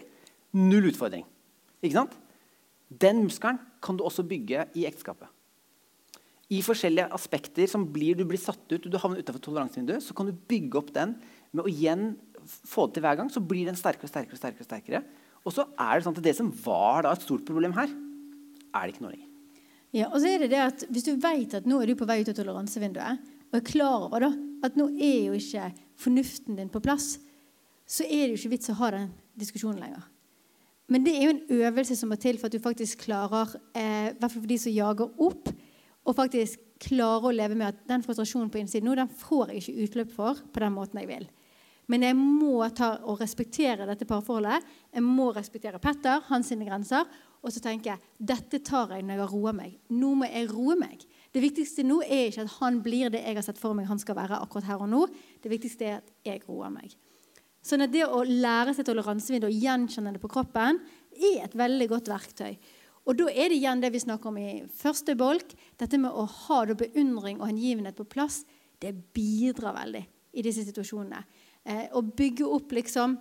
Null 0.55 0.87
utfordring. 0.93 1.27
Ikke 1.83 1.97
sant? 1.97 2.15
Den 2.87 3.25
muskelen 3.25 3.59
kan 3.83 3.99
du 3.99 4.05
også 4.07 4.23
bygge 4.27 4.69
i 4.79 4.87
ekteskapet. 4.87 5.27
I 6.53 6.61
forskjellige 6.63 7.09
aspekter 7.15 7.67
som 7.67 7.85
blir, 7.91 8.15
du 8.15 8.23
blir 8.29 8.39
satt 8.39 8.61
ut, 8.71 8.85
og 8.85 8.91
du 8.91 8.99
havner 9.01 9.23
utenfor 9.23 9.43
toleransevinduet, 9.43 10.03
så 10.05 10.15
kan 10.15 10.29
du 10.29 10.35
bygge 10.49 10.79
opp 10.79 10.91
den 10.95 11.15
med 11.51 11.65
å 11.65 11.71
igjen 11.71 12.13
få 12.47 12.87
det 12.87 12.97
til 12.97 13.05
hver 13.05 13.19
gang. 13.19 13.29
Så 13.31 13.43
blir 13.43 13.67
den 13.69 13.77
sterkere 13.79 14.07
og 14.07 14.13
sterkere. 14.13 14.35
Og 14.35 14.41
sterkere, 14.41 14.65
og 14.65 14.69
sterkere. 14.69 15.03
Og 15.43 15.55
så 15.55 15.67
er 15.75 15.97
det 15.97 16.05
sånn 16.05 16.17
at 16.17 16.25
det 16.25 16.35
som 16.37 16.49
var 16.63 17.03
da 17.05 17.13
et 17.15 17.25
stort 17.25 17.45
problem 17.47 17.75
her, 17.75 17.91
er 18.73 18.85
det 18.85 18.95
ikke 18.95 19.05
nå 19.05 19.11
lenger. 19.11 19.29
Ja, 19.93 20.07
og 20.09 20.23
så 20.23 20.31
er 20.31 20.41
det 20.41 20.53
det 20.55 20.61
at 20.63 20.85
Hvis 20.89 21.05
du 21.05 21.13
vet 21.21 21.53
at 21.53 21.67
nå 21.69 21.81
er 21.81 21.91
du 21.91 21.97
på 21.99 22.07
vei 22.09 22.23
ut 22.23 22.31
av 22.31 22.37
toleransevinduet, 22.37 23.27
og 23.51 23.59
er 23.59 23.67
klar 23.67 24.07
over 24.07 24.23
da, 24.25 24.31
at 24.65 24.79
nå 24.79 24.87
er 24.95 25.27
jo 25.27 25.35
ikke 25.37 25.67
fornuften 26.01 26.57
din 26.57 26.71
på 26.73 26.81
plass, 26.81 27.19
så 27.85 28.07
er 28.07 28.25
det 28.25 28.33
jo 28.33 28.39
ikke 28.41 28.55
vits 28.55 28.71
å 28.73 28.79
ha 28.79 28.89
den 28.95 29.11
diskusjonen 29.37 29.83
lenger. 29.83 30.07
Men 30.89 31.05
det 31.05 31.13
er 31.15 31.27
jo 31.27 31.33
en 31.35 31.61
øvelse 31.61 31.95
som 31.99 32.09
må 32.11 32.17
til 32.19 32.39
for 32.39 32.49
at 32.49 32.55
du 32.55 32.63
faktisk 32.63 33.05
klarer, 33.05 33.53
eh, 33.77 34.15
hvert 34.17 34.31
fall 34.31 34.41
for 34.41 34.49
de 34.49 34.57
som 34.57 34.73
jager 34.73 35.13
opp, 35.27 35.51
og 36.03 36.17
faktisk 36.17 36.59
klarer 36.83 37.29
å 37.29 37.35
leve 37.35 37.55
med 37.55 37.69
at 37.69 37.85
den 37.87 38.03
frustrasjonen 38.03 38.49
på 38.51 38.59
innsiden 38.59 38.89
nå, 38.89 38.95
den 38.97 39.07
får 39.07 39.53
jeg 39.53 39.61
ikke 39.61 39.85
utløp 39.85 40.11
for 40.15 40.41
på 40.53 40.63
den 40.63 40.75
måten 40.75 40.99
jeg 40.99 41.11
vil. 41.11 41.29
Men 41.91 42.05
jeg 42.07 42.15
må 42.15 42.61
ta 42.75 42.93
og 43.03 43.19
respektere 43.19 43.87
dette 43.89 44.07
parforholdet. 44.07 44.63
Jeg 44.93 45.03
må 45.03 45.31
respektere 45.35 45.81
Petter, 45.83 46.23
hans 46.29 46.51
sine 46.51 46.67
grenser. 46.67 47.07
Og 47.43 47.51
så 47.51 47.59
tenker 47.63 47.93
jeg 47.93 48.27
dette 48.31 48.61
tar 48.63 48.93
jeg 48.95 49.03
når 49.03 49.17
jeg 49.17 49.23
har 49.23 49.33
roa 49.35 49.53
meg. 49.57 49.73
Nå 49.91 50.13
må 50.15 50.29
jeg 50.29 50.47
roe 50.53 50.77
meg. 50.79 51.01
Det 51.33 51.41
viktigste 51.43 51.83
nå 51.83 51.99
er 52.05 52.29
ikke 52.29 52.45
at 52.45 52.53
han 52.59 52.77
blir 52.85 53.11
det 53.11 53.23
jeg 53.23 53.35
har 53.35 53.45
sett 53.45 53.59
for 53.59 53.75
meg 53.75 53.89
han 53.89 53.99
skal 53.99 54.15
være 54.15 54.39
akkurat 54.39 54.69
her 54.69 54.85
og 54.85 54.91
nå. 54.91 55.01
Det 55.43 55.51
viktigste 55.51 55.89
er 55.89 55.99
at 55.99 56.13
jeg 56.23 56.43
roer 56.47 56.71
meg. 56.71 56.93
Sånn 57.63 57.83
at 57.83 57.91
det 57.91 58.05
å 58.05 58.23
lære 58.27 58.75
seg 58.75 58.87
toleransevindu 58.87 59.47
og 59.47 59.59
gjenkjenne 59.65 60.13
det 60.15 60.21
på 60.23 60.31
kroppen 60.31 60.79
er 61.13 61.43
et 61.45 61.55
veldig 61.57 61.89
godt 61.91 62.11
verktøy. 62.11 62.57
Og 63.03 63.17
da 63.19 63.27
er 63.31 63.51
det 63.51 63.59
igjen 63.59 63.81
det 63.83 63.91
vi 63.91 64.01
snakker 64.03 64.31
om 64.31 64.39
i 64.39 64.63
første 64.79 65.15
bolk. 65.19 65.51
Dette 65.79 65.99
med 65.99 66.11
å 66.11 66.23
ha 66.23 66.59
beundring 66.71 67.41
og 67.41 67.49
hengivenhet 67.49 67.97
på 67.99 68.07
plass, 68.07 68.43
det 68.79 68.93
bidrar 69.15 69.75
veldig 69.75 70.03
i 70.33 70.43
disse 70.43 70.63
situasjonene. 70.67 71.23
Eh, 71.65 71.85
å 71.95 72.01
bygge 72.03 72.47
opp 72.47 72.73
liksom 72.75 73.19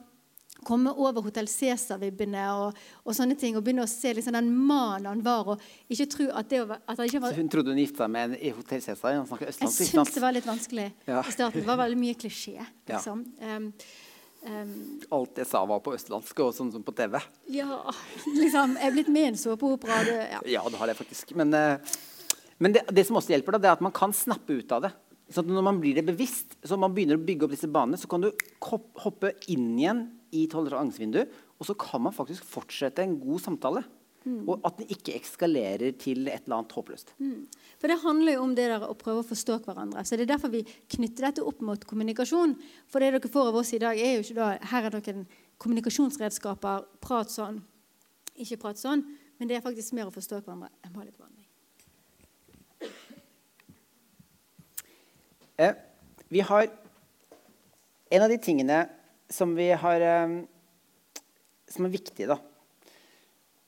Komme 0.62 0.92
over 0.94 1.24
Hotell 1.24 1.48
Cæsar-vibbene 1.50 2.42
og, 2.55 2.76
og 3.02 3.14
sånne 3.16 3.35
ting. 3.35 3.57
Og 3.59 3.64
begynne 3.66 3.83
å 3.83 3.90
se 3.90 4.12
liksom 4.14 4.37
den 4.37 4.50
mannen 4.55 5.09
han 5.09 5.22
var. 5.24 5.48
Og 5.57 5.90
ikke 5.90 6.07
tro 6.12 6.26
at 6.38 6.46
det 6.52 6.61
var... 6.68 6.78
at 6.87 7.00
det 7.00 7.09
ikke 7.09 7.22
Så 7.24 7.40
hun 7.40 7.48
trodde 7.50 7.72
hun 7.74 7.81
gifta 7.83 8.05
seg 8.05 8.12
med 8.14 8.28
en 8.28 8.37
i 8.38 8.52
Hotell 8.55 8.85
Cæsar. 8.85 9.16
Han 9.16 9.26
snakker 9.26 9.50
østlandsk. 9.50 9.81
Jeg 9.83 9.90
syns 9.90 10.14
det 10.14 10.22
var 10.22 10.37
litt 10.37 10.46
vanskelig 10.46 10.87
Ja. 11.09 11.24
i 11.26 11.35
starten. 11.35 11.64
Det 11.64 11.66
var 11.66 11.81
veldig 11.83 11.98
mye 12.05 12.14
klisjé. 12.20 12.61
Ja. 12.92 12.94
Liksom. 12.94 13.24
Um, 13.42 13.66
um, 14.46 14.72
Alt 15.18 15.42
jeg 15.42 15.50
sa, 15.50 15.64
var 15.66 15.83
på 15.83 15.96
østlandsk 15.98 16.44
og 16.46 16.55
sånn 16.55 16.70
som 16.76 16.87
på 16.87 16.94
TV. 16.94 17.18
ja, 17.59 17.81
liksom. 18.42 18.78
Jeg 18.78 18.92
er 18.92 18.96
blitt 19.00 19.11
med 19.18 19.24
i 19.24 19.31
en 19.33 19.42
såpeopera. 19.42 19.98
Ja. 20.37 20.44
Ja, 20.61 20.62
det 20.70 20.78
har 20.78 20.92
jeg 20.94 21.00
faktisk. 21.00 21.35
Men, 21.42 21.57
eh, 21.59 21.96
men 22.62 22.78
det, 22.78 22.87
det 22.92 23.09
som 23.09 23.18
også 23.18 23.35
hjelper, 23.35 23.57
da, 23.59 23.64
det 23.66 23.72
er 23.72 23.81
at 23.81 23.87
man 23.88 23.98
kan 23.98 24.14
snappe 24.14 24.62
ut 24.62 24.78
av 24.78 24.87
det. 24.87 24.94
Sånn 25.33 25.49
at 25.49 25.55
når 25.57 25.64
man 25.64 25.81
blir 25.81 25.97
det 25.97 26.05
bevisst, 26.07 26.59
så 26.64 26.77
man 26.81 26.92
begynner 26.95 27.16
å 27.18 27.25
bygge 27.25 27.47
opp 27.47 27.55
disse 27.55 27.71
banene, 27.73 27.99
så 28.01 28.11
kan 28.11 28.25
du 28.25 28.31
hoppe 28.61 29.33
inn 29.53 29.73
igjen 29.81 30.05
i 30.37 30.45
toleransevinduet, 30.51 31.33
og 31.59 31.68
så 31.68 31.77
kan 31.79 32.05
man 32.05 32.14
faktisk 32.16 32.45
fortsette 32.49 33.05
en 33.05 33.18
god 33.20 33.45
samtale. 33.45 33.85
Og 34.22 34.62
at 34.62 34.76
den 34.78 34.91
ikke 34.95 35.16
ekskalerer 35.18 35.97
til 35.99 36.28
et 36.30 36.45
eller 36.45 36.61
annet 36.61 36.74
håpløst. 36.76 37.09
For 37.83 37.91
det 37.91 37.97
handler 38.05 38.37
jo 38.37 38.45
om 38.45 38.53
det 38.55 38.68
der 38.70 38.85
å 38.87 38.95
prøve 38.95 39.24
å 39.24 39.26
forstå 39.26 39.57
hverandre. 39.64 40.05
Så 40.07 40.14
det 40.14 40.28
er 40.28 40.35
derfor 40.37 40.53
vi 40.53 40.62
knytter 40.95 41.26
dette 41.26 41.43
opp 41.43 41.59
mot 41.66 41.83
kommunikasjon. 41.91 42.55
For 42.87 43.03
det 43.03 43.11
dere 43.16 43.33
får 43.35 43.51
av 43.51 43.59
oss 43.59 43.74
i 43.74 43.83
dag, 43.83 43.99
er 43.99 44.14
jo 44.14 44.22
ikke 44.22 44.39
da 44.39 44.53
Her 44.70 44.87
er 44.87 44.95
noen 44.95 45.26
kommunikasjonsredskaper. 45.62 46.87
Prat 47.03 47.35
sånn, 47.35 47.59
ikke 48.39 48.61
prat 48.62 48.78
sånn. 48.78 49.03
Men 49.41 49.51
det 49.51 49.59
er 49.59 49.66
faktisk 49.66 49.99
mer 49.99 50.07
å 50.07 50.14
forstå 50.14 50.39
hverandre 50.45 50.70
enn 50.87 50.95
bare 50.95 51.11
litt 51.11 51.18
vanlig. 51.18 51.41
Vi 56.33 56.45
har 56.47 56.71
En 58.13 58.25
av 58.27 58.29
de 58.29 58.37
tingene 58.37 58.83
som 59.33 59.55
vi 59.57 59.71
har 59.73 60.03
eh, 60.05 60.33
Som 61.73 61.87
er 61.89 61.95
viktige, 61.95 62.29
da. 62.29 62.37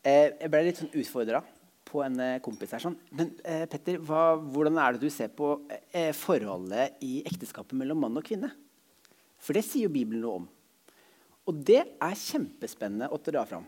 Eh, 0.04 0.34
jeg 0.36 0.50
ble 0.52 0.64
litt 0.66 0.80
sånn 0.82 0.92
utfordra 0.92 1.40
på 1.88 2.02
en 2.04 2.18
eh, 2.20 2.40
kompis 2.44 2.74
her. 2.74 2.82
sånn. 2.82 2.98
Men 3.16 3.30
eh, 3.46 3.64
Petter, 3.70 4.00
hva, 4.04 4.34
hvordan 4.36 4.76
er 4.82 4.96
det 4.96 5.06
du 5.06 5.12
ser 5.14 5.30
på 5.32 5.54
eh, 5.94 6.10
forholdet 6.12 6.98
i 7.06 7.22
ekteskapet 7.24 7.76
mellom 7.78 8.02
mann 8.04 8.18
og 8.20 8.26
kvinne? 8.26 8.50
For 9.40 9.56
det 9.56 9.64
sier 9.64 9.86
jo 9.86 9.94
Bibelen 9.94 10.24
noe 10.24 10.42
om. 10.42 10.50
Og 11.48 11.62
det 11.68 11.80
er 11.84 12.18
kjempespennende 12.18 13.10
å 13.12 13.20
dra 13.24 13.44
fram. 13.48 13.64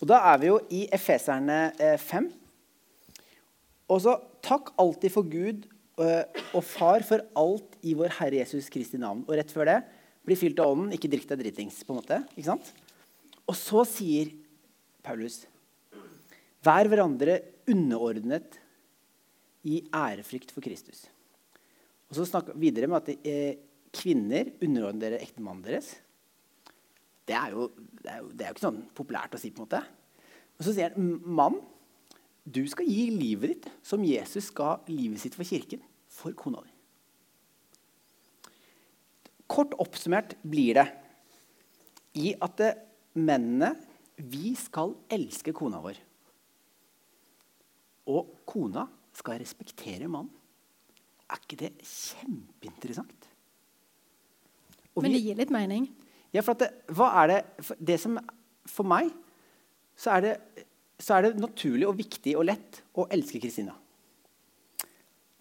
Og 0.00 0.08
da 0.10 0.20
er 0.32 0.40
vi 0.42 0.50
jo 0.50 0.58
i 0.74 0.84
Efeserne 0.94 1.58
eh, 1.78 1.98
5. 2.00 2.30
Og 3.92 4.02
så 4.02 4.16
takk 4.44 4.72
alltid 4.80 5.12
for 5.14 5.28
Gud 5.28 5.66
eh, 5.66 5.73
og 5.94 6.62
Far 6.66 7.04
for 7.06 7.22
alt 7.38 7.76
i 7.86 7.94
vår 7.94 8.16
Herre 8.18 8.40
Jesus 8.40 8.70
Kristi 8.72 8.98
navn. 8.98 9.22
Og 9.28 9.36
rett 9.38 9.52
før 9.54 9.70
det 9.70 9.78
bli 10.24 10.36
fylt 10.38 10.60
av 10.62 10.72
ånden, 10.72 10.94
ikke 10.96 11.10
drikk 11.12 11.28
deg 11.30 11.42
dritings. 11.42 11.82
på 11.84 11.94
en 11.94 12.00
måte, 12.00 12.20
ikke 12.34 12.48
sant? 12.48 12.72
Og 13.44 13.56
så 13.58 13.84
sier 13.88 14.32
Paulus 15.04 15.44
Vær 16.64 16.88
hverandre 16.88 17.42
underordnet 17.68 18.56
i 19.68 19.82
ærefrykt 19.92 20.52
for 20.52 20.64
Kristus. 20.64 21.02
Og 22.08 22.16
så 22.16 22.24
snakker 22.24 22.56
vi 22.56 22.70
videre 22.70 22.88
med 22.88 23.02
at 23.02 23.26
eh, 23.28 23.58
kvinner 23.92 24.48
underordner 24.64 25.12
dere 25.12 25.20
ektemannen 25.26 25.60
deres. 25.66 25.90
Det 27.28 27.36
er, 27.36 27.52
jo, 27.52 27.68
det, 28.00 28.08
er 28.08 28.22
jo, 28.22 28.30
det 28.32 28.46
er 28.46 28.48
jo 28.48 28.56
ikke 28.56 28.64
sånn 28.64 28.80
populært 28.96 29.36
å 29.36 29.40
si. 29.40 29.52
på 29.52 29.60
en 29.60 29.68
måte. 29.68 29.82
Og 30.56 30.64
så 30.64 30.72
sier 30.72 30.96
han 30.96 31.12
mann, 31.36 31.60
du 32.44 32.62
skal 32.68 32.88
gi 32.88 33.08
livet 33.12 33.54
ditt 33.54 33.68
som 33.86 34.04
Jesus 34.04 34.50
ga 34.54 34.76
livet 34.90 35.22
sitt 35.22 35.36
for 35.36 35.48
kirken, 35.48 35.82
for 36.12 36.36
kona 36.36 36.60
di. 36.64 36.72
Kort 39.48 39.74
oppsummert 39.80 40.36
blir 40.44 40.80
det 40.80 40.86
i 42.20 42.32
at 42.42 42.58
det, 42.60 42.72
mennene 43.14 43.72
vi 44.16 44.52
skal 44.58 44.94
elske 45.12 45.52
kona 45.54 45.80
vår. 45.82 45.98
Og 48.10 48.32
kona 48.46 48.86
skal 49.14 49.38
respektere 49.40 50.08
mannen. 50.10 50.32
Er 51.30 51.40
ikke 51.40 51.58
det 51.64 51.70
kjempeinteressant? 51.80 53.28
Og 54.94 55.02
Men 55.02 55.14
det 55.14 55.22
gir 55.24 55.38
litt 55.38 55.52
mening? 55.54 55.88
Ja, 56.34 56.42
for 56.44 56.58
det, 56.58 56.68
hva 56.94 57.08
er 57.22 57.30
det, 57.30 57.38
for 57.64 57.78
det 57.80 57.96
som, 58.02 58.18
for 58.66 58.86
meg 58.86 59.10
så 59.98 60.16
er, 60.16 60.24
det, 60.24 60.63
så 61.00 61.16
er 61.16 61.26
det 61.26 61.42
naturlig 61.42 61.88
og 61.88 61.96
viktig 61.98 62.36
og 62.38 62.46
lett 62.48 62.82
å 62.98 63.06
elske 63.12 63.40
Kristina. 63.42 63.74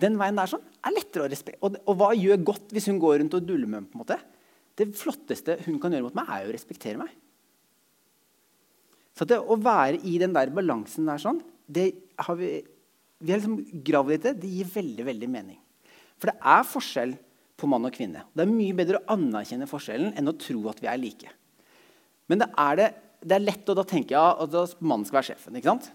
Den 0.02 0.18
veien 0.20 0.38
der 0.38 0.50
sånn, 0.50 0.64
er 0.84 0.96
lettere 0.96 1.28
å 1.28 1.32
respektere. 1.32 1.62
Og, 1.86 1.92
hva 2.00 2.12
gjør 2.18 2.42
godt 2.50 2.74
hvis 2.76 2.90
hun 2.90 3.00
går 3.02 3.22
rundt 3.22 3.38
og 3.38 3.46
duller 3.46 3.70
med 3.70 3.84
meg? 3.84 3.92
på 3.92 4.00
en 4.00 4.04
måte? 4.04 4.18
Det 4.74 4.90
flotteste 4.98 5.60
hun 5.68 5.78
kan 5.82 5.94
gjøre 5.94 6.08
mot 6.08 6.18
meg, 6.18 6.32
er 6.34 6.46
jo 6.46 6.52
å 6.52 6.56
respektere 6.56 7.00
meg. 7.00 7.12
Så 9.14 9.28
det 9.30 9.38
å 9.38 9.58
være 9.62 10.02
i 10.10 10.16
den 10.22 10.34
der 10.34 10.50
balansen 10.54 11.06
der 11.08 11.22
sånn, 11.22 11.44
det 11.70 11.92
har 12.26 12.38
vi, 12.40 12.56
vi 13.22 13.32
har 13.32 13.40
liksom 13.40 13.84
gravd 13.86 14.16
litt 14.16 14.26
det. 14.26 14.50
gir 14.50 14.74
veldig 14.74 15.06
veldig 15.12 15.30
mening. 15.30 15.60
For 16.18 16.32
det 16.32 16.40
er 16.42 16.66
forskjell 16.68 17.14
på 17.60 17.70
mann 17.70 17.86
og 17.88 17.94
kvinne. 17.96 18.26
Det 18.34 18.44
er 18.44 18.52
mye 18.52 18.76
bedre 18.76 19.00
å 19.00 19.16
anerkjenne 19.16 19.70
forskjellen 19.70 20.18
enn 20.18 20.32
å 20.32 20.36
tro 20.42 20.66
at 20.72 20.82
vi 20.82 20.90
er 20.90 21.00
like. 21.00 21.32
Men 22.32 22.42
det 22.42 22.50
er, 22.58 22.80
det, 22.80 22.88
det 23.24 23.36
er 23.38 23.44
lett 23.44 23.70
å 23.72 23.76
da 23.78 23.86
tenke 23.88 24.16
jeg 24.16 24.22
at 24.46 24.82
mannen 24.84 25.08
skal 25.08 25.22
være 25.22 25.30
sjefen. 25.32 25.58
ikke 25.58 25.72
sant? 25.72 25.92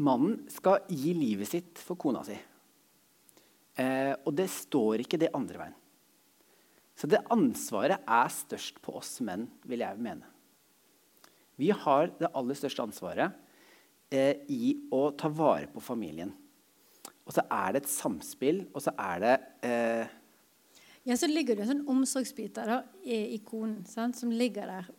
Mannen 0.00 0.42
skal 0.52 0.84
gi 0.88 1.12
livet 1.16 1.48
sitt 1.48 1.80
for 1.80 2.00
kona 2.00 2.22
si. 2.24 2.36
Eh, 3.80 4.12
og 4.12 4.34
det 4.36 4.48
står 4.52 5.04
ikke 5.04 5.20
det 5.20 5.32
andre 5.36 5.60
veien. 5.60 5.78
Så 6.96 7.08
det 7.08 7.22
ansvaret 7.32 8.04
er 8.04 8.32
størst 8.32 8.80
på 8.84 8.94
oss 9.00 9.16
menn, 9.24 9.46
vil 9.68 9.84
jeg 9.84 10.00
mene. 10.00 10.28
Vi 11.60 11.70
har 11.72 12.12
det 12.18 12.30
aller 12.36 12.56
største 12.56 12.84
ansvaret 12.84 13.32
eh, 14.12 14.44
i 14.52 14.74
å 14.92 15.06
ta 15.16 15.30
vare 15.32 15.68
på 15.72 15.82
familien. 15.84 16.32
Og 17.22 17.36
så 17.36 17.44
er 17.48 17.72
det 17.72 17.84
et 17.84 17.92
samspill, 17.92 18.64
og 18.72 18.84
så 18.84 18.92
er 18.98 19.22
det 19.22 19.36
eh, 19.68 20.18
Ja, 21.08 21.16
så 21.18 21.28
ligger 21.30 21.56
det 21.56 21.64
en 21.64 21.72
sånn 21.72 21.86
omsorgsbiter 21.90 22.68
da, 22.68 22.80
i 23.04 23.40
konen 23.46 23.82
som 23.88 24.32
ligger 24.32 24.68
der. 24.68 24.90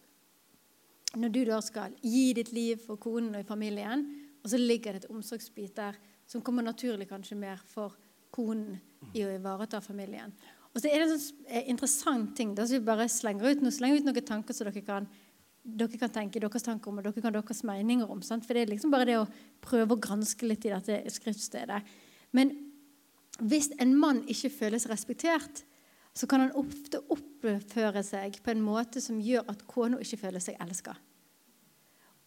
Når 1.19 1.33
du 1.33 1.43
da 1.45 1.59
skal 1.61 1.93
gi 2.01 2.31
ditt 2.33 2.51
liv 2.55 2.81
for 2.81 2.97
konen 3.01 3.35
og 3.37 3.45
familien, 3.45 4.07
og 4.43 4.49
så 4.51 4.59
ligger 4.59 4.95
det 4.95 5.03
et 5.03 5.11
omsorgsbit 5.13 5.75
der 5.77 5.99
som 6.27 6.41
kommer 6.41 6.65
naturlig 6.65 7.07
kanskje 7.09 7.37
mer 7.37 7.61
for 7.69 7.95
konen 8.33 8.79
i 9.13 9.23
å 9.25 9.31
ivareta 9.35 9.81
familien. 9.83 10.33
Og 10.73 10.81
så 10.81 10.89
er 10.89 11.03
det 11.03 11.05
en 11.05 11.19
sånn 11.21 11.45
eh, 11.45 11.67
interessant 11.69 12.33
ting 12.37 12.55
da, 12.57 12.65
så 12.65 12.79
vi 12.79 12.87
bare 12.87 13.05
slenger 13.11 13.53
ut, 13.53 13.61
nå 13.61 13.71
slenger 13.71 14.01
ut 14.01 14.09
noen 14.09 14.25
tanker 14.25 14.57
som 14.57 14.69
dere 14.69 14.85
kan 14.85 15.07
dere 15.63 15.95
kan 15.95 16.11
tenke 16.11 16.41
deres 16.43 16.65
tanker 16.65 16.91
om, 16.91 16.97
og 16.99 17.05
dere 17.05 17.23
kan 17.23 17.35
deres 17.35 17.63
meninger 17.63 18.09
om. 18.11 18.21
Sant? 18.25 18.43
For 18.43 18.55
det 18.55 18.65
er 18.65 18.73
liksom 18.73 18.91
bare 18.91 19.07
det 19.07 19.19
å 19.21 19.27
prøve 19.63 19.95
å 19.95 20.01
granske 20.01 20.47
litt 20.47 20.65
i 20.67 20.73
dette 20.73 20.97
skriftstedet. 21.15 21.79
Men 22.35 22.51
hvis 23.39 23.69
en 23.81 23.93
mann 23.97 24.23
ikke 24.29 24.51
føles 24.51 24.89
respektert, 24.91 25.63
så 26.13 26.27
kan 26.29 26.43
han 26.43 26.53
ofte 26.57 27.01
oppføre 27.11 28.03
seg 28.05 28.37
på 28.45 28.53
en 28.53 28.61
måte 28.61 29.01
som 29.01 29.21
gjør 29.21 29.47
at 29.49 29.65
kona 29.69 29.99
ikke 30.03 30.21
føler 30.27 30.43
seg 30.43 30.59
elska. 30.61 30.93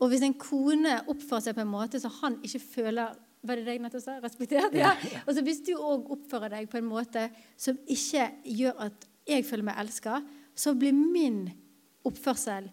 Og 0.02 0.10
hvis 0.10 0.24
en 0.26 0.34
kone 0.36 0.98
oppfører 1.06 1.46
seg 1.46 1.56
på 1.56 1.62
en 1.62 1.72
måte 1.72 2.00
så 2.02 2.10
han 2.20 2.40
ikke 2.44 2.62
føler 2.64 3.14
var 3.46 3.60
det 3.60 3.66
deg 3.68 3.78
nettopp 3.78 4.02
sa? 4.02 4.16
Respektert? 4.22 4.74
Ja. 4.74 4.94
Og 5.22 5.36
så 5.36 5.42
Hvis 5.44 5.62
du 5.62 5.76
òg 5.76 6.08
oppfører 6.16 6.56
deg 6.56 6.70
på 6.70 6.80
en 6.80 6.88
måte 6.88 7.28
som 7.54 7.78
ikke 7.86 8.24
gjør 8.42 8.88
at 8.88 9.06
jeg 9.26 9.46
føler 9.46 9.68
meg 9.68 9.78
elska, 9.82 10.18
så 10.56 10.74
blir 10.74 10.94
min 10.96 11.44
oppførsel 12.06 12.66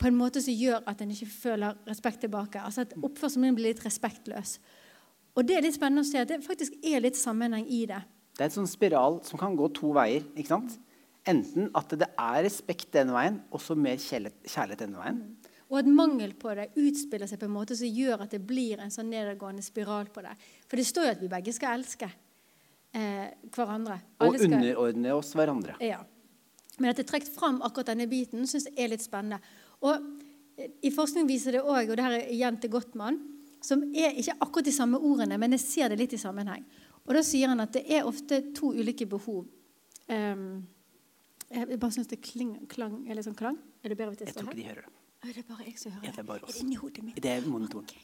på 0.00 0.08
en 0.08 0.16
måte 0.16 0.42
som 0.44 0.56
gjør 0.56 0.82
at 0.90 1.02
en 1.02 1.12
ikke 1.12 1.28
føler 1.30 1.76
respekt 1.88 2.24
tilbake. 2.24 2.60
Altså 2.60 2.84
at 2.84 2.96
Oppførselen 2.96 3.48
min 3.48 3.58
blir 3.58 3.72
litt 3.72 3.84
respektløs. 3.84 4.58
Og 5.34 5.46
Det 5.46 5.56
er 5.56 5.64
litt 5.66 5.76
spennende 5.76 6.04
å 6.04 6.08
se 6.08 6.20
at 6.22 6.30
det 6.30 6.44
faktisk 6.44 6.74
er 6.84 7.02
litt 7.04 7.18
sammenheng 7.18 7.66
i 7.68 7.84
det. 7.90 8.00
Det 8.34 8.42
er 8.42 8.50
en 8.50 8.56
sånn 8.58 8.70
spiral 8.70 9.20
som 9.26 9.38
kan 9.38 9.54
gå 9.56 9.68
to 9.76 9.92
veier. 9.94 10.24
ikke 10.34 10.50
sant? 10.50 10.78
Enten 11.24 11.70
at 11.78 11.92
det 11.96 12.08
er 12.10 12.42
respekt 12.44 12.90
denne 12.92 13.14
veien, 13.14 13.38
og 13.54 13.62
så 13.62 13.76
mer 13.78 14.00
kjærlighet 14.02 14.82
denne 14.82 15.00
veien. 15.00 15.20
Og 15.70 15.78
at 15.80 15.88
mangel 15.88 16.34
på 16.38 16.52
det 16.58 16.68
utspiller 16.78 17.30
seg 17.30 17.40
på 17.40 17.48
en 17.48 17.54
måte 17.54 17.76
som 17.78 17.88
gjør 17.88 18.26
at 18.26 18.34
det 18.34 18.42
blir 18.44 18.82
en 18.82 18.92
sånn 18.92 19.08
nedadgående 19.10 19.64
spiral 19.64 20.10
på 20.12 20.22
det. 20.26 20.34
For 20.68 20.78
det 20.78 20.86
står 20.86 21.08
jo 21.08 21.14
at 21.14 21.22
vi 21.22 21.30
begge 21.32 21.54
skal 21.56 21.78
elske 21.78 22.10
eh, 22.10 23.30
hverandre. 23.54 23.96
Alle 24.20 24.36
og 24.36 24.44
underordne 24.50 25.14
oss 25.16 25.32
hverandre. 25.38 25.78
Ja. 25.82 26.02
Men 26.78 26.90
at 26.90 26.98
det 26.98 27.06
er 27.06 27.12
trukket 27.14 27.32
fram 27.32 27.62
akkurat 27.64 27.92
denne 27.92 28.08
biten, 28.10 28.44
syns 28.50 28.68
jeg 28.68 28.76
er 28.84 28.92
litt 28.92 29.04
spennende. 29.04 29.40
Og 29.86 30.60
I 30.84 30.92
forskning 30.94 31.26
viser 31.30 31.56
det 31.56 31.64
òg, 31.64 31.88
og 31.88 31.96
det 31.96 32.06
her 32.06 32.18
er 32.18 32.32
igjen 32.34 32.58
til 32.60 32.74
Gottmann, 32.74 33.18
som 33.64 33.82
er 33.96 34.12
ikke 34.20 34.36
akkurat 34.44 34.68
de 34.68 34.74
samme 34.76 35.00
ordene, 35.00 35.38
men 35.40 35.56
jeg 35.56 35.64
ser 35.64 35.92
det 35.92 36.02
litt 36.02 36.16
i 36.16 36.20
sammenheng. 36.20 36.66
Og 37.04 37.14
Da 37.18 37.22
sier 37.26 37.52
han 37.52 37.60
at 37.60 37.74
det 37.76 37.84
er 37.92 38.08
ofte 38.08 38.40
to 38.56 38.72
ulike 38.72 39.06
behov. 39.08 39.44
Um, 40.08 40.64
jeg 41.52 41.78
bare 41.78 41.94
syns 41.94 42.08
det 42.10 42.20
kling, 42.24 42.56
klang, 42.70 43.02
er 43.08 43.18
litt 43.18 43.26
sånn 43.26 43.36
klang. 43.38 43.58
Er 43.84 43.92
det 43.92 43.98
bedre 43.98 44.14
hvis 44.14 44.24
jeg 44.24 44.32
står 44.32 44.48
her? 44.48 44.54
Jeg 44.54 44.54
tror 44.54 44.58
ikke 44.58 44.62
de 44.62 44.68
hører 44.70 44.88
det. 44.88 45.00
Er 45.24 45.36
det 45.36 45.44
bare 45.48 45.66
jeg 45.68 45.78
som 45.80 45.92
hører 45.92 46.02
det? 46.02 46.08
Ja, 46.08 46.16
det 46.16 46.22
er 46.24 46.28
bare 46.30 46.44
oss. 46.44 46.50
Er 46.50 46.54
det 46.58 46.64
inni 46.64 46.80
hodet 46.80 47.04
mitt? 47.04 47.20
Det 47.24 47.32
er 47.32 47.46
monoton. 47.48 47.84
Okay. 47.84 48.02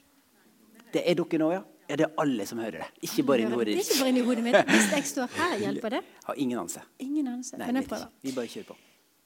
Det 0.90 1.02
er 1.06 1.18
dere 1.20 1.40
nå, 1.40 1.50
ja? 1.54 1.64
Ja, 1.90 1.96
Det 1.96 2.06
er 2.06 2.12
alle 2.22 2.46
som 2.46 2.60
hører 2.62 2.84
det. 2.84 2.90
Ikke 3.08 3.24
bare 3.26 3.44
inni 3.46 3.56
hodet 3.56 3.72
ditt. 3.72 3.80
Det 3.80 3.86
er 3.86 3.90
ikke 3.90 4.04
bare 4.04 4.12
inni 4.14 4.26
hodet 4.28 4.46
mitt. 4.46 4.60
Hvis 4.70 4.92
jeg 4.94 5.08
står 5.14 5.34
her, 5.38 5.56
hjelper 5.64 5.96
det? 5.96 6.04
Har 6.28 6.38
ingen 6.44 6.60
anelse. 6.60 6.84
Ingen 7.00 7.26
anelse. 7.26 7.58
Nei, 7.58 7.66
men 7.72 7.82
jeg 7.82 7.90
prøver. 7.90 8.14
Vi 8.22 8.36
bare 8.36 8.52
kjører 8.54 8.70
på 8.70 8.78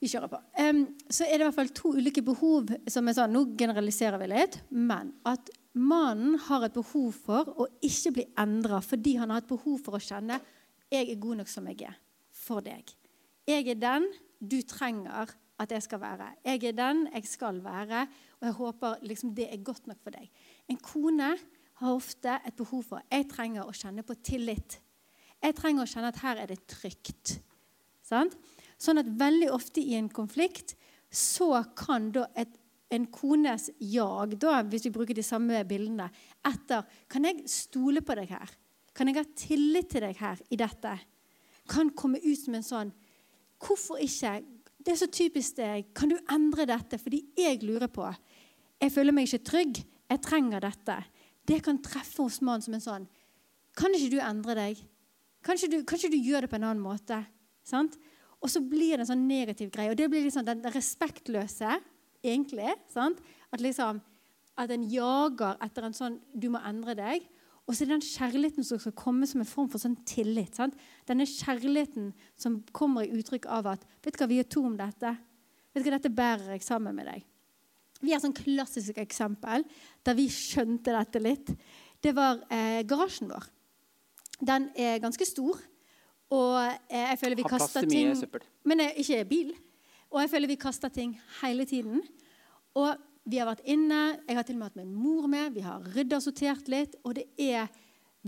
vi 0.05 0.11
kjører 0.13 0.29
på. 0.29 0.41
Um, 0.61 0.85
så 1.09 1.25
er 1.25 1.39
det 1.39 1.45
i 1.45 1.47
hvert 1.49 1.57
fall 1.57 1.71
to 1.77 1.95
ulike 1.97 2.23
behov 2.25 2.73
som 2.91 3.09
er 3.09 3.17
sånn, 3.17 3.33
Nå 3.35 3.45
generaliserer 3.59 4.21
vi 4.21 4.31
litt. 4.35 4.59
Men 4.71 5.15
at 5.29 5.49
mannen 5.75 6.39
har 6.47 6.67
et 6.67 6.75
behov 6.75 7.15
for 7.27 7.51
å 7.61 7.67
ikke 7.83 8.13
bli 8.19 8.27
endra 8.41 8.81
fordi 8.85 9.17
han 9.19 9.33
har 9.35 9.43
et 9.43 9.51
behov 9.51 9.81
for 9.85 9.99
å 9.99 10.03
kjenne 10.03 10.39
jeg 10.93 11.09
er 11.11 11.21
god 11.21 11.41
nok 11.41 11.51
som 11.51 11.67
jeg 11.71 11.89
er 11.89 11.97
for 12.45 12.63
deg. 12.65 12.87
Jeg 13.49 13.67
er 13.73 13.81
den 13.81 14.07
du 14.39 14.61
trenger 14.67 15.33
at 15.61 15.73
jeg 15.73 15.85
skal 15.87 16.01
være. 16.03 16.29
Jeg 16.45 16.63
er 16.71 16.77
den 16.77 17.05
jeg 17.13 17.27
skal 17.31 17.61
være, 17.65 18.07
og 18.41 18.49
jeg 18.49 18.57
håper 18.59 19.05
liksom 19.07 19.35
det 19.37 19.49
er 19.51 19.63
godt 19.65 19.87
nok 19.91 20.01
for 20.03 20.15
deg. 20.15 20.31
En 20.71 20.81
kone 20.83 21.35
har 21.81 21.95
ofte 21.95 22.39
et 22.47 22.57
behov 22.59 22.85
for 22.89 23.05
jeg 23.11 23.29
trenger 23.31 23.67
å 23.67 23.75
kjenne 23.75 24.05
på 24.07 24.17
tillit. 24.23 24.79
Jeg 25.43 25.57
trenger 25.59 25.85
å 25.85 25.91
kjenne 25.91 26.11
at 26.13 26.23
her 26.23 26.43
er 26.43 26.51
det 26.51 26.63
trygt. 26.71 27.39
Sant? 28.05 28.37
Sånn 28.81 29.01
at 29.01 29.11
veldig 29.19 29.51
ofte 29.55 29.83
i 29.83 29.97
en 29.99 30.11
konflikt 30.13 30.75
så 31.15 31.63
kan 31.79 32.11
da 32.15 32.27
et, 32.39 32.51
en 32.93 33.07
kones 33.13 33.71
jag, 33.79 34.37
da, 34.41 34.61
hvis 34.69 34.85
vi 34.87 34.93
bruker 34.95 35.17
de 35.17 35.25
samme 35.25 35.63
bildene, 35.69 36.11
etter 36.47 36.85
Kan 37.11 37.25
jeg 37.25 37.49
stole 37.51 38.05
på 38.05 38.17
deg 38.19 38.31
her? 38.35 38.53
Kan 38.95 39.09
jeg 39.09 39.19
ha 39.19 39.25
tillit 39.37 39.91
til 39.91 40.05
deg 40.05 40.19
her 40.21 40.41
i 40.51 40.59
dette? 40.61 40.93
Kan 41.71 41.95
komme 41.97 42.21
ut 42.23 42.39
som 42.39 42.55
en 42.55 42.67
sånn 42.67 42.93
Hvorfor 43.65 44.01
ikke? 44.03 44.43
Det 44.85 44.93
er 44.93 44.99
så 45.01 45.09
typisk 45.09 45.57
deg. 45.57 45.87
Kan 45.97 46.11
du 46.13 46.19
endre 46.29 46.67
dette? 46.69 46.99
Fordi 47.01 47.23
jeg 47.39 47.63
lurer 47.63 47.89
på. 47.89 48.05
Jeg 48.83 48.93
føler 48.93 49.15
meg 49.17 49.31
ikke 49.31 49.47
trygg. 49.49 49.79
Jeg 50.11 50.21
trenger 50.21 50.61
dette. 50.61 50.99
Det 51.49 51.63
kan 51.65 51.81
treffe 51.81 52.27
hos 52.27 52.43
mannen 52.45 52.65
som 52.65 52.77
en 52.77 52.85
sånn 52.85 53.07
Kan 53.75 53.95
ikke 53.97 54.13
du 54.13 54.21
endre 54.23 54.57
deg? 54.59 54.83
Kan 55.45 55.59
ikke 55.59 55.71
du, 55.73 55.79
kan 55.85 55.99
ikke 55.99 56.13
du 56.13 56.21
gjøre 56.21 56.45
det 56.45 56.53
på 56.53 56.59
en 56.61 56.69
annen 56.69 56.85
måte? 56.85 57.19
Sant? 57.65 57.97
Og 58.45 58.53
så 58.53 58.61
blir 58.61 58.95
det 58.95 59.05
en 59.05 59.11
sånn 59.15 59.27
negativ 59.29 59.73
greie. 59.73 59.91
Og 59.93 59.99
det 59.99 60.11
blir 60.13 60.25
liksom 60.27 60.45
den 60.47 60.63
respektløse, 60.75 61.79
egentlig. 62.25 62.73
Sant? 62.93 63.21
At 63.53 63.63
liksom 63.63 64.01
at 64.61 64.71
en 64.71 64.85
jager 64.87 65.57
etter 65.65 65.87
en 65.87 65.97
sånn 65.97 66.21
Du 66.31 66.47
må 66.53 66.61
endre 66.63 66.95
deg. 66.99 67.25
Og 67.65 67.73
så 67.73 67.85
er 67.85 67.89
det 67.89 67.97
den 67.97 68.07
kjærligheten 68.07 68.67
som 68.67 68.81
skal 68.81 68.93
komme 68.99 69.27
som 69.27 69.41
en 69.41 69.49
form 69.49 69.71
for 69.73 69.81
sånn 69.81 69.97
tillit. 70.07 70.53
Sant? 70.59 70.77
Denne 71.09 71.25
kjærligheten 71.27 72.11
som 72.37 72.59
kommer 72.77 73.07
i 73.07 73.15
uttrykk 73.17 73.49
av 73.49 73.71
at 73.73 73.87
Vet 74.05 74.19
du 74.19 74.21
hva, 74.21 74.29
vi 74.29 74.41
er 74.43 74.51
to 74.53 74.67
om 74.69 74.77
dette. 74.77 75.15
Vet 75.73 75.81
du 75.81 75.89
hva, 75.89 75.97
Dette 75.97 76.13
bærer 76.13 76.53
jeg 76.55 76.67
sammen 76.67 76.97
med 76.97 77.09
deg. 77.09 77.25
Vi 78.05 78.13
har 78.13 78.21
et 78.21 78.27
sånn 78.27 78.37
klassisk 78.37 78.99
eksempel 79.01 79.65
der 80.05 80.17
vi 80.19 80.29
skjønte 80.29 80.93
dette 80.93 81.23
litt. 81.23 81.55
Det 82.05 82.13
var 82.13 82.43
eh, 82.53 82.83
garasjen 82.85 83.31
vår. 83.33 83.47
Den 84.45 84.69
er 84.77 85.01
ganske 85.01 85.25
stor. 85.25 85.57
Og 86.35 86.59
eh, 86.61 87.07
jeg 87.15 87.21
føler 87.23 87.39
vi 87.39 87.47
Har 87.47 87.55
plass 87.55 87.71
kaster 87.71 87.87
til 87.87 87.95
mye 87.95 88.13
ting 88.13 88.21
søppel. 88.21 88.45
Men 88.69 88.85
eh, 88.85 89.01
ikke 89.01 89.25
bil. 89.31 89.55
Og 90.15 90.23
jeg 90.23 90.31
føler 90.31 90.53
vi 90.53 90.61
kaster 90.63 90.93
ting 90.95 91.17
hele 91.41 91.67
tiden. 91.67 91.99
Og 92.79 92.95
vi 93.27 93.41
har 93.41 93.49
vært 93.49 93.65
inne, 93.67 94.21
jeg 94.29 94.37
har 94.39 94.47
til 94.47 94.55
og 94.55 94.61
med 94.61 94.69
hatt 94.69 94.79
min 94.79 94.95
mor 94.95 95.27
med, 95.31 95.55
vi 95.57 95.65
har 95.65 95.83
rydda 95.95 96.21
og 96.21 96.23
sortert 96.23 96.69
litt. 96.71 96.95
Og 97.03 97.17
det 97.19 97.27
er 97.41 97.67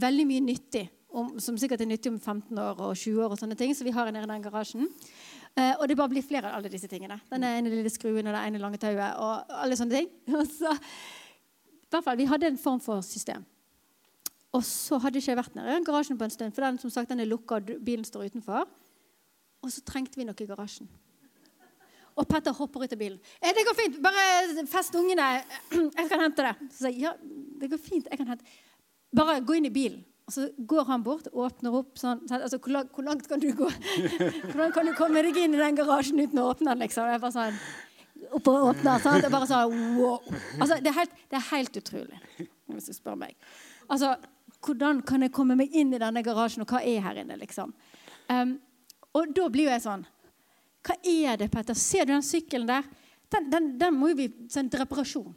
veldig 0.02 0.24
mye 0.26 0.44
nyttig, 0.48 0.86
om, 1.16 1.36
som 1.40 1.56
sikkert 1.60 1.84
er 1.84 1.90
nyttig 1.90 2.10
om 2.10 2.18
15 2.18 2.58
år 2.58 2.82
og 2.88 2.96
20 2.96 3.22
år. 3.22 3.36
og 3.36 3.38
sånne 3.38 3.58
ting, 3.58 3.74
Så 3.74 3.84
vi 3.84 3.94
har 3.94 4.10
nede 4.10 4.24
i 4.24 4.32
den 4.32 4.42
garasjen. 4.42 4.88
Eh, 5.56 5.74
og 5.78 5.86
det 5.88 5.96
bare 5.96 6.10
blir 6.10 6.26
flere 6.26 6.50
av 6.50 6.58
alle 6.58 6.72
disse 6.72 6.88
tingene. 6.88 7.20
Den 7.30 7.44
ene 7.44 7.70
lille 7.70 7.90
skruen 7.90 8.26
og 8.26 8.34
det 8.34 8.42
ene 8.42 8.58
lange 8.58 8.78
tauet 8.82 9.22
og 9.22 9.54
alle 9.62 9.76
sånne 9.78 10.00
ting. 10.00 10.10
Og 10.40 10.46
så, 10.46 10.74
i 10.74 11.90
hvert 11.94 12.04
fall, 12.04 12.18
Vi 12.18 12.26
hadde 12.26 12.50
en 12.50 12.58
form 12.58 12.80
for 12.80 13.00
system. 13.00 13.46
Og 14.52 14.64
så 14.64 14.98
hadde 14.98 15.20
ikke 15.20 15.30
jeg 15.30 15.38
vært 15.38 15.54
nede 15.54 15.70
i 15.70 15.76
den 15.76 15.84
garasjen 15.84 16.18
på 16.18 16.24
en 16.24 16.30
stund, 16.30 16.52
for 16.52 16.64
den 16.64 16.78
som 16.78 16.90
sagt, 16.90 17.08
den 17.08 17.20
er 17.20 17.28
lukka, 17.28 17.60
og 17.60 17.84
bilen 17.84 18.04
står 18.04 18.26
utenfor. 18.26 18.66
Og 19.62 19.72
så 19.72 19.84
trengte 19.84 20.16
vi 20.18 20.24
noe 20.24 20.36
i 20.40 20.48
garasjen. 20.48 20.88
Og 22.16 22.28
Petter 22.28 22.54
hopper 22.56 22.84
ut 22.84 22.92
av 22.92 22.98
bilen. 22.98 23.18
Eh, 23.42 23.52
'Det 23.52 23.64
går 23.66 23.76
fint. 23.76 24.02
Bare 24.02 24.66
fest 24.66 24.94
ungene. 24.94 25.44
Jeg 25.98 26.08
kan 26.08 26.20
hente 26.20 26.42
det.' 26.42 26.56
Så 26.72 26.78
sier 26.78 26.92
jeg, 26.92 27.00
'Ja, 27.00 27.12
det 27.60 27.70
går 27.70 27.78
fint. 27.78 28.06
Jeg 28.10 28.18
kan 28.18 28.26
hente 28.26 28.44
Bare 29.14 29.40
gå 29.40 29.56
inn 29.56 29.66
i 29.66 29.70
bilen.' 29.70 30.04
Og 30.26 30.32
så 30.32 30.48
går 30.58 30.84
han 30.84 31.02
bort 31.06 31.28
og 31.30 31.44
åpner 31.46 31.74
opp 31.78 31.98
sånn. 31.98 32.26
sånn, 32.26 32.42
Altså, 32.42 32.58
hvor, 32.58 32.72
langt, 32.72 32.90
hvor 32.92 33.04
langt 33.04 33.28
kan 33.28 33.38
du 33.38 33.52
gå? 33.54 33.68
Hvordan 34.50 34.72
kan 34.74 34.86
du 34.86 34.92
komme 34.98 35.22
deg 35.22 35.36
inn 35.36 35.54
i 35.54 35.60
den 35.60 35.76
garasjen 35.76 36.18
uten 36.18 36.40
å 36.42 36.48
åpne 36.50 36.72
den? 36.72 36.82
liksom? 36.82 37.06
Jeg 37.06 37.20
bare 37.22 37.36
sånn, 37.36 37.60
opp 38.32 38.48
og 38.50 38.64
åpner, 38.72 38.98
sant? 39.04 39.22
Er 39.22 39.30
bare 39.30 39.46
sånn, 39.46 39.76
wow. 40.00 40.18
Altså, 40.58 40.80
det, 40.82 40.90
er 40.90 40.98
helt, 40.98 41.14
det 41.30 41.38
er 41.38 41.46
helt 41.52 41.78
utrolig, 41.78 42.18
hvis 42.74 42.90
du 42.90 42.96
spør 42.96 43.20
meg. 43.22 43.36
Altså, 43.88 44.16
Hvordan 44.66 45.02
kan 45.06 45.22
jeg 45.22 45.30
komme 45.36 45.54
meg 45.54 45.70
inn 45.76 45.92
i 45.94 45.98
denne 46.02 46.22
garasjen, 46.26 46.64
og 46.64 46.72
hva 46.72 46.80
er 46.82 47.04
her 47.04 47.20
inne? 47.20 47.36
liksom? 47.38 47.70
Um, 48.26 48.56
og 49.14 49.30
da 49.36 49.46
blir 49.52 49.68
jo 49.68 49.74
jeg 49.76 49.84
sånn 49.84 50.02
hva 50.86 50.96
er 51.02 51.40
det, 51.40 51.50
Petter? 51.50 51.74
Ser 51.78 52.06
du 52.06 52.14
den 52.14 52.24
sykkelen 52.24 52.68
der? 52.68 52.86
Den, 53.32 53.50
den, 53.50 53.68
den 53.80 53.96
må 53.98 54.12
jo 54.12 54.28
sende 54.52 54.70
til 54.70 54.82
reparasjon 54.84 55.34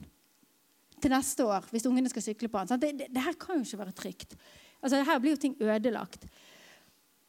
til 1.00 1.14
neste 1.14 1.46
år 1.48 1.66
hvis 1.72 1.88
ungene 1.90 2.12
skal 2.12 2.26
sykle 2.26 2.52
på 2.52 2.62
den. 2.62 2.82
Det, 2.82 2.92
det, 3.00 3.08
det 3.16 3.24
her 3.26 3.38
kan 3.40 3.58
jo 3.58 3.66
ikke 3.66 3.82
være 3.82 3.98
trygt. 3.98 4.38
Altså, 4.84 5.02
Her 5.04 5.20
blir 5.20 5.36
jo 5.36 5.42
ting 5.42 5.58
ødelagt. 5.60 6.28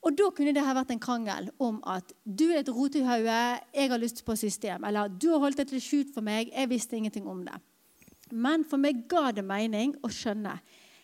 Og 0.00 0.16
da 0.16 0.30
kunne 0.32 0.52
det 0.56 0.64
ha 0.64 0.72
vært 0.76 0.94
en 0.94 1.02
krangel 1.02 1.50
om 1.60 1.80
at 1.88 2.14
du 2.24 2.46
er 2.48 2.62
et 2.62 2.72
rotehauge, 2.72 3.40
jeg 3.76 3.90
har 3.92 4.00
lyst 4.00 4.22
på 4.24 4.36
system. 4.36 4.84
Eller 4.88 5.12
du 5.12 5.28
har 5.32 5.42
holdt 5.42 5.60
dette 5.60 5.80
skjult 5.80 6.14
for 6.14 6.24
meg, 6.24 6.52
jeg 6.54 6.70
visste 6.70 6.96
ingenting 6.96 7.28
om 7.28 7.42
det. 7.44 7.58
Men 8.32 8.64
for 8.64 8.80
meg 8.80 9.04
ga 9.10 9.28
det 9.34 9.44
mening 9.44 9.92
å 10.04 10.08
skjønne. 10.12 10.54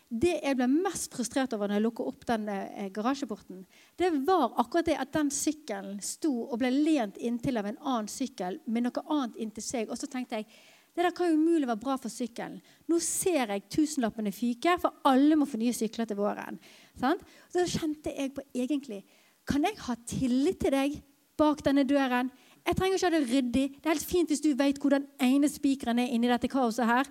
Det 0.07 0.37
jeg 0.39 0.55
ble 0.55 0.69
mest 0.71 1.11
frustrert 1.11 1.51
over 1.55 1.67
når 1.67 1.79
jeg 1.79 1.83
lukket 1.83 2.09
opp 2.13 2.23
den 2.29 2.47
eh, 2.53 2.87
garasjeporten, 2.95 3.65
det 3.99 4.11
var 4.27 4.53
akkurat 4.61 4.87
det 4.87 4.95
at 5.01 5.11
den 5.11 5.31
sykkelen 5.33 5.99
sto 5.99 6.31
og 6.45 6.55
ble 6.61 6.71
lent 6.71 7.19
inntil 7.19 7.59
av 7.59 7.67
en 7.67 7.81
annen 7.81 8.07
sykkel 8.11 8.61
med 8.71 8.87
noe 8.87 9.03
annet 9.03 9.35
inntil 9.43 9.65
seg. 9.65 9.91
Og 9.91 9.99
så 9.99 10.07
tenkte 10.11 10.39
jeg 10.39 10.47
det 10.97 11.03
der 11.05 11.13
kan 11.13 11.29
jo 11.29 11.37
umulig 11.37 11.67
være 11.69 11.81
bra 11.83 11.95
for 12.01 12.09
sykkelen. 12.09 12.55
Nå 12.89 12.97
ser 13.03 13.51
jeg 13.53 13.67
tusenlappene 13.69 14.31
fyke, 14.33 14.79
for 14.81 14.95
alle 15.05 15.35
må 15.37 15.45
få 15.45 15.59
nye 15.61 15.75
sykler 15.75 16.07
til 16.09 16.17
våren. 16.17 16.57
Sant? 16.97 17.21
Så 17.53 17.67
kjente 17.69 18.15
jeg 18.15 18.33
på 18.33 18.45
egentlig 18.55 19.03
Kan 19.47 19.63
jeg 19.63 19.77
ha 19.79 19.93
tillit 20.07 20.57
til 20.59 20.73
deg 20.73 20.97
bak 21.39 21.61
denne 21.63 21.85
døren? 21.87 22.31
Jeg 22.67 22.75
trenger 22.75 22.97
ikke 22.97 23.07
ha 23.07 23.13
det 23.13 23.29
ryddig. 23.29 23.67
Det 23.77 23.85
er 23.85 23.93
helt 23.93 24.09
fint 24.09 24.31
hvis 24.33 24.43
du 24.43 24.49
vet 24.59 24.81
hvor 24.81 24.91
den 24.91 25.05
ene 25.23 25.47
spikeren 25.47 26.01
er 26.01 26.09
inni 26.11 26.27
dette 26.27 26.49
kaoset 26.51 26.89
her. 26.89 27.07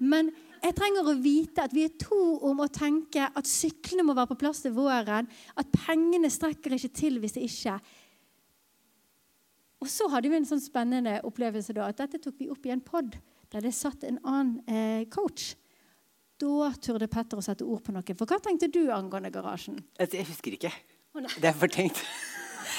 Men 0.00 0.28
jeg 0.62 0.74
trenger 0.76 1.08
å 1.08 1.16
vite 1.20 1.64
at 1.64 1.74
vi 1.74 1.84
er 1.86 1.94
to 2.00 2.18
om 2.48 2.60
å 2.64 2.68
tenke 2.72 3.28
at 3.28 3.48
syklene 3.48 4.04
må 4.06 4.16
være 4.16 4.32
på 4.32 4.40
plass 4.42 4.62
til 4.64 4.74
våren. 4.76 5.28
At 5.58 5.70
pengene 5.86 6.30
strekker 6.32 6.76
ikke 6.76 6.92
til 6.96 7.18
hvis 7.22 7.36
det 7.36 7.46
ikke. 7.48 7.78
Og 9.78 9.90
så 9.90 10.08
hadde 10.10 10.30
vi 10.30 10.38
en 10.38 10.48
sånn 10.48 10.62
spennende 10.62 11.20
opplevelse 11.26 11.74
da, 11.76 11.86
at 11.90 12.00
dette 12.00 12.20
tok 12.22 12.38
vi 12.40 12.50
opp 12.50 12.66
i 12.66 12.74
en 12.74 12.82
pod 12.84 13.14
der 13.48 13.64
det 13.64 13.72
satt 13.72 14.04
en 14.04 14.18
annen 14.26 14.58
eh, 14.68 15.04
coach. 15.08 15.54
Da 16.38 16.70
turde 16.82 17.08
Petter 17.10 17.40
å 17.40 17.42
sette 17.42 17.66
ord 17.66 17.82
på 17.86 17.94
noe. 17.94 18.14
For 18.18 18.28
hva 18.28 18.38
tenkte 18.42 18.68
du 18.70 18.84
angående 18.94 19.32
garasjen? 19.34 19.78
Altså, 19.98 20.20
Jeg 20.20 20.28
husker 20.28 20.58
ikke. 20.58 20.72
Oh. 21.16 21.24
Det 21.24 21.48
er 21.48 21.56
fortenkt. 21.56 22.02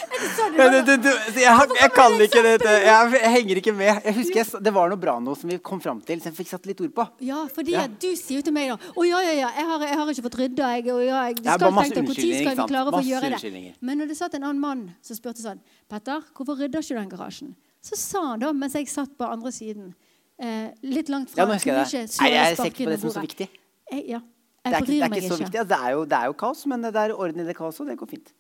Du 0.10 0.58
Du, 0.70 0.80
du, 0.86 0.94
du, 1.04 1.10
jeg, 1.40 1.52
har- 1.56 1.74
jeg 1.80 1.92
kan 1.96 2.16
ikke 2.26 2.42
dette. 2.44 2.72
Jeg, 2.86 3.22
henger 3.36 3.60
ikke 3.62 3.74
med. 3.76 4.02
Jeg 4.06 4.14
husker 4.18 4.40
jeg, 4.42 4.64
Det 4.66 4.74
var 4.74 4.90
noe 4.92 5.00
bra 5.00 5.16
nå 5.24 5.36
som 5.38 5.50
vi 5.52 5.58
kom 5.60 5.80
fram 5.84 6.02
til, 6.02 6.20
som 6.22 6.32
jeg 6.32 6.38
fikk 6.40 6.50
satt 6.52 6.66
litt 6.70 6.82
ord 6.82 6.94
på. 6.96 7.06
Ja, 7.26 7.46
fordi 7.56 7.72
Ja. 7.76 7.86
du 7.88 8.08
sier 8.16 8.40
jo 8.40 8.42
til 8.48 8.54
meg 8.56 8.70
da 8.74 8.78
Å 8.96 9.06
ja, 9.08 9.20
ja, 9.28 9.32
ja, 9.44 9.50
jeg 9.58 9.66
har, 9.72 9.86
jeg 9.88 9.98
har 10.02 10.12
ikke 10.14 10.26
fått 10.28 10.38
rydda. 10.42 10.70
Jeg, 10.78 10.88
og 10.94 11.02
ja, 11.06 11.22
jeg, 11.30 11.38
er 11.40 11.58
skal 11.58 11.60
tenke, 11.60 12.04
Når 12.04 12.20
skal 12.20 12.58
vi 12.60 12.68
klare 12.74 12.88
å 12.92 12.98
få 12.98 13.04
gjøre 13.06 13.32
det? 13.40 13.76
Men 13.82 13.98
når 14.04 14.08
det 14.14 14.18
satt 14.18 14.34
en 14.40 14.44
annen 14.44 14.60
mann 14.64 14.86
som 15.02 15.16
spurte 15.20 15.42
sånn 15.44 15.60
Petter, 15.90 16.22
hvorfor 16.36 16.60
rydder 16.60 16.80
ikke 16.84 16.96
du 16.96 17.02
den 17.04 17.10
garasjen? 17.16 17.56
Så 17.82 17.96
sa 17.96 18.26
han 18.34 18.40
da, 18.44 18.52
mens 18.52 18.74
jeg 18.76 18.90
satt 18.92 19.14
på 19.18 19.24
andre 19.26 19.52
siden, 19.56 19.94
eh, 20.40 20.70
litt 20.84 21.08
langt 21.10 21.30
fra 21.32 21.46
Ja, 21.46 21.46
kunne 21.46 21.86
jeg 21.86 21.92
det. 21.92 22.10
ikke 22.10 22.22
Nei, 22.24 22.32
jeg 22.36 22.58
ser 22.58 22.66
ikke 22.74 22.84
på 22.86 22.90
det 22.92 23.00
som 23.00 23.10
som 23.10 23.22
så 23.22 23.26
viktig. 23.28 23.48
Jeg, 23.92 24.04
ja, 24.10 24.20
Det 24.20 24.74
jeg 24.74 24.74
er, 24.74 24.82
ikke, 24.84 24.92
det 24.92 25.00
er 25.00 25.16
ikke 25.22 25.30
så 25.32 25.40
viktig. 25.40 25.60
Altså, 25.60 25.70
det, 25.72 25.80
er 25.88 25.92
jo, 25.96 26.02
det 26.06 26.18
er 26.20 26.26
jo 26.26 26.34
kaos, 26.34 26.66
men 26.68 26.82
det 26.84 26.96
er 26.96 27.14
orden 27.16 27.40
i 27.40 27.46
det 27.48 27.56
kaoset, 27.56 27.82
og 27.82 27.88
det 27.88 27.98
går 27.98 28.10
fint. 28.12 28.34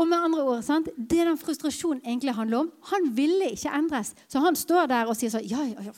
Og 0.00 0.08
med 0.08 0.18
andre 0.18 0.42
ord, 0.42 0.62
sant? 0.64 0.88
Det 0.96 1.22
den 1.26 1.38
frustrasjonen 1.38 2.00
egentlig 2.04 2.34
handler 2.34 2.58
om 2.64 2.70
Han 2.90 3.10
ville 3.16 3.50
ikke 3.52 3.70
endres. 3.76 4.14
Så 4.28 4.40
han 4.40 4.56
står 4.56 4.86
der 4.90 5.06
og 5.10 5.16
sier 5.16 5.30
sånn 5.30 5.44
Ja, 5.48 5.62
ja, 5.68 5.92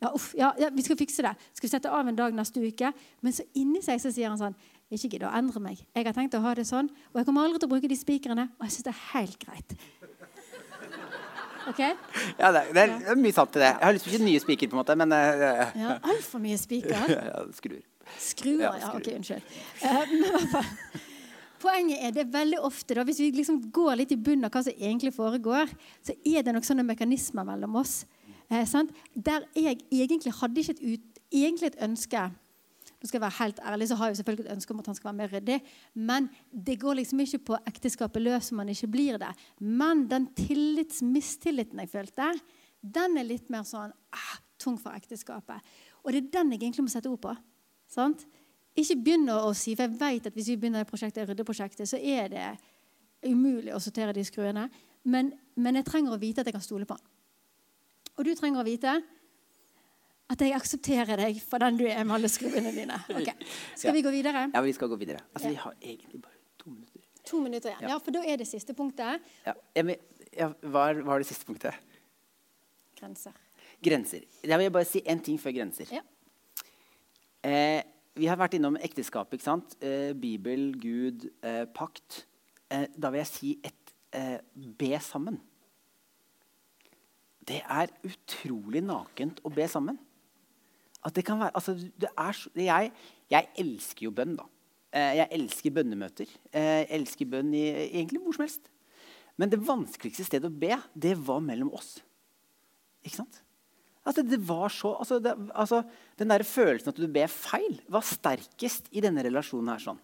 ja, 0.00 0.10
uff, 0.14 0.30
ja, 0.38 0.52
ja 0.58 0.70
vi 0.72 0.82
skal 0.86 0.96
fikse 0.96 1.22
det. 1.26 1.34
Skal 1.52 1.66
vi 1.68 1.72
sette 1.74 1.90
av 1.92 2.08
en 2.08 2.16
dag 2.16 2.32
neste 2.34 2.62
uke? 2.62 2.92
Men 3.20 3.32
så 3.36 3.44
inni 3.58 3.82
seg 3.84 4.00
så 4.00 4.12
sier 4.14 4.30
han 4.32 4.38
sånn 4.40 4.54
Ikke 4.90 5.10
gidd 5.12 5.26
å 5.26 5.32
endre 5.36 5.60
meg. 5.60 5.82
Jeg 5.94 6.06
har 6.06 6.16
tenkt 6.16 6.34
å 6.38 6.40
ha 6.42 6.54
det 6.54 6.64
sånn, 6.66 6.88
og 7.12 7.20
jeg 7.20 7.26
kommer 7.28 7.44
aldri 7.46 7.60
til 7.62 7.68
å 7.68 7.72
bruke 7.74 7.90
de 7.90 7.98
spikrene. 7.98 8.48
Og 8.58 8.64
jeg 8.66 8.72
syns 8.78 8.86
det 8.88 8.94
er 8.94 9.02
helt 9.12 9.36
greit. 9.44 9.76
Ok? 11.68 11.78
Ja, 12.38 12.50
det, 12.50 12.60
er, 12.62 12.72
det 12.74 12.82
er- 12.82 12.98
det 13.10 13.18
mye 13.20 13.32
sant 13.36 13.54
i 13.54 13.60
det. 13.60 13.68
Jeg 13.68 13.84
har 13.84 13.92
lyst 13.94 14.06
på 14.08 14.10
ikke 14.10 14.24
nye 14.24 14.40
spiker, 14.42 14.70
på 14.72 14.74
en 14.74 14.80
måte, 14.80 14.96
men 14.98 15.12
uh, 15.12 15.76
Ja, 15.78 15.98
Altfor 16.02 16.42
mye 16.42 16.58
spiker. 16.58 16.96
ja, 17.30 17.44
skruer. 17.54 17.84
Skruer, 18.18 18.64
Ja. 18.80 18.90
Ok, 18.96 19.12
unnskyld. 19.14 19.42
Uh, 19.84 20.02
men 20.10 21.09
Poenget 21.60 22.00
er 22.00 22.12
det 22.16 22.30
veldig 22.32 22.60
ofte, 22.64 22.96
da, 22.96 23.04
hvis 23.04 23.20
vi 23.20 23.30
liksom 23.36 23.60
går 23.74 23.98
litt 24.00 24.14
i 24.14 24.20
bunnen 24.20 24.48
av 24.48 24.54
hva 24.54 24.62
som 24.64 24.76
egentlig 24.76 25.12
foregår, 25.12 25.72
så 26.06 26.16
er 26.24 26.44
det 26.44 26.54
nok 26.56 26.64
sånne 26.64 26.86
mekanismer 26.88 27.44
mellom 27.44 27.76
oss. 27.82 28.04
Eh? 28.48 28.64
Der 29.14 29.44
jeg 29.54 29.82
egentlig 29.92 30.32
hadde 30.40 30.62
ikke 30.62 30.78
et, 30.78 30.86
ut, 30.94 31.20
egentlig 31.30 31.72
et 31.72 31.82
ønske 31.84 32.30
nå 33.00 33.08
skal 33.08 33.16
jeg 33.16 33.22
være 33.24 33.38
helt 33.38 33.60
ærlig, 33.64 33.86
så 33.88 33.96
har 33.96 34.10
jeg 34.10 34.16
selvfølgelig 34.18 34.44
et 34.44 34.52
ønske 34.52 34.74
om 34.74 34.80
at 34.82 34.88
han 34.90 34.96
skal 34.96 35.08
være 35.08 35.16
mer 35.16 35.30
ryddig. 35.32 35.54
Men 35.94 36.26
det 36.52 36.74
går 36.82 36.98
liksom 36.98 37.22
ikke 37.24 37.38
på 37.48 37.58
ekteskapet 37.70 38.20
løs 38.20 38.50
om 38.52 38.60
man 38.60 38.68
ikke 38.68 38.90
blir 38.92 39.16
det. 39.22 39.30
Men 39.60 40.02
den 40.10 40.26
tillits-mistilliten 40.36 41.80
jeg 41.80 41.88
følte, 41.88 42.28
den 42.84 43.16
er 43.16 43.24
litt 43.24 43.48
mer 43.52 43.64
sånn 43.64 43.94
ah, 44.12 44.34
tung 44.60 44.76
for 44.80 44.92
ekteskapet. 44.92 45.64
Og 46.04 46.12
det 46.12 46.20
er 46.20 46.34
den 46.36 46.52
jeg 46.52 46.60
egentlig 46.60 46.84
må 46.84 46.92
sette 46.92 47.08
ord 47.08 47.22
på. 47.24 47.32
Sant? 47.88 48.26
Ikke 48.78 48.96
begynn 49.02 49.28
å 49.34 49.50
si, 49.56 49.74
for 49.74 49.86
jeg 49.88 49.98
vet 49.98 50.26
at 50.30 50.36
hvis 50.36 50.48
vi 50.52 50.56
begynner 50.60 50.84
det 50.84 50.90
prosjektet, 50.90 51.26
ryddeprosjektet, 51.28 51.88
så 51.90 51.98
er 51.98 52.28
det 52.30 52.44
umulig 53.26 53.72
å 53.74 53.80
sortere 53.82 54.14
de 54.16 54.22
skruene. 54.24 54.68
Men, 55.10 55.32
men 55.56 55.80
jeg 55.80 55.84
trenger 55.88 56.14
å 56.14 56.20
vite 56.20 56.40
at 56.44 56.46
jeg 56.46 56.54
kan 56.54 56.62
stole 56.64 56.86
på 56.88 56.94
han. 56.96 57.06
Og 58.18 58.24
du 58.24 58.30
trenger 58.36 58.60
å 58.62 58.66
vite 58.66 58.94
at 60.30 60.44
jeg 60.44 60.54
aksepterer 60.54 61.18
deg 61.18 61.40
for 61.42 61.58
den 61.62 61.78
du 61.80 61.86
er 61.88 62.04
med 62.04 62.14
alle 62.20 62.30
skruene 62.30 62.70
dine. 62.76 63.00
Ok. 63.10 63.32
Skal 63.74 63.96
vi 63.96 64.02
gå 64.06 64.12
videre? 64.14 64.46
Ja, 64.54 64.62
vi 64.62 64.74
skal 64.76 64.90
gå 64.92 64.98
videre. 65.00 65.24
Altså. 65.34 65.50
Vi 65.50 65.58
har 65.64 65.74
egentlig 65.80 66.20
bare 66.22 66.38
to 66.60 66.70
minutter. 66.70 67.02
To 67.30 67.40
minutter 67.42 67.72
igjen. 67.72 67.82
Ja. 67.88 67.94
Ja, 67.96 67.98
for 68.04 68.14
da 68.14 68.22
er 68.24 68.38
det 68.40 68.46
siste 68.48 68.74
punktet 68.78 69.20
Ja. 69.46 69.54
Jeg 69.74 69.84
men- 69.90 70.06
ja, 70.30 70.46
hva, 70.62 70.90
er, 70.92 71.02
hva 71.02 71.16
er 71.16 71.24
det 71.24 71.26
siste 71.32 71.44
punktet? 71.48 71.74
grenser. 73.00 73.32
Grenser. 73.82 74.20
Jeg 74.44 74.58
vil 74.60 74.70
bare 74.70 74.84
si 74.84 75.00
én 75.08 75.22
ting 75.24 75.38
før 75.40 75.54
grenser. 75.56 75.88
Ja. 75.90 76.02
Eh, 77.42 77.82
vi 78.20 78.28
har 78.28 78.36
vært 78.40 78.54
innom 78.58 78.76
ekteskap. 78.84 79.32
ikke 79.34 79.46
sant? 79.46 79.76
Eh, 79.82 80.12
Bibel, 80.18 80.70
Gud, 80.80 81.28
eh, 81.42 81.64
pakt. 81.74 82.26
Eh, 82.70 82.86
da 82.96 83.10
vil 83.10 83.22
jeg 83.22 83.30
si 83.30 83.52
et 83.64 83.94
eh, 84.12 84.38
be 84.54 84.92
sammen. 85.00 85.40
Det 87.50 87.62
er 87.64 87.90
utrolig 88.06 88.82
nakent 88.84 89.40
å 89.46 89.50
be 89.54 89.66
sammen. 89.70 89.98
At 91.02 91.14
det 91.16 91.24
kan 91.24 91.40
være, 91.40 91.54
altså, 91.56 91.74
det 91.74 92.10
er, 92.12 92.32
så- 92.36 92.50
jeg, 92.54 92.92
jeg 93.30 93.48
elsker 93.58 94.04
jo 94.04 94.10
bønn, 94.12 94.36
da. 94.36 94.44
Eh, 94.92 95.14
jeg 95.16 95.28
elsker 95.38 95.70
bønnemøter. 95.70 96.28
Eh, 96.52 96.84
jeg 96.84 96.86
elsker 97.00 97.26
bønn 97.30 97.54
i, 97.54 97.64
egentlig 97.88 98.20
hvor 98.22 98.36
som 98.36 98.44
helst. 98.44 98.68
Men 99.38 99.48
det 99.48 99.62
vanskeligste 99.64 100.26
stedet 100.26 100.50
å 100.50 100.58
be, 100.60 100.76
det 100.98 101.14
var 101.26 101.40
mellom 101.40 101.72
oss. 101.72 102.00
Ikke 103.04 103.16
sant? 103.22 103.40
Altså, 104.06 104.24
det 104.24 104.38
var 104.48 104.72
så, 104.72 104.94
altså, 104.96 105.18
det, 105.20 105.34
altså, 105.52 105.82
den 106.18 106.32
der 106.32 106.44
følelsen 106.46 106.92
at 106.92 107.00
du 107.00 107.08
ber 107.12 107.28
feil, 107.32 107.80
var 107.92 108.06
sterkest 108.06 108.88
i 108.96 109.02
denne 109.04 109.24
relasjonen. 109.26 109.74
her 109.74 109.82
sånn. 109.82 110.00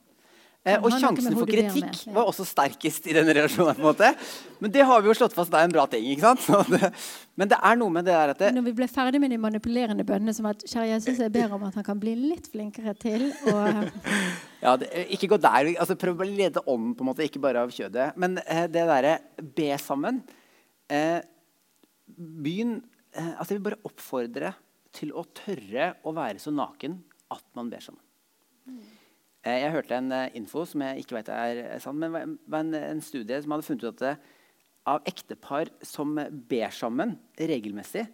Eh, 0.67 0.83
og 0.83 0.91
sjansen 0.91 1.37
for 1.37 1.47
kritikk 1.47 1.85
med, 1.85 1.99
ja. 2.09 2.13
var 2.17 2.27
også 2.27 2.43
sterkest 2.49 3.05
i 3.07 3.15
denne 3.15 3.31
relasjonen. 3.37 3.77
på 3.79 3.85
en 3.85 3.87
måte. 3.87 4.09
Men 4.59 4.73
det 4.75 4.83
har 4.89 5.03
vi 5.03 5.09
jo 5.13 5.15
slått 5.15 5.37
fast 5.37 5.53
det 5.53 5.61
er 5.61 5.69
en 5.69 5.75
bra 5.77 5.85
ting. 5.91 6.09
ikke 6.11 6.25
sant? 6.27 6.43
Så 6.43 6.59
det, 6.73 6.91
men 7.39 7.53
det 7.53 7.61
er 7.71 7.79
noe 7.79 7.95
med 7.95 8.09
det 8.09 8.17
der 8.17 8.33
at 8.35 8.41
det, 8.43 8.51
Når 8.57 8.67
vi 8.67 8.73
ble 8.81 8.89
ferdig 8.91 9.21
med 9.23 9.31
de 9.31 9.39
manipulerende 9.39 10.07
bønnene, 10.09 10.35
som 10.35 10.49
at 10.51 10.65
kjære 10.67 10.89
Jesus, 10.91 11.21
jeg 11.23 11.33
ber 11.37 11.55
om 11.55 11.69
at 11.69 11.79
han 11.79 11.87
kan 11.87 12.01
bli 12.03 12.17
litt 12.19 12.51
flinkere 12.51 12.97
til 12.99 13.29
å 13.53 13.55
Ja, 14.65 14.75
ikke 15.07 15.31
gå 15.31 15.39
der. 15.39 15.71
altså 15.77 15.95
Prøv 16.01 16.25
å 16.25 16.27
lede 16.27 16.65
ånden, 16.67 16.97
på 16.99 17.07
en 17.07 17.13
måte, 17.13 17.29
ikke 17.29 17.45
bare 17.47 17.63
av 17.63 17.71
kjødet. 17.71 18.11
Men 18.19 18.41
eh, 18.43 18.67
det 18.67 18.89
derre 18.91 19.17
be 19.39 19.71
sammen 19.79 20.21
eh, 20.91 21.23
Begynn 22.17 22.81
eh, 23.17 23.33
altså 23.37 23.55
Jeg 23.55 23.61
vil 23.61 23.69
bare 23.71 23.87
oppfordre 23.89 24.53
til 24.97 25.13
å 25.13 25.25
tørre 25.37 25.91
å 26.07 26.13
være 26.17 26.41
så 26.43 26.53
naken 26.55 26.99
at 27.35 27.47
man 27.59 27.71
ber 27.73 27.83
sammen. 27.85 28.03
Eh, 29.47 29.61
jeg 29.63 29.75
hørte 29.75 29.99
en 29.99 30.13
eh, 30.15 30.37
info 30.39 30.65
som 30.69 30.85
jeg 30.87 31.05
ikke 31.05 31.19
vet 31.19 31.33
er 31.35 31.63
sann, 31.83 31.99
men 32.01 32.39
var 32.47 32.65
en, 32.65 32.77
en 32.79 33.03
studie 33.05 33.41
som 33.43 33.55
hadde 33.55 33.67
funnet 33.67 33.87
ut 33.87 34.07
at 34.07 34.33
av 34.87 35.03
ektepar 35.11 35.73
som 35.83 36.15
ber 36.15 36.71
sammen 36.71 37.17
regelmessig, 37.35 38.05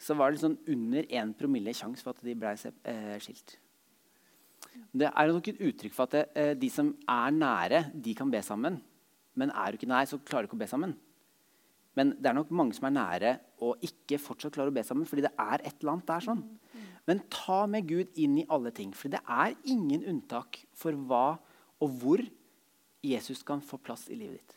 så 0.00 0.16
var 0.16 0.32
det 0.32 0.42
sånn 0.42 0.58
under 0.68 1.06
1 1.08 1.32
promille 1.38 1.72
sjanse 1.76 2.04
for 2.04 2.12
at 2.12 2.24
de 2.24 2.34
ble 2.36 2.52
skilt. 3.24 3.54
Det 4.92 5.08
er 5.08 5.32
nok 5.32 5.48
et 5.48 5.62
uttrykk 5.64 5.96
for 5.96 6.12
at 6.12 6.56
de 6.60 6.68
som 6.72 6.92
er 7.08 7.32
nære, 7.36 7.80
de 7.96 8.12
kan 8.16 8.28
be 8.32 8.40
sammen. 8.44 8.76
Men 9.32 9.52
er 9.56 9.72
du 9.72 9.80
ikke 9.80 9.88
nær, 9.88 10.08
så 10.08 10.20
klarer 10.20 10.44
du 10.44 10.50
ikke 10.50 10.58
å 10.58 10.62
be 10.64 10.68
sammen. 10.68 10.92
Men 11.98 12.12
det 12.22 12.30
er 12.30 12.36
nok 12.36 12.52
mange 12.54 12.76
som 12.76 12.86
er 12.86 12.94
nære 12.94 13.32
og 13.66 13.82
ikke 13.84 14.20
fortsatt 14.22 14.54
klarer 14.54 14.70
å 14.70 14.76
be 14.76 14.84
sammen. 14.86 15.06
fordi 15.08 15.26
det 15.26 15.32
er 15.34 15.64
et 15.64 15.80
eller 15.80 15.92
annet 15.96 16.06
der 16.06 16.26
sånn. 16.26 16.44
Men 17.08 17.22
ta 17.32 17.64
med 17.66 17.88
Gud 17.88 18.12
inn 18.14 18.38
i 18.38 18.46
alle 18.48 18.70
ting. 18.70 18.92
For 18.94 19.10
det 19.10 19.20
er 19.26 19.56
ingen 19.64 20.04
unntak 20.06 20.62
for 20.76 20.92
hva 20.92 21.40
og 21.80 22.00
hvor 22.00 22.22
Jesus 23.02 23.42
kan 23.42 23.62
få 23.64 23.80
plass 23.82 24.08
i 24.08 24.18
livet 24.18 24.38
ditt. 24.38 24.56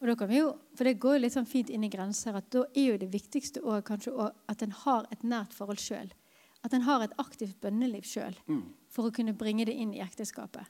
Og 0.00 0.10
da 0.10 0.16
kan 0.18 0.28
vi 0.28 0.40
jo, 0.40 0.50
for 0.76 0.84
Det 0.84 0.98
går 1.00 1.16
jo 1.16 1.20
litt 1.22 1.32
sånn 1.32 1.48
fint 1.48 1.70
inn 1.70 1.84
i 1.84 1.88
grenser 1.92 2.36
at 2.36 2.50
da 2.52 2.64
er 2.74 2.90
jo 2.90 2.98
det 3.00 3.12
viktigste 3.12 3.62
også, 3.62 3.84
kanskje 3.88 4.12
også 4.12 4.34
at 4.52 4.62
en 4.62 4.74
har 4.84 5.06
et 5.10 5.22
nært 5.22 5.54
forhold 5.56 5.80
sjøl. 5.80 6.10
At 6.64 6.74
en 6.74 6.84
har 6.84 7.04
et 7.04 7.14
aktivt 7.20 7.60
bønneliv 7.60 8.04
sjøl 8.08 8.36
for 8.88 9.06
å 9.08 9.12
kunne 9.14 9.36
bringe 9.36 9.64
det 9.64 9.76
inn 9.76 9.94
i 9.94 10.00
ekteskapet. 10.00 10.66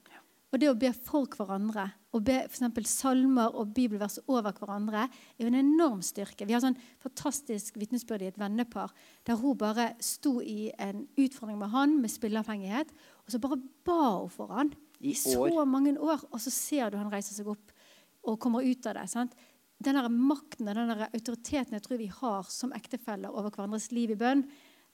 Og 0.55 0.61
det 0.61 0.69
å 0.71 0.77
be 0.79 0.87
for 0.95 1.27
hverandre, 1.27 1.83
å 2.15 2.21
be 2.23 2.37
for 2.47 2.87
salmer 2.87 3.57
og 3.59 3.73
bibelvers 3.75 4.21
over 4.31 4.53
hverandre, 4.55 5.01
er 5.35 5.43
jo 5.43 5.49
en 5.49 5.57
enorm 5.59 5.99
styrke. 5.99 6.45
Vi 6.47 6.55
har 6.55 6.61
sånn 6.63 6.77
fantastisk 7.03 7.75
vitnesbyrd 7.75 8.23
i 8.23 8.29
et 8.29 8.37
vennepar 8.39 8.93
der 9.27 9.35
hun 9.41 9.57
bare 9.59 9.89
sto 9.99 10.37
i 10.39 10.69
en 10.79 11.01
utfordring 11.19 11.59
med 11.59 11.73
han 11.73 11.97
med 11.99 12.13
spilleavhengighet, 12.13 12.93
og 13.25 13.33
så 13.33 13.41
bare 13.43 13.57
ba 13.83 13.97
hun 14.21 14.31
for 14.31 14.53
han 14.55 14.71
I 15.01 15.11
i 15.11 15.17
så 15.19 15.43
år. 15.43 15.67
mange 15.67 15.91
år, 15.99 16.23
og 16.31 16.39
så 16.39 16.53
ser 16.55 16.93
du 16.93 17.01
han 17.01 17.11
reiser 17.11 17.35
seg 17.35 17.51
opp 17.51 17.75
og 18.23 18.39
kommer 18.39 18.63
ut 18.63 18.87
av 18.87 18.95
det. 18.95 19.09
sant? 19.11 19.35
Den 19.83 19.99
der 19.99 20.07
makten 20.07 20.71
og 20.71 20.79
den 20.79 20.93
der 20.93 21.09
autoriteten 21.09 21.75
jeg 21.75 21.83
tror 21.83 21.99
vi 21.99 22.07
har 22.07 22.47
som 22.47 22.71
ektefeller 22.71 23.35
over 23.35 23.51
hverandres 23.51 23.89
liv 23.91 24.15
i 24.15 24.19
bønn, 24.23 24.45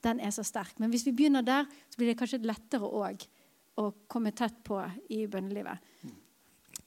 den 0.02 0.26
er 0.26 0.34
så 0.34 0.42
sterk. 0.42 0.80
Men 0.82 0.90
hvis 0.90 1.06
vi 1.06 1.14
begynner 1.14 1.46
der, 1.46 1.70
så 1.86 2.02
blir 2.02 2.10
det 2.10 2.18
kanskje 2.18 2.42
lettere 2.42 2.90
òg 2.90 3.30
å 3.80 3.92
komme 4.12 4.34
tett 4.36 4.60
på 4.68 4.80
i 5.14 5.24
bønnelivet. 5.32 5.92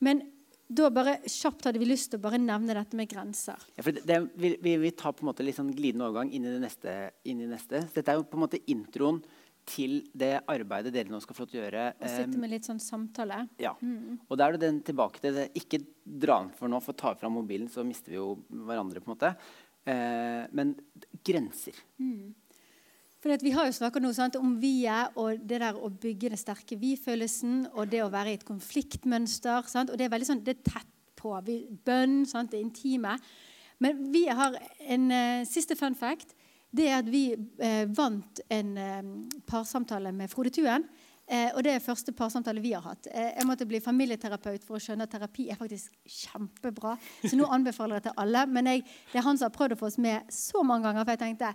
Men 0.05 0.23
da 0.65 0.89
bare 0.93 1.19
kjapt 1.29 1.69
hadde 1.69 1.81
vi 1.81 1.89
lyst 1.89 2.11
til 2.11 2.21
å 2.21 2.25
bare 2.25 2.41
nevne 2.41 2.75
dette 2.77 2.97
med 2.97 3.09
grenser. 3.11 3.61
Ja, 3.77 3.85
det, 3.85 4.03
det, 4.09 4.19
vi, 4.41 4.55
vi, 4.65 4.77
vi 4.81 4.93
tar 4.97 5.13
på 5.13 5.25
en 5.25 5.31
måte 5.31 5.45
litt 5.45 5.59
sånn 5.59 5.73
glidende 5.77 6.09
overgang 6.09 6.33
inn 6.33 6.47
i 6.49 6.53
det 6.53 6.61
neste. 6.63 6.95
Inn 7.29 7.43
i 7.45 7.49
neste. 7.51 7.85
Så 7.87 8.01
dette 8.01 8.15
er 8.15 8.21
jo 8.21 8.29
på 8.29 8.39
en 8.39 8.45
måte 8.47 8.63
introen 8.73 9.21
til 9.69 10.03
det 10.13 10.43
arbeidet 10.51 10.93
dere 10.93 11.13
nå 11.13 11.21
skal 11.25 11.37
få 11.37 11.47
gjøre. 11.53 11.87
Og 11.97 12.11
sitte 12.13 12.41
med 12.41 12.53
litt 12.53 12.69
sånn 12.69 12.81
samtale. 12.83 13.45
Ja. 13.61 13.73
Og 13.81 14.37
da 14.41 14.49
er 14.49 14.57
det 14.57 14.65
den 14.67 14.81
tilbake 14.85 15.23
til 15.23 15.37
det. 15.37 15.47
Ikke 15.57 15.81
dra 16.05 16.43
den 16.43 16.53
for 16.57 16.73
nå, 16.73 16.81
for 16.85 16.97
tar 16.97 17.17
fram 17.21 17.37
mobilen, 17.39 17.71
så 17.73 17.85
mister 17.87 18.13
vi 18.13 18.21
jo 18.21 18.35
hverandre. 18.49 19.01
på 19.01 19.11
en 19.11 19.15
måte. 19.17 19.33
Eh, 19.85 20.45
men 20.57 20.75
grenser. 21.25 21.77
For 23.25 23.41
vi 23.41 23.55
har 23.57 23.71
jo 23.71 24.13
sant, 24.13 24.35
om 24.37 24.51
vi-et 24.61 25.15
og 25.17 25.39
det 25.49 25.57
der 25.63 25.79
å 25.81 25.89
bygge 25.89 26.29
den 26.29 26.37
sterke 26.37 26.77
vi-følelsen 26.77 27.71
og 27.73 27.87
det 27.89 28.03
å 28.05 28.11
være 28.13 28.35
i 28.35 28.37
et 28.37 28.43
konfliktmønster. 28.45 29.65
Sant? 29.65 29.89
Og 29.89 29.97
det 29.97 30.05
er 30.05 30.11
veldig 30.13 30.27
sånn, 30.29 30.43
det 30.45 30.59
er 30.59 30.67
tett 30.67 30.91
på. 31.17 31.31
Vi, 31.47 31.55
bønn, 31.89 32.27
sant? 32.29 32.51
det 32.53 32.61
intime. 32.61 33.15
Men 33.81 34.03
vi 34.13 34.27
har 34.29 34.59
en 34.93 35.07
uh, 35.09 35.47
siste 35.49 35.73
fun 35.79 35.97
fact. 35.97 36.35
Det 36.69 36.91
er 36.91 36.99
at 36.99 37.09
vi 37.09 37.23
uh, 37.33 37.87
vant 37.97 38.43
en 38.53 38.75
uh, 38.77 39.39
parsamtale 39.49 40.13
med 40.13 40.29
Frode 40.29 40.53
Tuen. 40.53 40.85
Og 41.25 41.63
det 41.65 41.73
er 41.73 41.81
første 41.81 42.13
parsamtale 42.13 42.61
vi 42.61 42.75
har 42.77 42.83
hatt. 42.85 43.07
Jeg 43.09 43.47
måtte 43.49 43.65
bli 43.65 43.79
familieterapeut 43.81 44.67
for 44.67 44.77
å 44.77 44.81
skjønne 44.85 45.07
at 45.07 45.15
terapi 45.15 45.47
er 45.49 45.57
faktisk 45.57 45.95
kjempebra. 46.05 46.93
Så 47.23 47.39
nå 47.41 47.49
anbefaler 47.49 47.97
jeg 47.97 48.05
det 48.05 48.11
til 48.11 48.21
alle. 48.21 48.43
Men 48.53 48.69
jeg, 48.69 48.83
det 49.09 49.23
er 49.23 49.25
han 49.25 49.41
som 49.41 49.49
har 49.49 49.55
prøvd 49.55 49.73
å 49.73 49.79
få 49.81 49.89
oss 49.89 49.97
med 50.05 50.29
så 50.29 50.61
mange 50.69 50.85
ganger. 50.85 51.07
For 51.07 51.15
jeg 51.17 51.23
tenkte 51.23 51.55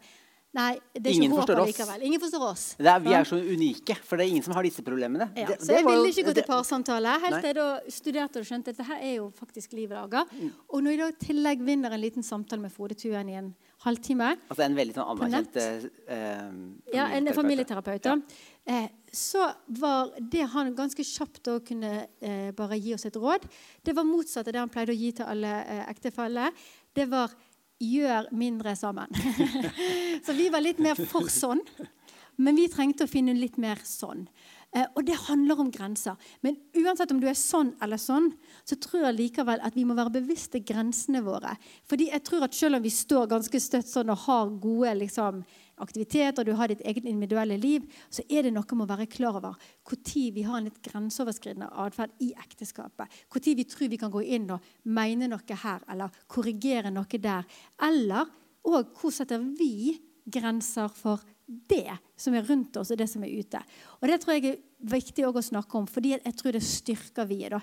nei, 0.54 0.80
det 0.96 1.12
er 1.12 1.16
Ingen 1.16 1.32
ikke 1.32 1.44
håp 1.46 1.50
allikevel. 1.64 2.04
Ingen 2.08 2.22
forstår 2.24 2.44
oss. 2.48 2.64
Det 2.80 2.88
er, 2.90 3.00
vi 3.06 3.14
er 3.14 3.24
så 3.30 3.38
unike, 3.38 3.96
for 4.04 4.18
det 4.18 4.26
er 4.26 4.32
ingen 4.34 4.44
som 4.44 4.54
har 4.58 4.66
disse 4.66 4.82
problemene. 4.86 5.28
Ja, 5.38 5.46
Det- 5.48 5.60
så 5.62 5.68
det 5.68 5.76
jeg 5.78 5.86
ville 5.86 6.10
ikke 6.10 6.26
gå 6.30 6.34
til 6.40 6.48
parsamtale 6.50 7.14
helt 7.22 7.42
til 7.44 7.50
jeg 7.50 7.56
da 7.56 7.80
studerte 7.90 8.40
og 8.42 8.46
skjønte 8.50 8.70
at 8.74 8.78
dette 8.78 8.98
er 9.02 9.16
jo 9.20 9.32
faktisk 9.38 9.74
livet 9.74 9.98
laga. 9.98 10.24
Mm. 10.32 10.52
Og 10.70 10.84
når 10.84 10.90
jeg 10.92 11.00
da 11.00 11.08
i 11.08 11.26
tillegg 11.26 11.62
vinner 11.66 11.92
en 11.94 12.02
liten 12.02 12.24
samtale 12.24 12.62
med 12.62 12.72
Frode 12.72 12.96
Tuen 12.98 13.30
i 13.30 13.36
en 13.38 13.56
halvtime, 13.86 14.38
Altså 14.50 14.64
en 14.66 14.76
veldig 14.76 14.94
sånn 14.96 15.12
anerkjent 15.18 15.56
eh, 15.56 16.50
ja, 16.94 17.06
en 17.16 17.28
familieterapeut. 17.34 18.06
Ja. 18.06 18.18
eh, 18.66 18.88
så 19.14 19.54
var 19.80 20.12
det 20.20 20.44
han 20.52 20.74
ganske 20.76 21.04
kjapt 21.06 21.44
da 21.44 21.60
kunne 21.60 22.08
eh, 22.22 22.52
bare 22.52 22.78
gi 22.80 22.94
oss 22.94 23.06
et 23.06 23.16
råd. 23.16 23.46
Det 23.84 23.96
var 23.96 24.04
motsatt 24.04 24.48
av 24.48 24.54
det 24.54 24.60
han 24.60 24.70
pleide 24.70 24.94
å 24.94 24.98
gi 25.00 25.12
til 25.18 25.26
alle 25.26 25.54
eh, 25.66 25.86
ektefeller. 25.90 26.52
Det 26.94 27.08
var 27.10 27.32
gjør 27.80 28.30
mindre 28.36 28.76
sammen. 28.76 29.14
så 30.26 30.36
vi 30.36 30.50
var 30.52 30.64
litt 30.64 30.82
mer 30.84 31.00
for 31.10 31.32
sånn. 31.32 31.64
Men 32.40 32.56
vi 32.56 32.70
trengte 32.72 33.04
å 33.08 33.12
finne 33.12 33.36
litt 33.36 33.58
mer 33.60 33.82
sånn. 33.84 34.28
Eh, 34.70 34.86
og 34.94 35.06
det 35.08 35.16
handler 35.26 35.62
om 35.64 35.72
grenser. 35.74 36.18
Men 36.46 36.58
uansett 36.78 37.10
om 37.12 37.20
du 37.22 37.26
er 37.30 37.38
sånn 37.38 37.72
eller 37.82 37.98
sånn, 37.98 38.28
så 38.68 38.78
tror 38.78 39.08
jeg 39.08 39.18
likevel 39.18 39.64
at 39.66 39.78
vi 39.78 39.86
må 39.88 39.96
være 39.98 40.20
bevisste 40.20 40.62
grensene 40.62 41.24
våre. 41.26 41.56
Fordi 41.90 42.12
jeg 42.12 42.22
tror 42.28 42.46
at 42.46 42.58
selv 42.58 42.78
om 42.78 42.86
vi 42.86 42.92
står 42.94 43.32
ganske 43.32 43.62
støtt 43.64 43.90
sånn 43.90 44.14
og 44.14 44.22
har 44.28 44.52
gode 44.62 44.94
liksom, 45.00 45.42
aktiviteter, 45.82 46.46
du 46.46 46.54
har 46.60 46.70
ditt 46.70 46.84
eget 46.86 47.08
individuelle 47.10 47.58
liv, 47.58 47.88
så 48.14 48.22
er 48.30 48.46
det 48.46 48.54
noe 48.54 48.78
med 48.78 48.86
å 48.86 48.92
være 48.94 49.10
klar 49.10 49.40
over 49.40 49.58
når 49.90 50.36
vi 50.36 50.44
har 50.46 50.60
en 50.60 50.68
litt 50.68 50.82
grenseoverskridende 50.86 51.72
atferd 51.82 52.14
i 52.22 52.30
ekteskapet. 52.38 53.10
Når 53.34 53.56
vi 53.58 53.66
tror 53.66 53.90
vi 53.90 53.98
kan 53.98 54.14
gå 54.14 54.22
inn 54.22 54.52
og 54.54 54.70
mene 54.86 55.32
noe 55.32 55.60
her, 55.64 55.82
eller 55.90 56.14
korrigere 56.28 56.92
noe 56.94 57.22
der. 57.24 57.48
Eller 57.82 58.30
og 58.70 58.94
hvor 59.00 59.14
setter 59.16 59.42
vi 59.42 59.98
grenser 60.30 60.92
for 60.94 61.24
det 61.50 61.98
som 62.20 62.36
er 62.38 62.46
rundt 62.46 62.78
oss, 62.78 62.92
og 62.92 63.00
det 63.00 63.08
som 63.10 63.24
er 63.26 63.34
ute. 63.34 63.62
Og 64.00 64.08
Det 64.08 64.20
tror 64.22 64.36
jeg 64.36 64.46
er 64.46 64.60
viktig 64.92 65.26
å 65.26 65.42
snakke 65.42 65.78
om, 65.78 65.88
fordi 65.90 66.14
jeg 66.14 66.36
tror 66.38 66.54
det 66.54 66.64
styrker 66.64 67.26
vi. 67.26 67.40
da. 67.50 67.60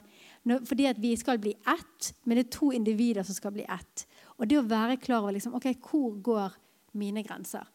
Fordi 0.66 0.86
at 0.86 0.98
vi 0.98 1.14
skal 1.16 1.38
bli 1.38 1.54
ett, 1.54 2.12
men 2.24 2.36
det 2.36 2.46
er 2.46 2.58
to 2.58 2.72
individer 2.72 3.22
som 3.22 3.34
skal 3.34 3.52
bli 3.52 3.62
ett. 3.62 4.06
Og 4.38 4.48
det 4.48 4.58
å 4.58 4.66
være 4.66 4.96
klar 4.96 5.22
over 5.22 5.32
liksom, 5.32 5.54
ok, 5.54 5.72
hvor 5.80 6.18
går 6.22 6.56
mine 6.94 7.22
grenser. 7.22 7.66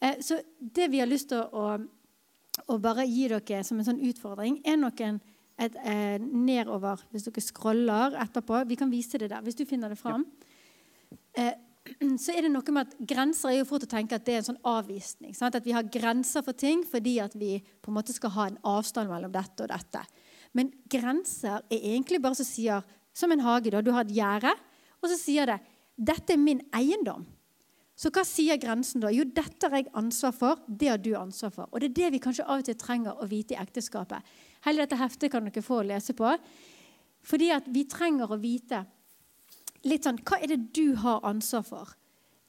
Eh, 0.00 0.18
så 0.20 0.40
det 0.58 0.90
vi 0.90 1.00
har 1.00 1.06
lyst 1.06 1.30
til 1.30 1.38
å, 1.38 1.76
å, 1.76 2.64
å 2.74 2.78
bare 2.82 3.06
gi 3.06 3.28
dere 3.28 3.62
som 3.64 3.78
en 3.78 3.86
sånn 3.86 4.02
utfordring, 4.02 4.60
er 4.64 4.76
noen 4.80 5.20
et, 5.60 5.74
eh, 5.84 6.18
nedover 6.18 7.02
Hvis 7.12 7.26
dere 7.28 7.42
scroller 7.44 8.16
etterpå 8.18 8.62
Vi 8.66 8.78
kan 8.80 8.90
vise 8.90 9.18
det 9.20 9.28
der, 9.30 9.42
hvis 9.44 9.54
du 9.54 9.66
finner 9.68 9.92
det 9.92 9.98
fram. 10.00 10.24
Eh, 11.36 11.52
så 12.22 12.34
er 12.34 12.46
det 12.46 12.52
noe 12.52 12.74
med 12.74 12.86
at 12.86 12.98
Grenser 13.10 13.50
er 13.50 13.58
jo 13.58 13.68
fort 13.68 13.86
å 13.86 13.90
tenke 13.90 14.14
at 14.14 14.24
det 14.26 14.36
er 14.36 14.42
en 14.42 14.48
sånn 14.52 14.64
avvisning. 14.68 15.34
Sant? 15.34 15.56
At 15.58 15.66
vi 15.66 15.74
har 15.74 15.88
grenser 15.90 16.44
for 16.46 16.54
ting 16.54 16.84
fordi 16.86 17.16
at 17.22 17.34
vi 17.38 17.56
på 17.82 17.90
en 17.90 17.96
måte 17.98 18.14
skal 18.14 18.34
ha 18.36 18.46
en 18.48 18.60
avstand 18.74 19.10
mellom 19.10 19.32
dette 19.34 19.64
og 19.64 19.72
dette. 19.72 20.04
Men 20.54 20.70
grenser 20.90 21.62
er 21.72 21.86
egentlig 21.94 22.22
bare 22.22 22.38
som 22.38 22.48
sier 22.48 22.98
Som 23.14 23.32
en 23.32 23.40
hage. 23.44 23.70
da, 23.70 23.82
Du 23.82 23.90
har 23.92 24.06
et 24.06 24.16
gjerde, 24.16 24.54
og 25.02 25.10
så 25.10 25.18
sier 25.20 25.44
det 25.44 25.60
'Dette 26.00 26.32
er 26.32 26.38
min 26.38 26.62
eiendom'. 26.72 27.26
Så 27.94 28.10
hva 28.10 28.24
sier 28.24 28.56
grensen 28.56 29.02
da? 29.02 29.10
Jo, 29.10 29.24
dette 29.24 29.68
har 29.68 29.82
jeg 29.82 29.92
ansvar 29.94 30.32
for, 30.32 30.56
det 30.66 30.88
har 30.88 30.98
du 30.98 31.12
ansvar 31.14 31.52
for. 31.52 31.68
Og 31.72 31.80
det 31.80 31.90
er 31.90 31.94
det 31.94 32.12
vi 32.12 32.18
kanskje 32.18 32.46
av 32.48 32.58
og 32.58 32.64
til 32.64 32.74
trenger 32.74 33.12
å 33.20 33.28
vite 33.28 33.54
i 33.54 33.60
ekteskapet. 33.60 34.22
Hele 34.64 34.78
dette 34.78 34.96
heftet 34.96 35.30
kan 35.30 35.44
dere 35.44 35.62
få 35.62 35.82
å 35.82 35.86
lese 35.86 36.14
på. 36.14 36.32
Fordi 37.22 37.50
at 37.50 37.68
vi 37.68 37.84
trenger 37.84 38.32
å 38.32 38.40
vite 38.40 38.86
litt 39.88 40.06
sånn 40.06 40.20
Hva 40.22 40.38
er 40.40 40.52
det 40.52 40.60
du 40.76 40.94
har 41.02 41.24
ansvar 41.26 41.64
for? 41.66 41.94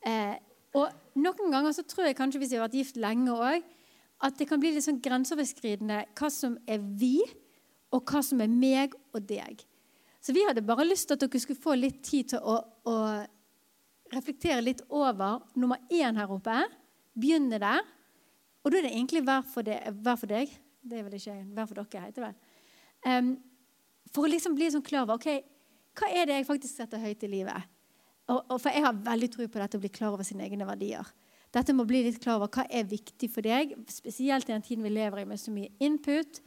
Eh, 0.05 0.35
og 0.77 0.89
noen 1.19 1.53
ganger 1.53 1.75
så 1.75 1.85
tror 1.85 2.09
jeg 2.09 2.17
kanskje 2.17 2.41
hvis 2.41 2.53
jeg 2.53 2.61
har 2.61 2.67
vært 2.67 2.79
gift 2.79 2.99
lenge 3.01 3.33
òg, 3.33 3.65
at 4.23 4.39
det 4.39 4.47
kan 4.49 4.61
bli 4.61 4.71
litt 4.73 4.85
sånn 4.85 5.01
grenseoverskridende 5.03 5.99
hva 6.17 6.29
som 6.31 6.55
er 6.69 6.81
vi, 6.99 7.17
og 7.93 8.09
hva 8.09 8.23
som 8.25 8.41
er 8.41 8.49
meg 8.49 8.95
og 9.13 9.21
deg. 9.29 9.61
Så 10.23 10.33
vi 10.33 10.45
hadde 10.47 10.63
bare 10.65 10.85
lyst 10.87 11.09
til 11.09 11.17
at 11.17 11.25
dere 11.25 11.41
skulle 11.43 11.61
få 11.61 11.75
litt 11.77 11.99
tid 12.05 12.31
til 12.31 12.41
å, 12.47 12.55
å 12.87 12.95
reflektere 14.13 14.63
litt 14.63 14.81
over 14.89 15.43
nummer 15.59 15.81
én 15.91 16.17
her 16.17 16.31
oppe. 16.31 16.55
Begynne 17.19 17.59
der. 17.61 17.83
Og 18.63 18.71
da 18.71 18.79
er 18.79 18.87
det 18.87 18.93
egentlig 18.95 19.23
hver 19.27 19.43
for, 19.51 19.67
de, 19.67 19.75
hver 19.99 20.19
for 20.19 20.31
deg. 20.31 20.53
Det 20.83 20.99
er 20.99 21.05
vel 21.05 21.17
ikke 21.19 21.35
hver 21.55 21.67
for 21.67 21.81
dere, 21.81 22.05
heter 22.07 22.21
det 22.21 22.29
vel. 22.29 22.37
Um, 23.03 23.33
for 24.13 24.25
å 24.25 24.31
liksom 24.31 24.55
bli 24.55 24.69
sånn 24.71 24.85
klar 24.85 25.03
over 25.03 25.19
ok, 25.19 25.43
hva 25.97 26.09
er 26.09 26.27
det 26.27 26.39
jeg 26.39 26.47
faktisk 26.47 26.79
setter 26.79 27.01
høyt 27.01 27.23
i 27.25 27.29
livet. 27.29 27.69
Og, 28.31 28.39
og 28.39 28.57
for 28.61 28.71
jeg 28.73 28.85
har 28.85 29.03
veldig 29.05 29.29
tro 29.33 29.45
på 29.45 29.61
dette 29.61 29.77
å 29.77 29.83
bli 29.83 29.91
klar 29.93 30.15
over 30.15 30.25
sine 30.27 30.45
egne 30.45 30.65
verdier. 30.67 31.05
Dette 31.53 31.75
må 31.75 31.85
bli 31.85 32.01
litt 32.07 32.21
klar 32.23 32.39
over 32.39 32.49
hva 32.49 32.65
er 32.71 32.87
viktig 32.89 33.29
for 33.29 33.45
deg, 33.45 33.75
spesielt 33.91 34.49
i 34.49 34.55
den 34.55 34.65
tiden 34.65 34.85
vi 34.85 34.93
lever 34.93 35.21
i 35.21 35.27
med 35.29 35.41
så 35.41 35.53
mye 35.53 35.69
input. 35.83 36.39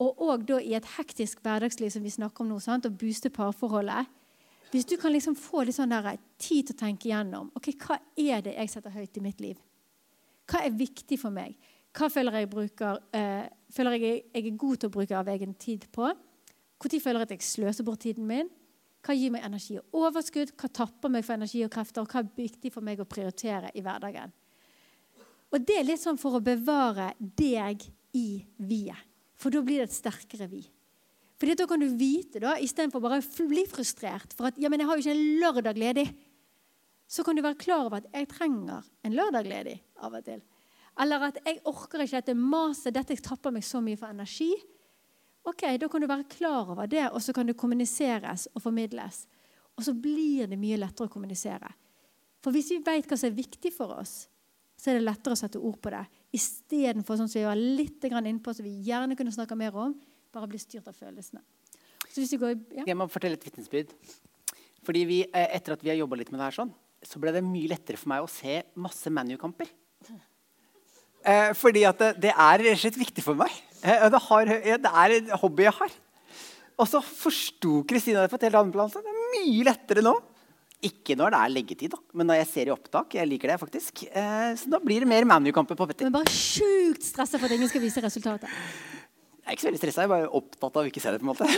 Og 0.00 0.22
òg 0.24 0.46
da 0.48 0.60
i 0.62 0.72
et 0.78 0.88
hektisk 0.96 1.42
hverdagsliv 1.44 1.92
som 1.92 2.04
vi 2.04 2.14
snakker 2.14 2.44
om 2.44 2.54
nå, 2.54 2.60
sant? 2.62 2.88
og 2.88 2.96
booste 2.98 3.30
parforholdet. 3.34 4.08
Hvis 4.72 4.88
du 4.88 4.96
kan 4.96 5.12
liksom 5.12 5.36
få 5.36 5.66
litt 5.66 5.76
sånn 5.76 5.92
der, 5.92 6.16
tid 6.40 6.70
til 6.70 6.78
å 6.78 6.80
tenke 6.86 7.10
igjennom 7.10 7.50
ok, 7.58 7.74
hva 7.84 7.98
er 8.16 8.40
det 8.46 8.56
jeg 8.56 8.72
setter 8.72 8.94
høyt 8.94 9.20
i 9.20 9.24
mitt 9.26 9.42
liv. 9.44 9.60
Hva 10.48 10.62
er 10.64 10.72
viktig 10.74 11.18
for 11.20 11.34
meg? 11.34 11.58
Hva 11.92 12.08
føler 12.08 12.40
jeg, 12.40 12.48
bruker, 12.48 13.02
uh, 13.12 13.44
føler 13.72 13.98
jeg, 13.98 14.22
jeg 14.32 14.46
er 14.48 14.56
god 14.64 14.80
til 14.80 14.88
å 14.88 14.94
bruke 14.94 15.18
av 15.18 15.28
egen 15.28 15.52
tid 15.60 15.84
på? 15.92 16.08
Når 16.82 16.98
føler 17.04 17.20
jeg 17.20 17.28
at 17.28 17.34
jeg 17.36 17.46
sløser 17.46 17.86
bort 17.86 18.00
tiden 18.02 18.24
min? 18.26 18.48
Hva 19.02 19.16
gir 19.18 19.32
meg 19.34 19.42
energi 19.46 19.78
og 19.80 19.96
overskudd? 20.06 20.52
Hva 20.54 20.68
tapper 20.70 21.10
meg 21.10 21.24
for 21.26 21.34
energi 21.34 21.64
og 21.66 21.72
krefter? 21.74 22.04
Og 22.04 22.12
hva 22.12 22.22
er 22.22 22.34
viktig 22.36 22.70
for 22.74 22.86
meg 22.86 23.02
å 23.02 23.08
prioritere 23.08 23.72
i 23.74 23.82
hverdagen? 23.82 24.30
Og 25.52 25.64
Det 25.66 25.78
er 25.78 25.84
litt 25.84 26.00
sånn 26.00 26.20
for 26.20 26.38
å 26.38 26.44
bevare 26.44 27.12
deg 27.18 27.82
i 28.16 28.44
vi-et. 28.56 29.08
For 29.36 29.50
da 29.50 29.58
blir 29.64 29.82
det 29.82 29.90
et 29.90 29.96
sterkere 29.96 30.46
vi. 30.46 30.62
Fordi 31.42 31.56
Da 31.58 31.66
kan 31.66 31.80
du 31.82 31.88
vite, 31.98 32.38
da, 32.38 32.54
istedenfor 32.54 33.02
bare 33.02 33.18
å 33.18 33.48
bli 33.50 33.64
frustrert 33.66 34.32
for 34.32 34.46
at 34.46 34.58
ja, 34.62 34.68
men 34.70 34.78
jeg 34.78 34.86
har 34.86 34.96
jo 34.96 35.02
ikke 35.02 35.16
en 35.16 35.40
lørdag 35.42 35.80
ledig, 35.82 36.04
så 37.10 37.24
kan 37.26 37.34
du 37.34 37.42
være 37.42 37.58
klar 37.58 37.88
over 37.88 37.98
at 37.98 38.06
jeg 38.14 38.28
trenger 38.30 38.86
en 39.02 39.16
lørdag 39.16 39.48
ledig 39.50 39.80
av 39.98 40.14
og 40.14 40.22
til. 40.24 40.38
Eller 41.02 41.24
at 41.26 41.40
jeg 41.44 41.58
orker 41.66 42.04
ikke 42.04 42.20
dette 42.20 42.36
maset, 42.38 42.94
dette 42.94 43.16
tapper 43.24 43.50
meg 43.50 43.66
så 43.66 43.82
mye 43.82 43.98
for 43.98 44.14
energi. 44.14 44.52
Ok, 45.44 45.62
Da 45.78 45.88
kan 45.88 46.00
du 46.00 46.06
være 46.06 46.28
klar 46.30 46.70
over 46.70 46.86
det, 46.86 47.08
og 47.10 47.22
så 47.22 47.32
kan 47.34 47.46
det 47.46 47.56
kommuniseres 47.58 48.48
og 48.54 48.62
formidles. 48.62 49.26
Og 49.76 49.84
så 49.84 49.94
blir 49.94 50.46
det 50.46 50.58
mye 50.60 50.78
lettere 50.78 51.08
å 51.08 51.12
kommunisere. 51.12 51.72
For 52.42 52.54
hvis 52.54 52.70
vi 52.74 52.82
vet 52.84 53.08
hva 53.08 53.18
som 53.18 53.30
er 53.30 53.38
viktig 53.38 53.72
for 53.74 53.94
oss, 53.96 54.28
så 54.78 54.90
er 54.90 54.98
det 54.98 55.06
lettere 55.06 55.36
å 55.36 55.38
sette 55.38 55.60
ord 55.62 55.78
på 55.82 55.92
det. 55.94 56.02
Istedenfor 56.34 57.18
sånn 57.18 57.30
som 57.30 57.38
vi 57.40 57.46
var 57.46 57.58
litt 57.58 58.02
innpå, 58.02 58.54
som 58.54 58.66
vi 58.66 58.82
gjerne 58.86 59.16
kunne 59.18 59.34
snakke 59.34 59.58
mer 59.58 59.76
om, 59.78 59.94
bare 60.32 60.48
bli 60.50 60.58
styrt 60.58 60.88
av 60.90 60.96
følelsene. 60.98 61.42
Går, 62.12 62.56
ja. 62.76 62.84
Jeg 62.86 62.96
må 62.98 63.06
fortelle 63.08 63.38
et 63.38 63.44
vitnesbyrd. 63.46 63.92
Fordi 64.82 65.04
vi, 65.06 65.20
eh, 65.22 65.56
Etter 65.56 65.76
at 65.76 65.84
vi 65.84 65.92
har 65.92 65.96
jobba 65.96 66.18
litt 66.18 66.32
med 66.32 66.40
det 66.40 66.48
her, 66.48 66.58
sånn, 66.58 66.72
så 67.02 67.20
ble 67.22 67.32
det 67.32 67.44
mye 67.46 67.70
lettere 67.70 67.96
for 67.96 68.10
meg 68.10 68.24
å 68.24 68.30
se 68.30 68.62
masse 68.74 69.10
ManU-kamper. 69.10 69.70
Eh, 71.24 71.52
fordi 71.54 71.84
at 71.86 71.98
det, 71.98 72.10
det 72.20 72.32
er 72.34 72.58
rett 72.58 72.74
og 72.74 72.82
slett 72.82 72.98
viktig 72.98 73.22
for 73.22 73.38
meg. 73.38 73.54
Eh, 73.82 74.08
det, 74.14 74.20
har, 74.28 74.46
det, 74.46 74.92
er 75.04 75.16
en 75.18 75.30
hobby 75.42 75.66
jeg 75.66 75.74
har. 75.78 75.94
Og 76.80 76.88
så 76.88 77.02
forsto 77.04 77.82
Kristina 77.88 78.22
det 78.22 78.30
på 78.32 78.38
et 78.38 78.46
helt 78.48 78.60
annet 78.60 78.74
plan. 78.74 78.90
Så 78.90 79.02
det 79.02 79.10
er 79.10 79.32
mye 79.34 79.66
lettere 79.68 80.04
nå. 80.04 80.14
Ikke 80.82 81.14
når 81.14 81.30
det 81.30 81.38
er 81.38 81.52
leggetid, 81.54 81.92
da. 81.92 81.98
men 82.18 82.26
når 82.26 82.40
jeg 82.40 82.48
ser 82.50 82.70
i 82.70 82.74
opptak. 82.74 83.14
Jeg 83.14 83.28
liker 83.30 83.52
det 83.52 83.60
faktisk. 83.60 84.02
Eh, 84.08 84.50
så 84.58 84.72
da 84.72 84.80
blir 84.82 85.04
det 85.04 85.10
mer 85.10 85.26
ManU-kamper 85.30 85.78
på 85.78 85.86
Petter. 85.90 86.08
Men 86.08 86.16
bare 86.16 86.34
sjukt 86.34 87.06
stressa 87.06 87.38
for 87.38 87.46
at 87.46 87.54
ingen 87.54 87.70
skal 87.70 87.84
vise 87.84 88.02
resultatet. 88.02 88.50
Jeg 89.42 89.46
er 89.46 89.54
ikke 89.54 89.64
så 89.64 89.70
veldig 89.70 89.82
stressa. 89.82 90.02
Jeg 90.02 90.10
er 90.10 90.14
bare 90.16 90.34
opptatt 90.38 90.74
av 90.78 90.82
å 90.82 90.90
ikke 90.90 91.02
se 91.02 91.14
det. 91.14 91.20
på 91.22 91.26
en 91.26 91.32
måte. 91.34 91.46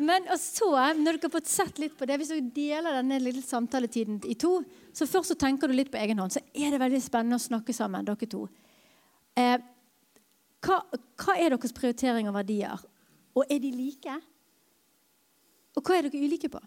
Men 0.00 0.24
og 0.32 0.38
så, 0.40 0.70
når 0.96 1.18
dere 1.18 1.28
har 1.28 1.34
fått 1.34 1.50
sett 1.50 1.78
litt 1.82 1.96
på 1.98 2.06
det, 2.08 2.16
Hvis 2.20 2.32
dere 2.32 2.52
deler 2.54 2.96
denne 3.00 3.18
lille 3.20 3.42
samtaletiden 3.44 4.22
i 4.24 4.36
to, 4.40 4.62
så 4.96 5.04
først 5.08 5.34
så 5.34 5.36
tenker 5.38 5.68
du 5.68 5.76
litt 5.76 5.92
på 5.92 6.00
egen 6.00 6.18
hånd, 6.22 6.32
så 6.32 6.40
er 6.56 6.72
det 6.72 6.80
veldig 6.80 7.02
spennende 7.04 7.36
å 7.36 7.42
snakke 7.42 7.76
sammen. 7.76 8.08
dere 8.08 8.28
to. 8.30 8.46
Eh, 9.40 9.56
hva, 10.60 10.82
hva, 11.20 11.36
er 11.38 11.54
deres 11.54 11.74
prioritering 11.76 12.28
og 12.28 12.36
verdier? 12.36 12.84
Og 13.38 13.46
er 13.48 13.62
de 13.62 13.72
like? 13.72 14.18
Og 15.78 15.86
hva 15.86 15.96
er 15.96 16.08
dere 16.08 16.20
ulike 16.26 16.50
på? 16.52 16.60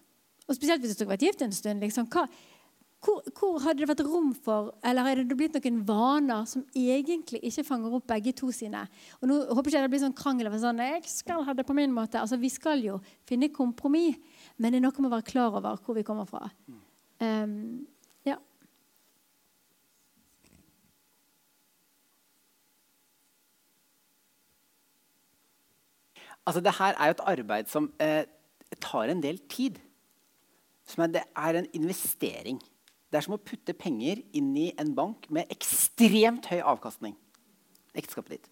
Og 0.47 0.57
Spesielt 0.57 0.83
hvis 0.83 0.97
dere 0.97 1.07
har 1.07 1.15
vært 1.15 1.27
gift 1.27 1.43
en 1.45 1.55
stund. 1.55 1.83
Liksom, 1.83 2.07
hva, 2.11 2.25
hvor, 3.03 3.19
hvor, 3.35 3.57
hadde 3.65 3.83
det 3.83 3.89
vært 3.89 4.03
rom 4.07 4.29
for 4.45 4.71
Eller 4.85 5.09
er 5.11 5.21
det 5.27 5.35
blitt 5.35 5.55
noen 5.57 5.81
vaner 5.87 6.45
som 6.47 6.63
egentlig 6.71 7.41
ikke 7.43 7.65
fanger 7.67 7.97
opp 7.97 8.07
begge 8.07 8.33
to 8.39 8.51
sine? 8.55 8.85
Og 9.19 9.27
nå 9.29 9.39
håper 9.49 9.73
ikke 9.73 9.83
det 9.85 9.91
blir 9.91 10.03
sånn 10.05 10.15
krangel 10.17 10.51
sånn, 10.59 10.79
jeg 10.83 11.03
skal 11.11 11.43
ha 11.43 11.55
det 11.57 11.67
på 11.67 11.75
min 11.75 11.93
måte. 11.95 12.21
Altså, 12.21 12.39
Vi 12.39 12.51
skal 12.53 12.83
jo 12.83 12.99
finne 13.27 13.51
kompromiss, 13.51 14.19
men 14.57 14.71
det 14.71 14.79
er 14.79 14.87
noe 14.87 15.03
med 15.03 15.11
å 15.11 15.15
være 15.17 15.31
klar 15.31 15.59
over 15.59 15.81
hvor 15.83 15.99
vi 15.99 16.07
kommer 16.07 16.29
fra. 16.29 16.47
Um, 17.19 17.83
ja. 18.27 18.39
Altså, 26.43 26.61
det 26.63 26.75
her 26.79 26.97
er 26.97 27.09
jo 27.09 27.15
et 27.17 27.25
arbeid 27.33 27.71
som 27.71 27.89
eh, 28.03 28.25
tar 28.83 29.11
en 29.11 29.23
del 29.23 29.39
tid. 29.51 29.79
Som 30.87 31.05
er, 31.05 31.13
det 31.15 31.23
er 31.31 31.59
en 31.59 31.69
investering. 31.77 32.59
Det 33.13 33.19
er 33.19 33.25
som 33.27 33.35
å 33.37 33.41
putte 33.41 33.75
penger 33.77 34.23
inn 34.35 34.51
i 34.57 34.71
en 34.81 34.91
bank 34.97 35.29
med 35.33 35.51
ekstremt 35.53 36.49
høy 36.51 36.59
avkastning. 36.59 37.15
Ekteskapet 37.93 38.39
ditt. 38.39 38.49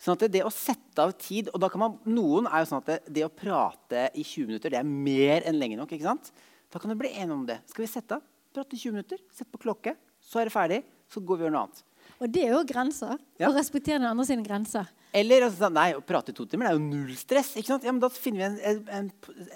Sånn 0.00 0.16
at 0.16 0.26
det, 0.30 0.42
å 0.44 0.52
sette 0.52 1.02
av 1.02 1.14
tid 1.18 1.48
og 1.54 1.60
da 1.62 1.70
kan 1.72 1.80
man, 1.80 1.96
Noen 2.08 2.48
er 2.50 2.62
jo 2.62 2.68
sånn 2.70 2.82
at 2.82 2.90
det, 2.90 2.98
det, 3.16 3.24
å 3.24 3.32
prate 3.32 4.10
i 4.12 4.22
20 4.22 4.50
minutter 4.50 4.72
det 4.72 4.80
er 4.82 4.88
mer 4.88 5.46
enn 5.48 5.56
lenge 5.56 5.78
nok. 5.80 5.94
ikke 5.96 6.08
sant? 6.08 6.30
Da 6.72 6.80
kan 6.82 6.92
du 6.92 6.98
bli 7.00 7.14
enig 7.16 7.32
om 7.32 7.46
det. 7.48 7.58
Skal 7.72 7.86
vi 7.86 7.90
sette 7.90 8.18
av? 8.18 8.24
Prate 8.56 8.76
i 8.76 8.80
20 8.80 8.94
minutter, 8.96 9.20
sett 9.34 9.48
på 9.52 9.60
klokke, 9.60 9.96
så 10.20 10.40
er 10.40 10.48
det 10.48 10.54
ferdig. 10.54 10.80
Så 11.12 11.22
går 11.22 11.38
vi 11.38 11.44
og 11.44 11.48
gjør 11.48 11.54
noe 11.54 11.64
annet. 11.66 11.82
Og 12.16 12.30
det 12.32 12.44
er 12.46 12.54
jo 12.54 12.62
grenser. 12.68 13.18
Ja. 13.40 13.50
Å 13.50 13.56
respektere 13.56 14.00
den 14.00 14.08
andre 14.08 14.26
sine 14.28 14.44
grenser. 14.46 14.88
Eller 15.16 15.46
altså, 15.46 15.70
nei, 15.72 15.90
å 15.96 16.02
prate 16.04 16.32
i 16.32 16.36
to 16.36 16.44
timer 16.48 16.68
det 16.68 16.72
er 16.74 16.76
jo 16.76 16.84
null 16.84 17.14
stress. 17.16 17.54
ikke 17.56 17.72
sant? 17.72 17.86
Ja, 17.86 17.94
men 17.94 18.02
Da 18.02 18.10
finner 18.12 18.42
vi 18.42 18.72
en, 18.72 18.82
en, 18.98 19.08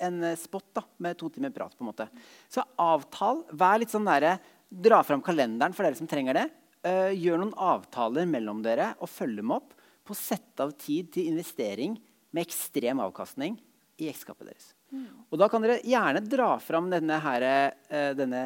en 0.07 0.31
spot 0.41 0.71
da, 0.77 0.87
med 1.05 1.19
to 1.21 1.29
timer 1.33 1.53
prat. 1.55 1.75
på 1.77 1.85
en 1.85 1.91
måte. 1.91 2.09
Så 2.49 2.65
avtal. 2.81 3.45
Vær 3.53 3.83
litt 3.83 3.93
sånn 3.93 4.09
der, 4.09 4.39
Dra 4.71 5.01
fram 5.03 5.19
kalenderen 5.27 5.75
for 5.75 5.83
dere 5.83 5.99
som 5.99 6.07
trenger 6.07 6.37
det. 6.39 6.45
Uh, 6.87 7.11
gjør 7.11 7.41
noen 7.43 7.57
avtaler 7.59 8.29
mellom 8.31 8.63
dere 8.65 8.93
og 9.03 9.11
følg 9.11 9.41
dem 9.43 9.51
opp 9.53 9.75
på 10.07 10.15
å 10.15 10.19
sette 10.19 10.63
av 10.63 10.71
tid 10.79 11.11
til 11.13 11.27
investering 11.33 11.97
med 12.31 12.47
ekstrem 12.47 13.03
avkastning 13.03 13.59
i 14.01 14.07
ekteskapet 14.09 14.47
deres. 14.47 14.69
Mm. 14.95 15.09
Og 15.27 15.43
Da 15.43 15.49
kan 15.51 15.67
dere 15.67 15.81
gjerne 15.83 16.23
dra 16.23 16.55
fram 16.63 16.87
denne, 16.93 17.19
her, 17.21 17.47
uh, 17.91 18.13
denne 18.17 18.45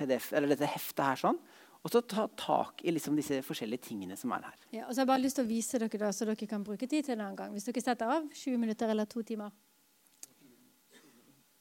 PDF, 0.00 0.32
dette 0.48 0.72
heftet 0.72 1.04
her 1.04 1.20
sånn, 1.28 1.38
og 1.80 1.92
så 1.92 2.02
ta 2.04 2.26
tak 2.36 2.82
i 2.84 2.92
liksom 2.92 3.16
disse 3.16 3.38
forskjellige 3.44 3.86
tingene 3.88 4.16
som 4.20 4.32
er 4.36 4.44
her. 4.44 4.56
Ja, 4.68 4.84
og 4.84 4.92
så 4.92 5.00
har 5.00 5.06
jeg 5.06 5.10
bare 5.14 5.22
lyst 5.22 5.38
til 5.38 5.46
å 5.46 5.48
vise 5.48 5.78
dere 5.80 6.00
da, 6.02 6.10
så 6.12 6.26
dere 6.28 6.48
kan 6.48 6.64
bruke 6.64 6.88
tid 6.88 7.06
til 7.08 7.20
en 7.24 7.36
gang. 7.36 7.54
Hvis 7.56 7.68
dere 7.70 7.82
setter 7.84 8.10
av 8.16 8.26
20 8.28 8.60
minutter 8.60 8.92
eller 8.92 9.08
to 9.08 9.22
timer. 9.24 9.54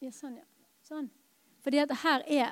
Ja, 0.03 0.11
sånn, 0.15 0.35
ja. 0.41 0.47
Sånn. 0.83 1.07
Fordi 1.63 1.79
at 1.83 1.93
her 2.01 2.25
er 2.27 2.51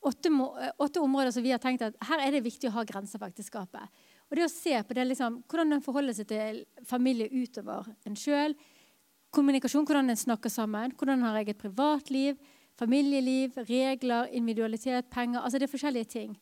åtte, 0.00 0.32
åtte, 0.80 1.00
områder 1.00 1.34
som 1.34 1.44
vi 1.44 1.52
har 1.52 1.60
tenkt 1.60 1.84
at 1.84 1.98
her 2.08 2.22
er 2.24 2.32
det 2.32 2.44
viktig 2.44 2.70
å 2.70 2.76
ha 2.78 2.84
grenser 2.88 3.20
for 3.20 3.32
ekteskapet. 3.32 4.02
Og 4.30 4.38
det 4.38 4.46
å 4.46 4.52
se 4.52 4.78
på 4.80 4.96
det, 4.96 5.04
liksom, 5.10 5.42
hvordan 5.50 5.76
en 5.76 5.84
forholder 5.84 6.16
seg 6.16 6.30
til 6.30 6.62
familie 6.88 7.28
utover 7.28 7.90
en 8.08 8.16
sjøl. 8.16 8.56
Kommunikasjon, 9.32 9.84
hvordan 9.88 10.12
en 10.12 10.20
snakker 10.20 10.52
sammen. 10.52 10.96
Hvordan 10.96 11.24
har 11.26 11.36
eget 11.42 11.60
privatliv, 11.60 12.40
familieliv, 12.80 13.58
regler, 13.68 14.32
individualitet, 14.32 15.10
penger. 15.12 15.42
altså 15.42 15.60
Det 15.60 15.68
er 15.68 15.74
forskjellige 15.76 16.10
ting. 16.16 16.32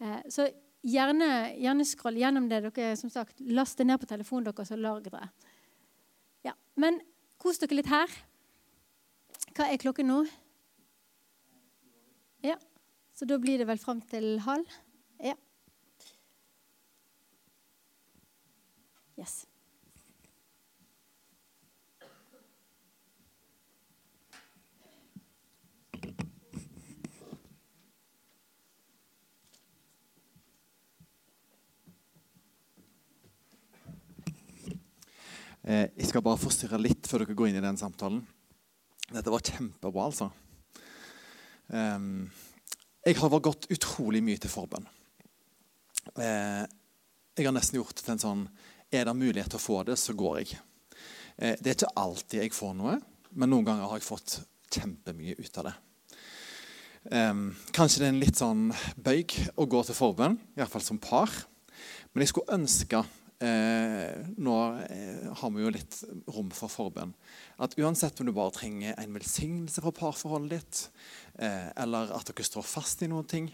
Eh, 0.00 0.20
så 0.32 0.48
gjerne, 0.86 1.28
gjerne 1.60 1.84
scroll 1.84 2.18
gjennom 2.20 2.48
det. 2.48 2.62
dere 2.68 2.96
som 2.96 3.12
sagt, 3.12 3.40
Last 3.40 3.78
det 3.78 3.86
ned 3.86 4.00
på 4.00 4.08
telefonen 4.08 4.48
deres 4.48 4.72
og 4.72 4.80
lag 4.80 5.04
det. 5.04 5.28
Ja, 6.48 6.56
men 6.80 7.00
kos 7.40 7.60
dere 7.60 7.76
litt 7.76 7.90
her. 7.92 8.08
Hva 9.56 9.68
er 9.68 9.80
klokken 9.82 10.08
nå? 10.08 10.22
Ja, 12.42 12.56
Så 13.12 13.26
da 13.28 13.36
blir 13.36 13.58
det 13.60 13.66
vel 13.68 13.78
fram 13.78 14.00
til 14.00 14.38
halv? 14.40 14.64
Ja. 15.20 15.34
Yes. 19.18 19.49
Jeg 35.60 36.06
skal 36.08 36.22
bare 36.24 36.40
forstyrre 36.40 36.78
litt 36.80 37.08
før 37.08 37.24
dere 37.24 37.36
går 37.36 37.50
inn 37.50 37.58
i 37.60 37.64
den 37.64 37.76
samtalen. 37.76 38.22
Dette 39.10 39.32
var 39.32 39.42
kjempebra, 39.44 40.06
altså. 40.06 40.30
Um, 41.68 42.30
jeg 43.04 43.16
har 43.16 43.42
gått 43.44 43.68
utrolig 43.72 44.20
mye 44.24 44.40
til 44.40 44.52
forbønn. 44.52 44.86
Eh, 46.20 46.64
jeg 47.36 47.46
har 47.46 47.54
nesten 47.54 47.78
gjort 47.78 47.94
det 47.96 48.04
til 48.04 48.14
en 48.16 48.22
sånn 48.22 48.40
Er 48.90 49.06
det 49.06 49.14
mulighet 49.14 49.52
til 49.52 49.60
å 49.60 49.62
få 49.62 49.82
det, 49.86 49.94
så 50.00 50.16
går 50.18 50.40
jeg. 50.40 50.58
Eh, 51.38 51.54
det 51.60 51.70
er 51.70 51.76
ikke 51.76 52.00
alltid 52.02 52.42
jeg 52.42 52.54
får 52.56 52.72
noe, 52.74 52.96
men 53.30 53.52
noen 53.52 53.68
ganger 53.68 53.86
har 53.86 54.00
jeg 54.00 54.08
fått 54.08 54.40
kjempemye 54.74 55.36
ut 55.38 55.60
av 55.62 55.68
det. 55.68 55.76
Um, 57.10 57.44
kanskje 57.72 58.02
det 58.02 58.08
er 58.08 58.12
en 58.12 58.20
litt 58.20 58.40
sånn 58.40 58.64
bøyg 59.00 59.36
å 59.56 59.64
gå 59.70 59.80
til 59.86 59.96
forbønn, 59.96 60.36
iallfall 60.58 60.82
som 60.84 60.98
par. 61.00 61.30
Men 62.10 62.24
jeg 62.24 62.32
skulle 62.32 62.58
ønske 62.58 63.04
eh, 63.40 64.26
Nå 64.36 64.56
eh, 64.84 65.32
har 65.40 65.50
vi 65.54 65.64
jo 65.64 65.72
litt 65.72 65.98
rom 66.30 66.50
for 66.54 66.72
forbønn. 66.72 67.12
At 67.62 67.76
uansett 67.80 68.20
om 68.20 68.28
du 68.28 68.34
bare 68.36 68.54
trenger 68.56 68.96
en 68.98 69.16
velsignelse 69.16 69.82
fra 69.84 69.94
parforholdet 69.96 70.56
ditt, 70.58 70.82
eh, 71.40 71.68
eller 71.82 72.12
at 72.16 72.30
dere 72.30 72.46
står 72.46 72.66
fast 72.66 73.04
i 73.04 73.10
noen 73.10 73.28
ting, 73.28 73.50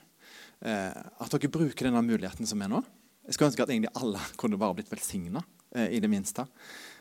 eh, 0.62 0.92
at 0.92 1.34
dere 1.34 1.52
bruker 1.52 1.88
denne 1.88 2.04
muligheten 2.06 2.48
som 2.48 2.62
er 2.62 2.72
nå. 2.72 2.82
Jeg 3.26 3.36
skulle 3.36 3.50
ønske 3.52 3.66
at 3.66 3.74
egentlig 3.74 3.94
alle 3.98 4.22
kunne 4.40 4.60
bare 4.60 4.78
blitt 4.78 4.92
velsigna, 4.92 5.44
eh, 5.74 5.90
i 5.96 6.02
det 6.02 6.10
minste. 6.10 6.46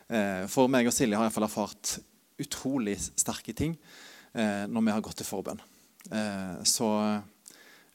For 0.06 0.70
meg 0.70 0.86
og 0.86 0.92
Silje 0.94 1.18
har 1.18 1.26
iallfall 1.26 1.48
erfart 1.48 1.96
utrolig 2.38 2.92
sterke 3.18 3.50
ting 3.58 3.72
når 4.30 4.84
vi 4.86 4.92
har 4.94 5.02
gått 5.02 5.18
til 5.18 5.26
forbønn. 5.26 5.58
Så, 6.62 6.90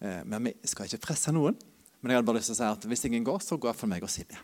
men 0.02 0.50
vi 0.50 0.52
skal 0.68 0.90
ikke 0.90 1.06
presse 1.08 1.32
noen. 1.32 1.56
Men 2.02 2.12
jeg 2.12 2.20
hadde 2.20 2.28
bare 2.28 2.42
lyst 2.42 2.52
til 2.52 2.58
å 2.58 2.60
si 2.60 2.68
at 2.68 2.90
hvis 2.92 3.08
ingen 3.08 3.24
går, 3.32 3.40
så 3.40 3.56
går 3.56 3.72
jeg 3.72 3.80
for 3.80 3.94
meg 3.94 4.04
og 4.04 4.12
Silje. 4.12 4.44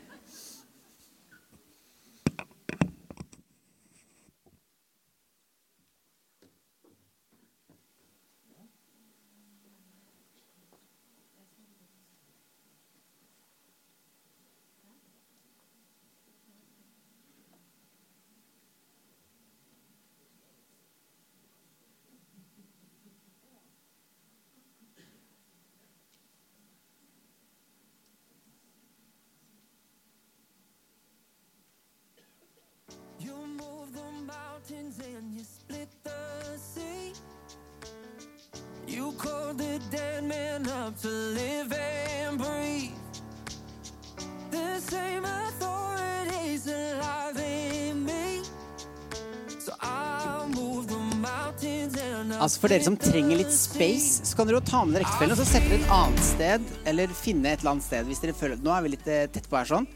Altså 52.51 52.65
For 52.65 52.73
dere 52.73 52.83
som 52.83 52.95
trenger 52.99 53.37
litt 53.39 53.53
space, 53.55 54.25
så 54.27 54.35
kan 54.35 54.49
dere 54.49 54.57
jo 54.57 54.65
ta 54.67 54.81
med 54.83 54.97
dere 54.97 55.05
ektefellen 55.05 55.31
og 55.31 55.39
så 55.39 55.45
sette 55.47 55.69
dere 55.71 55.77
et 55.85 55.93
annet 55.95 56.25
sted. 56.27 56.65
Eller 56.91 57.13
finne 57.15 57.47
et 57.47 57.61
eller 57.61 57.71
annet 57.71 57.85
sted 57.85 58.09
hvis 58.09 58.19
dere 58.19 58.35
føler 58.35 58.59
Nå 58.59 58.73
er 58.75 58.83
vi 58.83 58.91
litt 58.91 59.07
eh, 59.07 59.21
tett 59.31 59.47
på 59.47 59.55
her 59.55 59.69
sånn. 59.69 59.87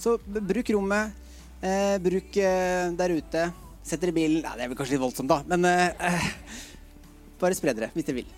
Så 0.00 0.14
bruk 0.24 0.72
rommet. 0.72 1.12
Eh, 1.60 1.98
bruk 2.00 2.38
eh, 2.40 2.96
der 2.96 3.12
ute. 3.12 3.42
Setter 3.84 4.08
i 4.08 4.16
bilen 4.22 4.40
Nei, 4.40 4.54
Det 4.56 4.64
er 4.64 4.72
vel 4.72 4.80
kanskje 4.80 4.96
litt 4.96 5.04
voldsomt, 5.04 5.28
da. 5.28 5.42
Men 5.52 5.68
eh, 5.68 6.32
bare 7.44 7.60
spre 7.60 7.76
dere 7.76 7.92
hvis 7.92 8.08
dere 8.08 8.22
vil. 8.22 8.32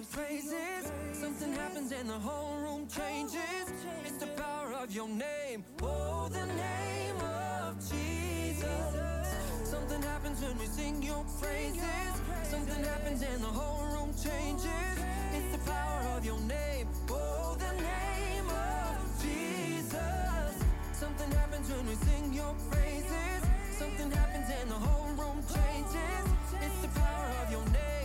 Your 0.00 0.24
praises, 0.24 0.90
Something 1.12 1.52
happens 1.52 1.92
and 1.92 2.08
the 2.08 2.18
whole 2.18 2.56
room 2.56 2.88
changes. 2.88 3.66
It's 4.06 4.16
the 4.16 4.28
power 4.28 4.72
of 4.82 4.90
your 4.94 5.08
name. 5.08 5.62
Oh, 5.82 6.26
the 6.30 6.46
name 6.46 7.20
of 7.20 7.76
Jesus. 7.80 8.64
Something 9.62 10.00
happens 10.00 10.40
when 10.40 10.56
we 10.56 10.64
sing 10.64 11.02
your 11.02 11.22
praises. 11.38 12.12
Something 12.44 12.82
happens 12.82 13.20
and 13.20 13.44
the 13.44 13.52
whole 13.60 13.84
room 13.92 14.14
changes. 14.14 14.96
It's 15.34 15.52
the 15.52 15.70
power 15.70 16.16
of 16.16 16.24
your 16.24 16.40
name. 16.40 16.88
Oh, 17.10 17.58
the 17.58 17.72
name 17.82 18.48
of 18.48 18.96
Jesus. 19.20 20.64
Something 20.94 21.30
happens 21.32 21.68
when 21.68 21.86
we 21.86 21.94
sing 22.08 22.32
your 22.32 22.54
praises. 22.70 23.40
Something 23.76 24.10
happens 24.10 24.48
and 24.62 24.70
the 24.70 24.80
whole 24.80 25.12
room 25.12 25.44
changes. 25.44 26.24
It's 26.64 26.80
the 26.80 26.88
power 26.98 27.32
of 27.44 27.52
your 27.52 27.64
name. 27.66 27.99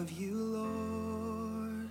Love 0.00 0.12
you, 0.12 0.34
Lord. 0.34 1.90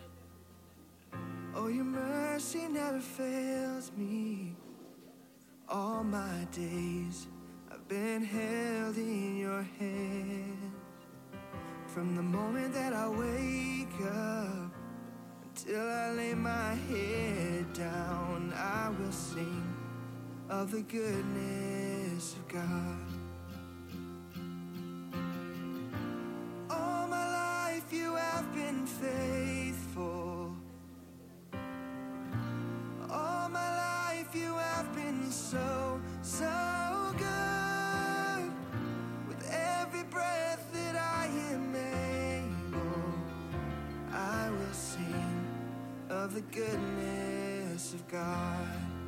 Oh, 1.54 1.68
your 1.68 1.84
mercy 1.84 2.68
never 2.68 3.00
fails 3.00 3.92
me. 3.96 4.56
All 5.68 6.04
my 6.04 6.48
days 6.52 7.28
I've 7.72 7.88
been 7.88 8.24
held 8.24 8.98
in 8.98 9.38
your 9.38 9.62
hands. 9.78 10.74
From 11.86 12.16
the 12.16 12.24
moment 12.24 12.74
that 12.74 12.94
I 12.94 13.08
wake 13.10 14.02
up 14.12 14.72
until 15.44 15.88
I 15.88 16.12
lay 16.14 16.34
my 16.34 16.74
head 16.90 17.72
down, 17.74 18.54
I 18.56 18.90
will 18.90 19.12
sing 19.12 19.72
of 20.50 20.72
the 20.72 20.82
goodness 20.82 22.34
of 22.34 22.48
God. 22.48 23.10
Faithful. 29.02 30.54
All 33.10 33.50
my 33.50 33.76
life 33.76 34.36
you 34.36 34.54
have 34.56 34.94
been 34.94 35.32
so, 35.32 36.00
so 36.22 37.14
good. 37.18 38.52
With 39.28 39.50
every 39.52 40.04
breath 40.04 40.70
that 40.74 40.96
I 40.96 41.28
am 41.52 41.76
able, 41.76 43.14
I 44.14 44.50
will 44.50 44.74
sing 44.74 45.48
of 46.10 46.34
the 46.34 46.42
goodness 46.42 47.94
of 47.94 48.08
God. 48.08 48.99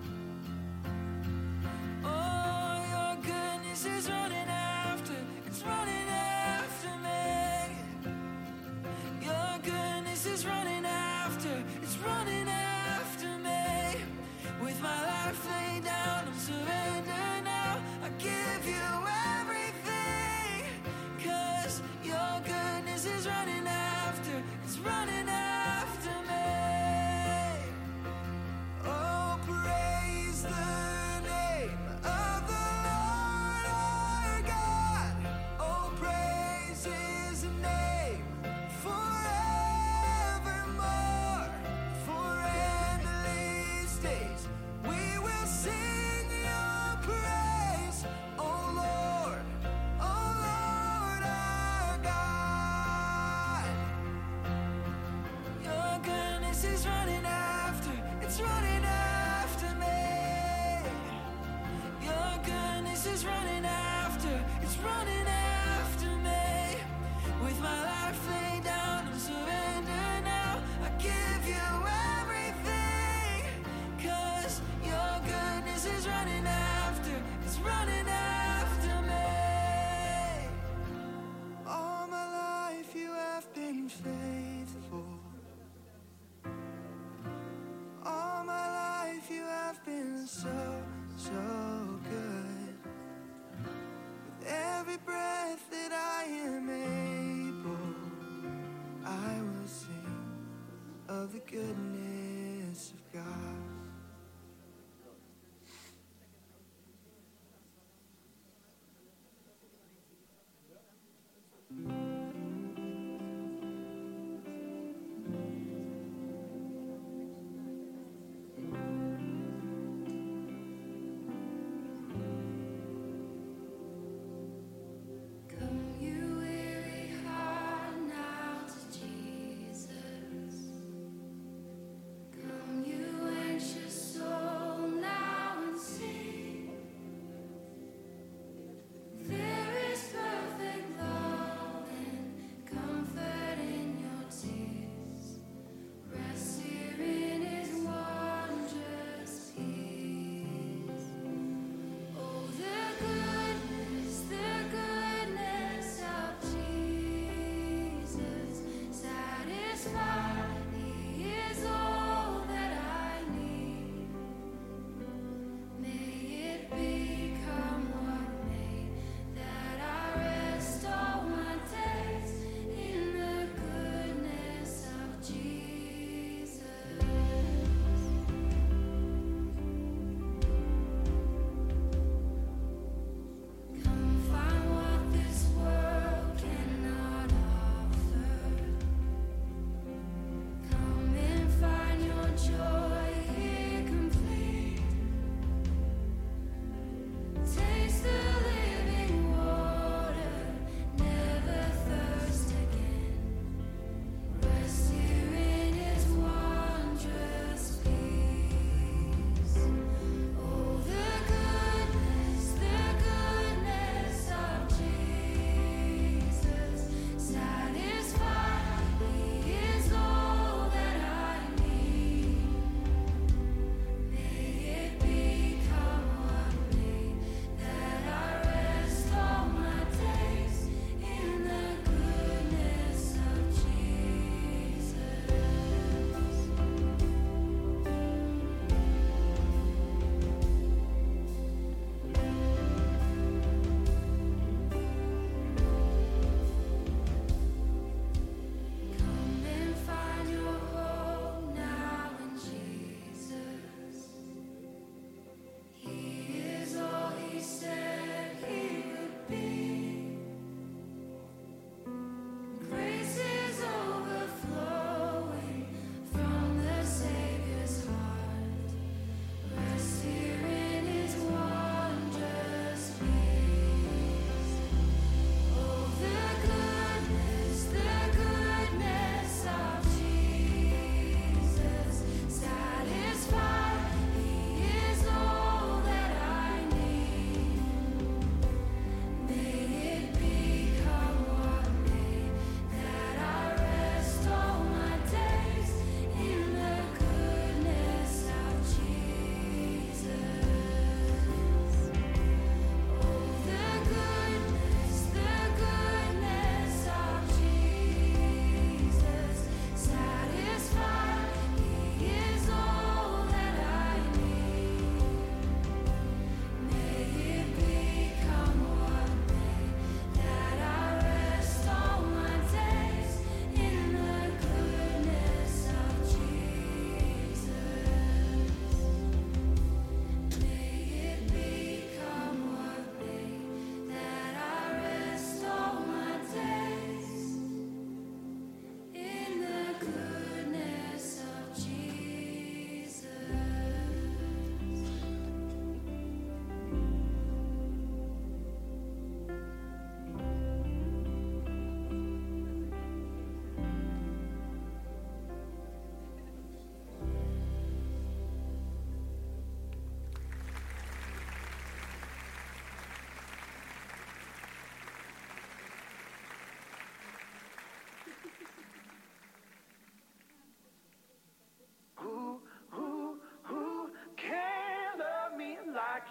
Is 63.12 63.26
running 63.26 63.61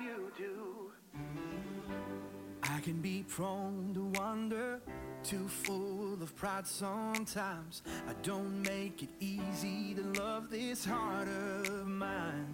you 0.00 0.32
do. 0.36 0.92
I 2.62 2.80
can 2.80 3.00
be 3.00 3.24
prone 3.28 3.92
to 3.94 4.04
wander, 4.18 4.80
too 5.22 5.48
full 5.48 6.14
of 6.22 6.34
pride 6.36 6.66
sometimes. 6.66 7.82
I 8.08 8.12
don't 8.22 8.62
make 8.62 9.02
it 9.02 9.10
easy 9.20 9.94
to 9.94 10.02
love 10.20 10.50
this 10.50 10.84
heart 10.84 11.28
of 11.28 11.86
mine. 11.86 12.46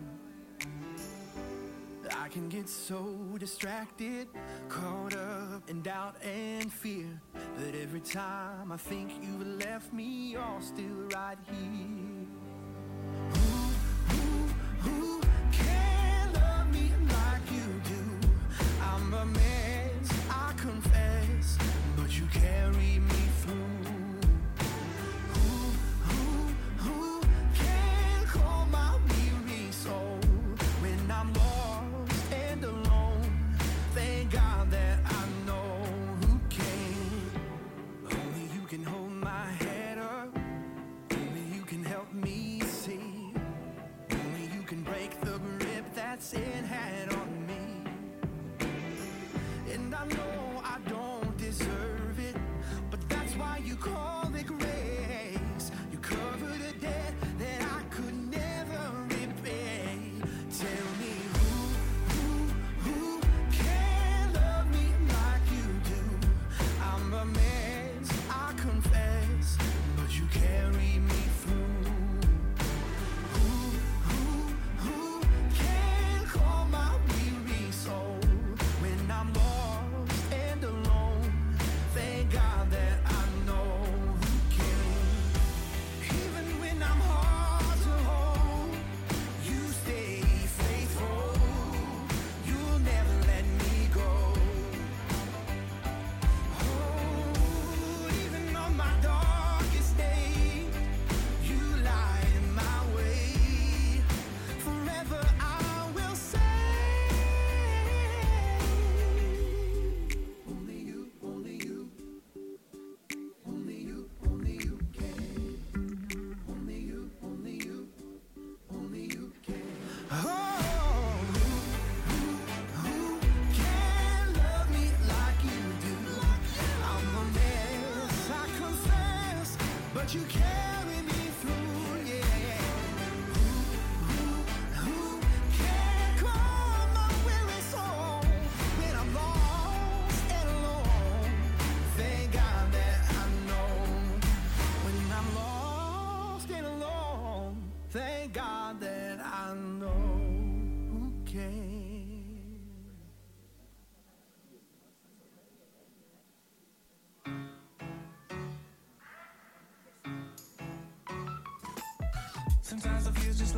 I 2.18 2.28
can 2.28 2.49
get 2.49 2.68
so 2.68 3.16
distracted, 3.38 4.28
caught 4.68 5.14
up 5.14 5.68
in 5.68 5.82
doubt 5.82 6.16
and 6.24 6.72
fear. 6.72 7.07
But 7.32 7.74
every 7.80 8.01
time 8.01 8.72
I 8.72 8.76
think 8.76 9.12
you've 9.22 9.47
left 9.64 9.92
me, 9.92 10.32
you're 10.32 10.61
still 10.61 11.09
right 11.14 11.38
here. 11.49 11.95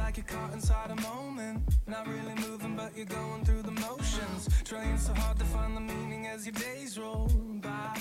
Like 0.08 0.16
you're 0.16 0.38
caught 0.38 0.54
inside 0.54 0.90
a 0.90 1.00
moment. 1.02 1.62
Not 1.86 2.06
really 2.06 2.34
moving, 2.36 2.74
but 2.74 2.96
you're 2.96 3.04
going 3.04 3.44
through 3.44 3.60
the 3.60 3.72
motions. 3.72 4.48
Trying 4.64 4.96
so 4.96 5.12
hard 5.12 5.38
to 5.38 5.44
find 5.44 5.76
the 5.76 5.82
meaning 5.82 6.26
as 6.26 6.46
your 6.46 6.54
days 6.54 6.98
roll 6.98 7.30
by. 7.60 7.94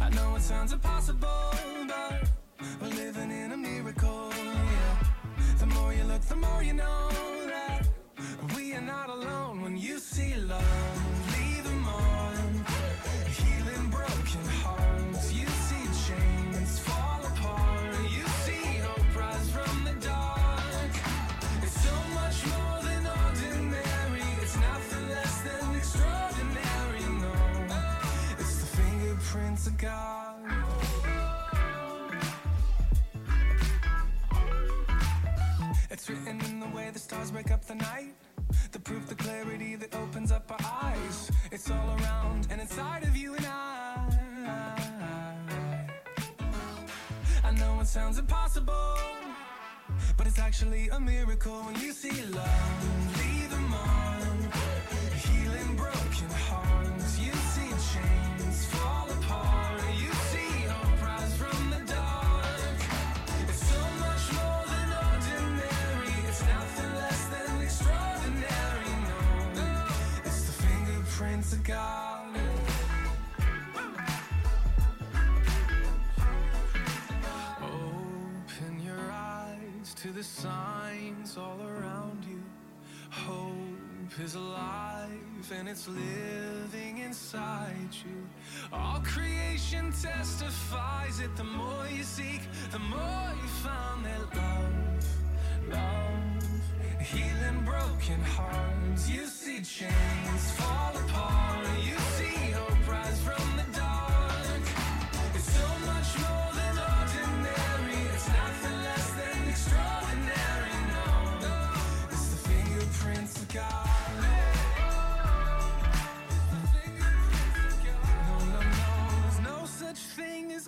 I 0.00 0.10
know 0.10 0.34
it 0.34 0.42
sounds 0.42 0.72
impossible, 0.72 1.52
It's 36.06 36.10
written 36.10 36.40
in 36.44 36.60
the 36.60 36.68
way 36.68 36.90
the 36.92 36.98
stars 36.98 37.30
break 37.30 37.50
up 37.50 37.64
the 37.64 37.74
night. 37.74 38.14
The 38.70 38.78
proof, 38.78 39.08
the 39.08 39.14
clarity 39.14 39.74
that 39.76 39.94
opens 39.96 40.30
up 40.30 40.52
our 40.52 40.58
eyes. 40.84 41.30
It's 41.50 41.70
all 41.70 41.96
around 41.98 42.46
and 42.50 42.60
inside 42.60 43.02
of 43.02 43.16
you 43.16 43.34
and 43.34 43.46
I. 43.46 43.86
I 47.42 47.50
know 47.52 47.80
it 47.80 47.86
sounds 47.86 48.18
impossible, 48.18 48.98
but 50.16 50.26
it's 50.26 50.38
actually 50.38 50.90
a 50.90 51.00
miracle 51.00 51.62
when 51.62 51.74
you 51.80 51.92
see 51.92 52.22
love. 52.26 53.18
Leave 53.18 53.50
them 53.50 53.74
healing 55.24 55.76
broken 55.76 56.30
hearts. 56.46 57.18
You 57.18 57.32
see 57.32 57.70
chains 57.70 58.25
the 80.16 80.24
signs 80.24 81.36
all 81.36 81.60
around 81.60 82.24
you. 82.24 82.42
Hope 83.10 84.18
is 84.24 84.34
alive 84.34 85.52
and 85.52 85.68
it's 85.68 85.86
living 85.88 86.98
inside 87.04 87.90
you. 88.02 88.26
All 88.72 88.98
creation 89.00 89.92
testifies 89.92 91.20
it. 91.20 91.36
The 91.36 91.44
more 91.44 91.86
you 91.94 92.02
seek, 92.02 92.40
the 92.70 92.78
more 92.78 93.28
you 93.42 93.48
find 93.62 94.06
that 94.06 94.22
love, 94.34 95.06
love, 95.68 96.62
healing 96.98 97.62
broken 97.66 98.20
hearts. 98.22 99.10
You 99.10 99.26
see 99.26 99.58
chains 99.58 100.50
fall 100.52 100.96
apart. 100.96 101.66
You 101.84 101.98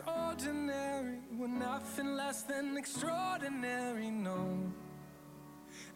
ordinary. 0.07 1.19
We're 1.37 1.49
nothing 1.49 2.17
less 2.17 2.43
than 2.43 2.77
extraordinary, 2.77 4.11
no. 4.11 4.73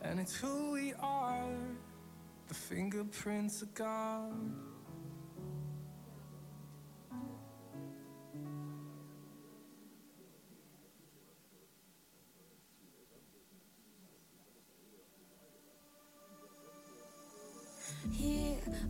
And 0.02 0.20
it's 0.20 0.34
who 0.34 0.72
we 0.72 0.94
are, 1.00 1.54
the 2.48 2.54
fingerprints 2.54 3.62
of 3.62 3.74
God. 3.74 4.32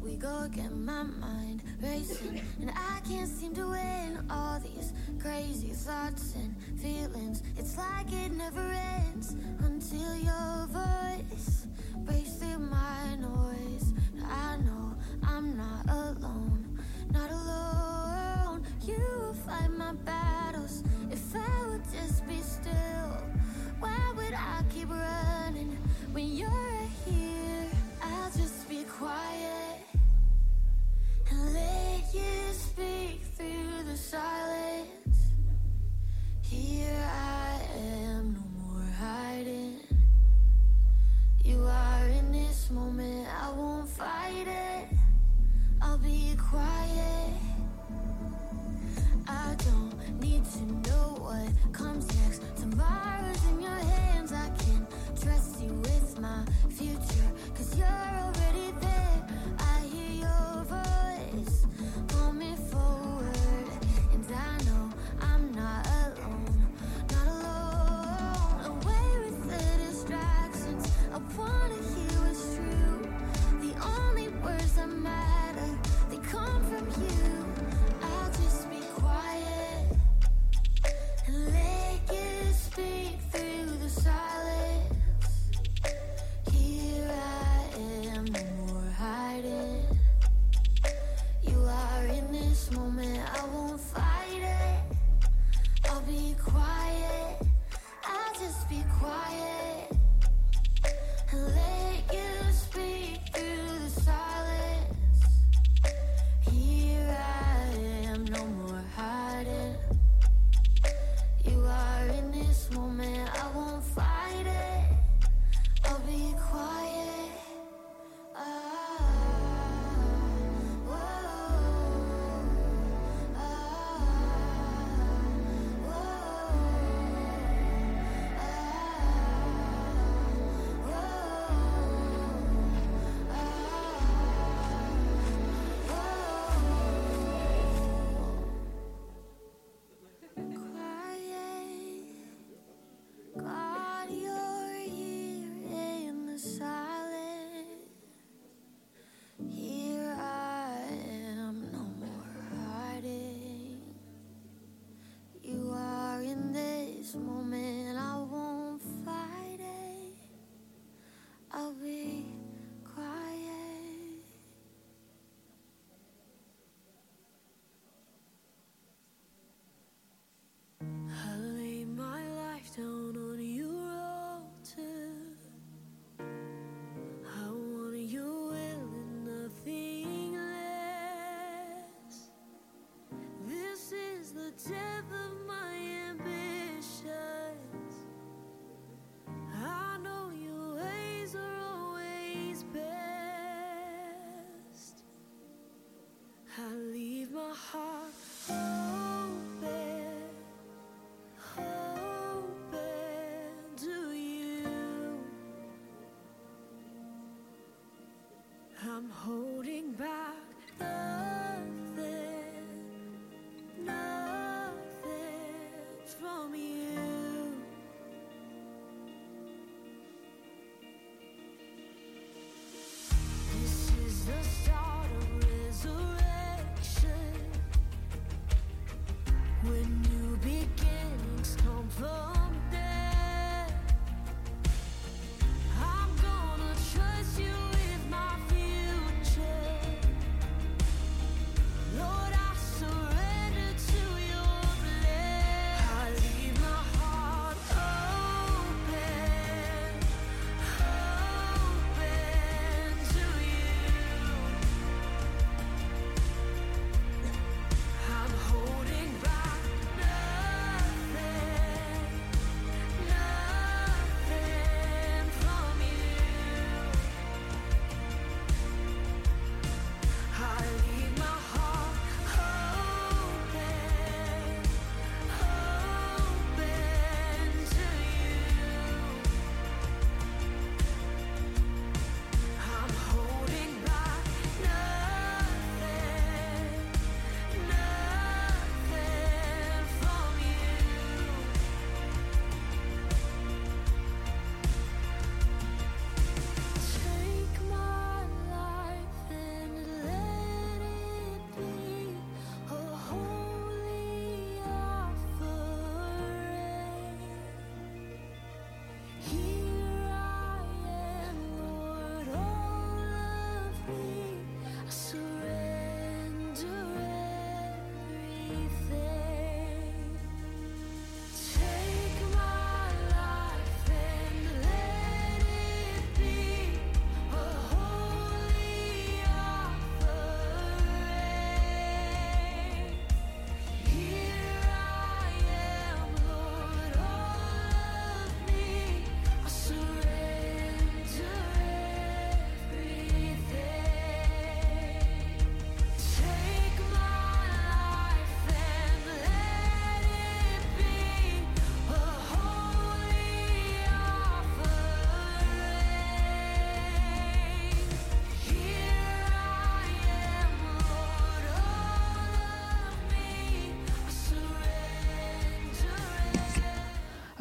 we 0.01 0.17
go 0.17 0.49
get 0.51 0.73
my 0.73 1.03
mind 1.03 1.63
racing. 1.81 2.41
And 2.61 2.71
i 2.71 3.01
can't 3.09 3.29
seem 3.29 3.55
to 3.55 3.67
win 3.67 4.25
all 4.31 4.61
these 4.61 4.93
crazy 5.19 5.69
thoughts 5.69 6.35
and 6.35 6.55
feelings. 6.81 7.43
It's 7.57 7.77
like 7.77 8.13
it 8.13 8.33
never 8.33 8.73
ends 9.11 9.37
until 9.61 10.17
your 10.17 10.67
voice 10.69 11.67
breaks 11.99 12.35
through 12.35 12.59
my 12.59 13.17
noise. 13.17 13.93
I 14.25 14.57
know 14.59 14.95
i'm 15.25 15.57
not 15.57 15.87
alone 15.89 16.79
not 17.13 17.31
alone. 17.31 18.65
You 18.83 18.97
will 19.19 19.35
fight 19.35 19.71
my 19.71 19.93
battles. 19.93 20.83
If 21.11 21.37
i 21.37 21.67
would 21.69 21.85
just 21.93 22.27
be 22.27 22.41
still 22.41 23.23
why 23.81 24.13
would 24.17 24.35
i 24.35 24.63
keep 24.73 24.89
running 24.89 25.77
when 26.13 26.27
you're 26.37 26.81
here? 27.05 27.72
just 28.37 28.69
be 28.69 28.85
quiet. 28.85 29.92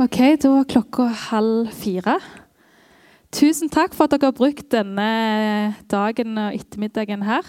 Ok, 0.02 0.18
da 0.41 0.49
var 0.49 0.64
klokka 0.65 1.03
halv 1.28 1.68
fire. 1.78 2.15
Tusen 3.30 3.69
takk 3.69 3.94
for 3.94 4.07
at 4.07 4.15
dere 4.15 4.32
har 4.32 4.34
brukt 4.34 4.72
denne 4.73 5.10
dagen 5.91 6.40
og 6.41 6.56
ettermiddagen 6.57 7.22
her. 7.28 7.45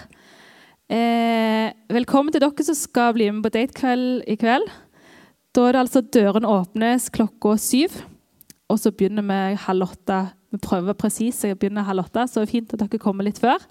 Eh, 0.93 1.71
velkommen 1.89 2.35
til 2.35 2.43
dere 2.45 2.67
som 2.67 2.77
skal 2.77 3.15
bli 3.17 3.31
med 3.31 3.47
på 3.47 3.53
datekveld 3.55 4.27
i 4.29 4.37
kveld. 4.37 4.69
Da 5.57 5.65
er 5.65 5.79
det 5.79 5.81
altså 5.87 6.03
døren 6.05 6.45
åpnes 6.45 7.09
klokka 7.15 7.55
syv, 7.57 7.97
og 8.69 8.83
så 8.83 8.93
begynner 8.93 9.25
vi 9.31 9.57
halv 9.65 9.89
åtte. 9.89 10.21
Vi 10.53 10.61
prøver 10.61 10.99
presis 10.99 11.41
å 11.49 11.55
begynne 11.57 11.87
halv 11.89 12.05
åtte, 12.05 12.27
så 12.29 12.43
det 12.43 12.51
er 12.51 12.53
fint 12.53 12.77
at 12.77 12.85
dere 12.85 13.01
kommer 13.01 13.31
litt 13.31 13.41
før. 13.41 13.65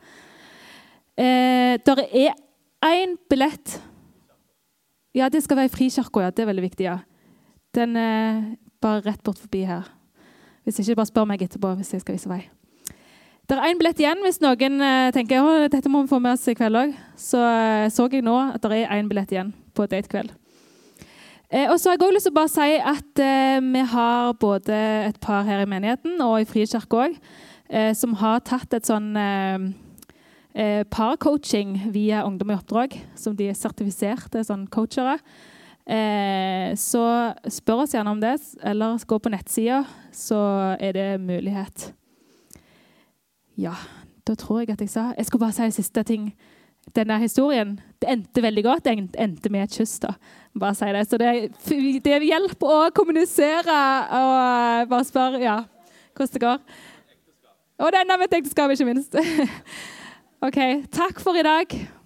Eh, 1.21 1.77
der 1.85 2.01
er 2.07 2.33
én 2.89 3.13
billett. 3.29 3.77
Ja, 5.13 5.29
det 5.29 5.45
skal 5.45 5.61
være 5.61 5.69
i 5.69 5.75
Frikirka. 5.77 6.25
Ja. 6.25 6.33
Det 6.33 6.47
er 6.47 6.53
veldig 6.55 6.69
viktig. 6.71 6.89
ja. 6.89 6.97
Den 7.75 7.95
er 7.95 8.55
bare 8.81 9.05
rett 9.05 9.23
bort 9.23 9.39
forbi 9.41 9.63
her. 9.69 9.87
Hvis 10.65 10.81
ikke, 10.81 10.97
bare 10.99 11.09
spør 11.09 11.29
meg 11.29 11.45
etterpå 11.45 11.75
hvis 11.79 11.93
jeg 11.93 12.03
skal 12.03 12.17
vise 12.17 12.29
vei. 12.29 12.41
Det 13.49 13.57
er 13.57 13.71
én 13.71 13.79
billett 13.79 13.99
igjen 13.99 14.21
hvis 14.23 14.39
noen 14.43 14.83
eh, 14.85 15.09
tenker 15.15 15.47
at 15.65 15.73
dette 15.73 15.89
må 15.91 16.03
vi 16.03 16.11
få 16.11 16.21
med 16.23 16.37
oss 16.37 16.47
i 16.47 16.55
kveld 16.55 16.77
òg. 16.83 16.93
Så 17.19 17.41
eh, 17.41 17.89
så 17.91 18.07
jeg 18.11 18.23
nå 18.23 18.37
at 18.53 18.61
det 18.63 18.83
er 18.83 18.93
én 18.99 19.09
billett 19.09 19.33
igjen 19.33 19.51
på 19.75 19.89
datekveld. 19.91 20.35
Eh, 21.51 21.67
og 21.67 21.79
så 21.79 21.89
har 21.89 21.97
jeg 21.97 22.05
også 22.05 22.15
lyst 22.15 22.27
til 22.29 22.31
å 22.31 22.39
bare 22.39 22.51
si 22.53 22.75
at 22.79 23.21
eh, 23.25 23.57
vi 23.59 23.81
har 23.91 24.35
både 24.39 24.75
et 25.09 25.17
par 25.19 25.43
her 25.43 25.65
i 25.65 25.67
menigheten 25.67 26.21
og 26.23 26.37
i 26.39 26.47
Frikirka 26.47 27.01
òg 27.03 27.17
eh, 27.67 27.91
som 27.97 28.15
har 28.21 28.39
tatt 28.47 28.71
et 28.77 28.87
sånn 28.87 29.11
parcoaching 30.91 31.77
via 31.95 32.25
Ungdom 32.27 32.49
i 32.51 32.55
oppdrag, 32.57 32.97
som 33.15 33.35
de 33.39 33.45
er 33.47 33.55
sertifiserte 33.55 34.41
sånn 34.43 34.65
coachere. 34.71 35.13
Eh, 35.87 36.75
så 36.77 37.33
spør 37.49 37.83
oss 37.83 37.95
gjerne 37.95 38.13
om 38.13 38.21
det, 38.21 38.35
eller 38.63 39.01
gå 39.07 39.17
på 39.19 39.31
nettsida, 39.33 39.81
så 40.13 40.39
er 40.79 40.93
det 40.97 41.09
mulighet. 41.21 41.91
Ja, 43.57 43.73
da 44.27 44.35
tror 44.35 44.61
jeg 44.61 44.71
at 44.71 44.81
jeg 44.81 44.89
sa 44.89 45.11
Jeg 45.17 45.25
skulle 45.25 45.43
bare 45.43 45.55
si 45.55 45.63
en 45.65 45.75
siste 45.75 46.03
ting. 46.03 46.31
Denne 46.95 47.19
historien 47.21 47.75
det 48.01 48.09
endte 48.09 48.41
veldig 48.41 48.63
godt. 48.63 48.85
Det 48.85 49.09
endte 49.19 49.49
med 49.49 49.63
et 49.63 49.75
kyss. 49.75 49.99
da. 49.99 50.13
Bare 50.59 50.75
si 50.75 50.85
det. 50.85 51.07
Så 51.09 51.17
det, 51.17 51.51
det 52.03 52.23
hjelper 52.25 52.67
å 52.67 52.89
kommunisere 52.95 53.77
og 54.17 54.33
eh, 54.37 54.87
bare 54.89 55.07
spørre 55.07 55.43
ja, 55.43 55.59
hvordan 56.15 56.33
det 56.33 56.41
går. 56.41 56.59
Og 57.81 57.91
det 57.91 58.01
ender 58.01 58.17
med 58.17 58.29
et 58.29 58.37
ekteskap, 58.41 58.71
ikke 58.71 58.85
minst. 58.85 59.15
OK. 60.45 60.59
Takk 60.93 61.21
for 61.21 61.37
i 61.37 61.45
dag. 61.45 62.00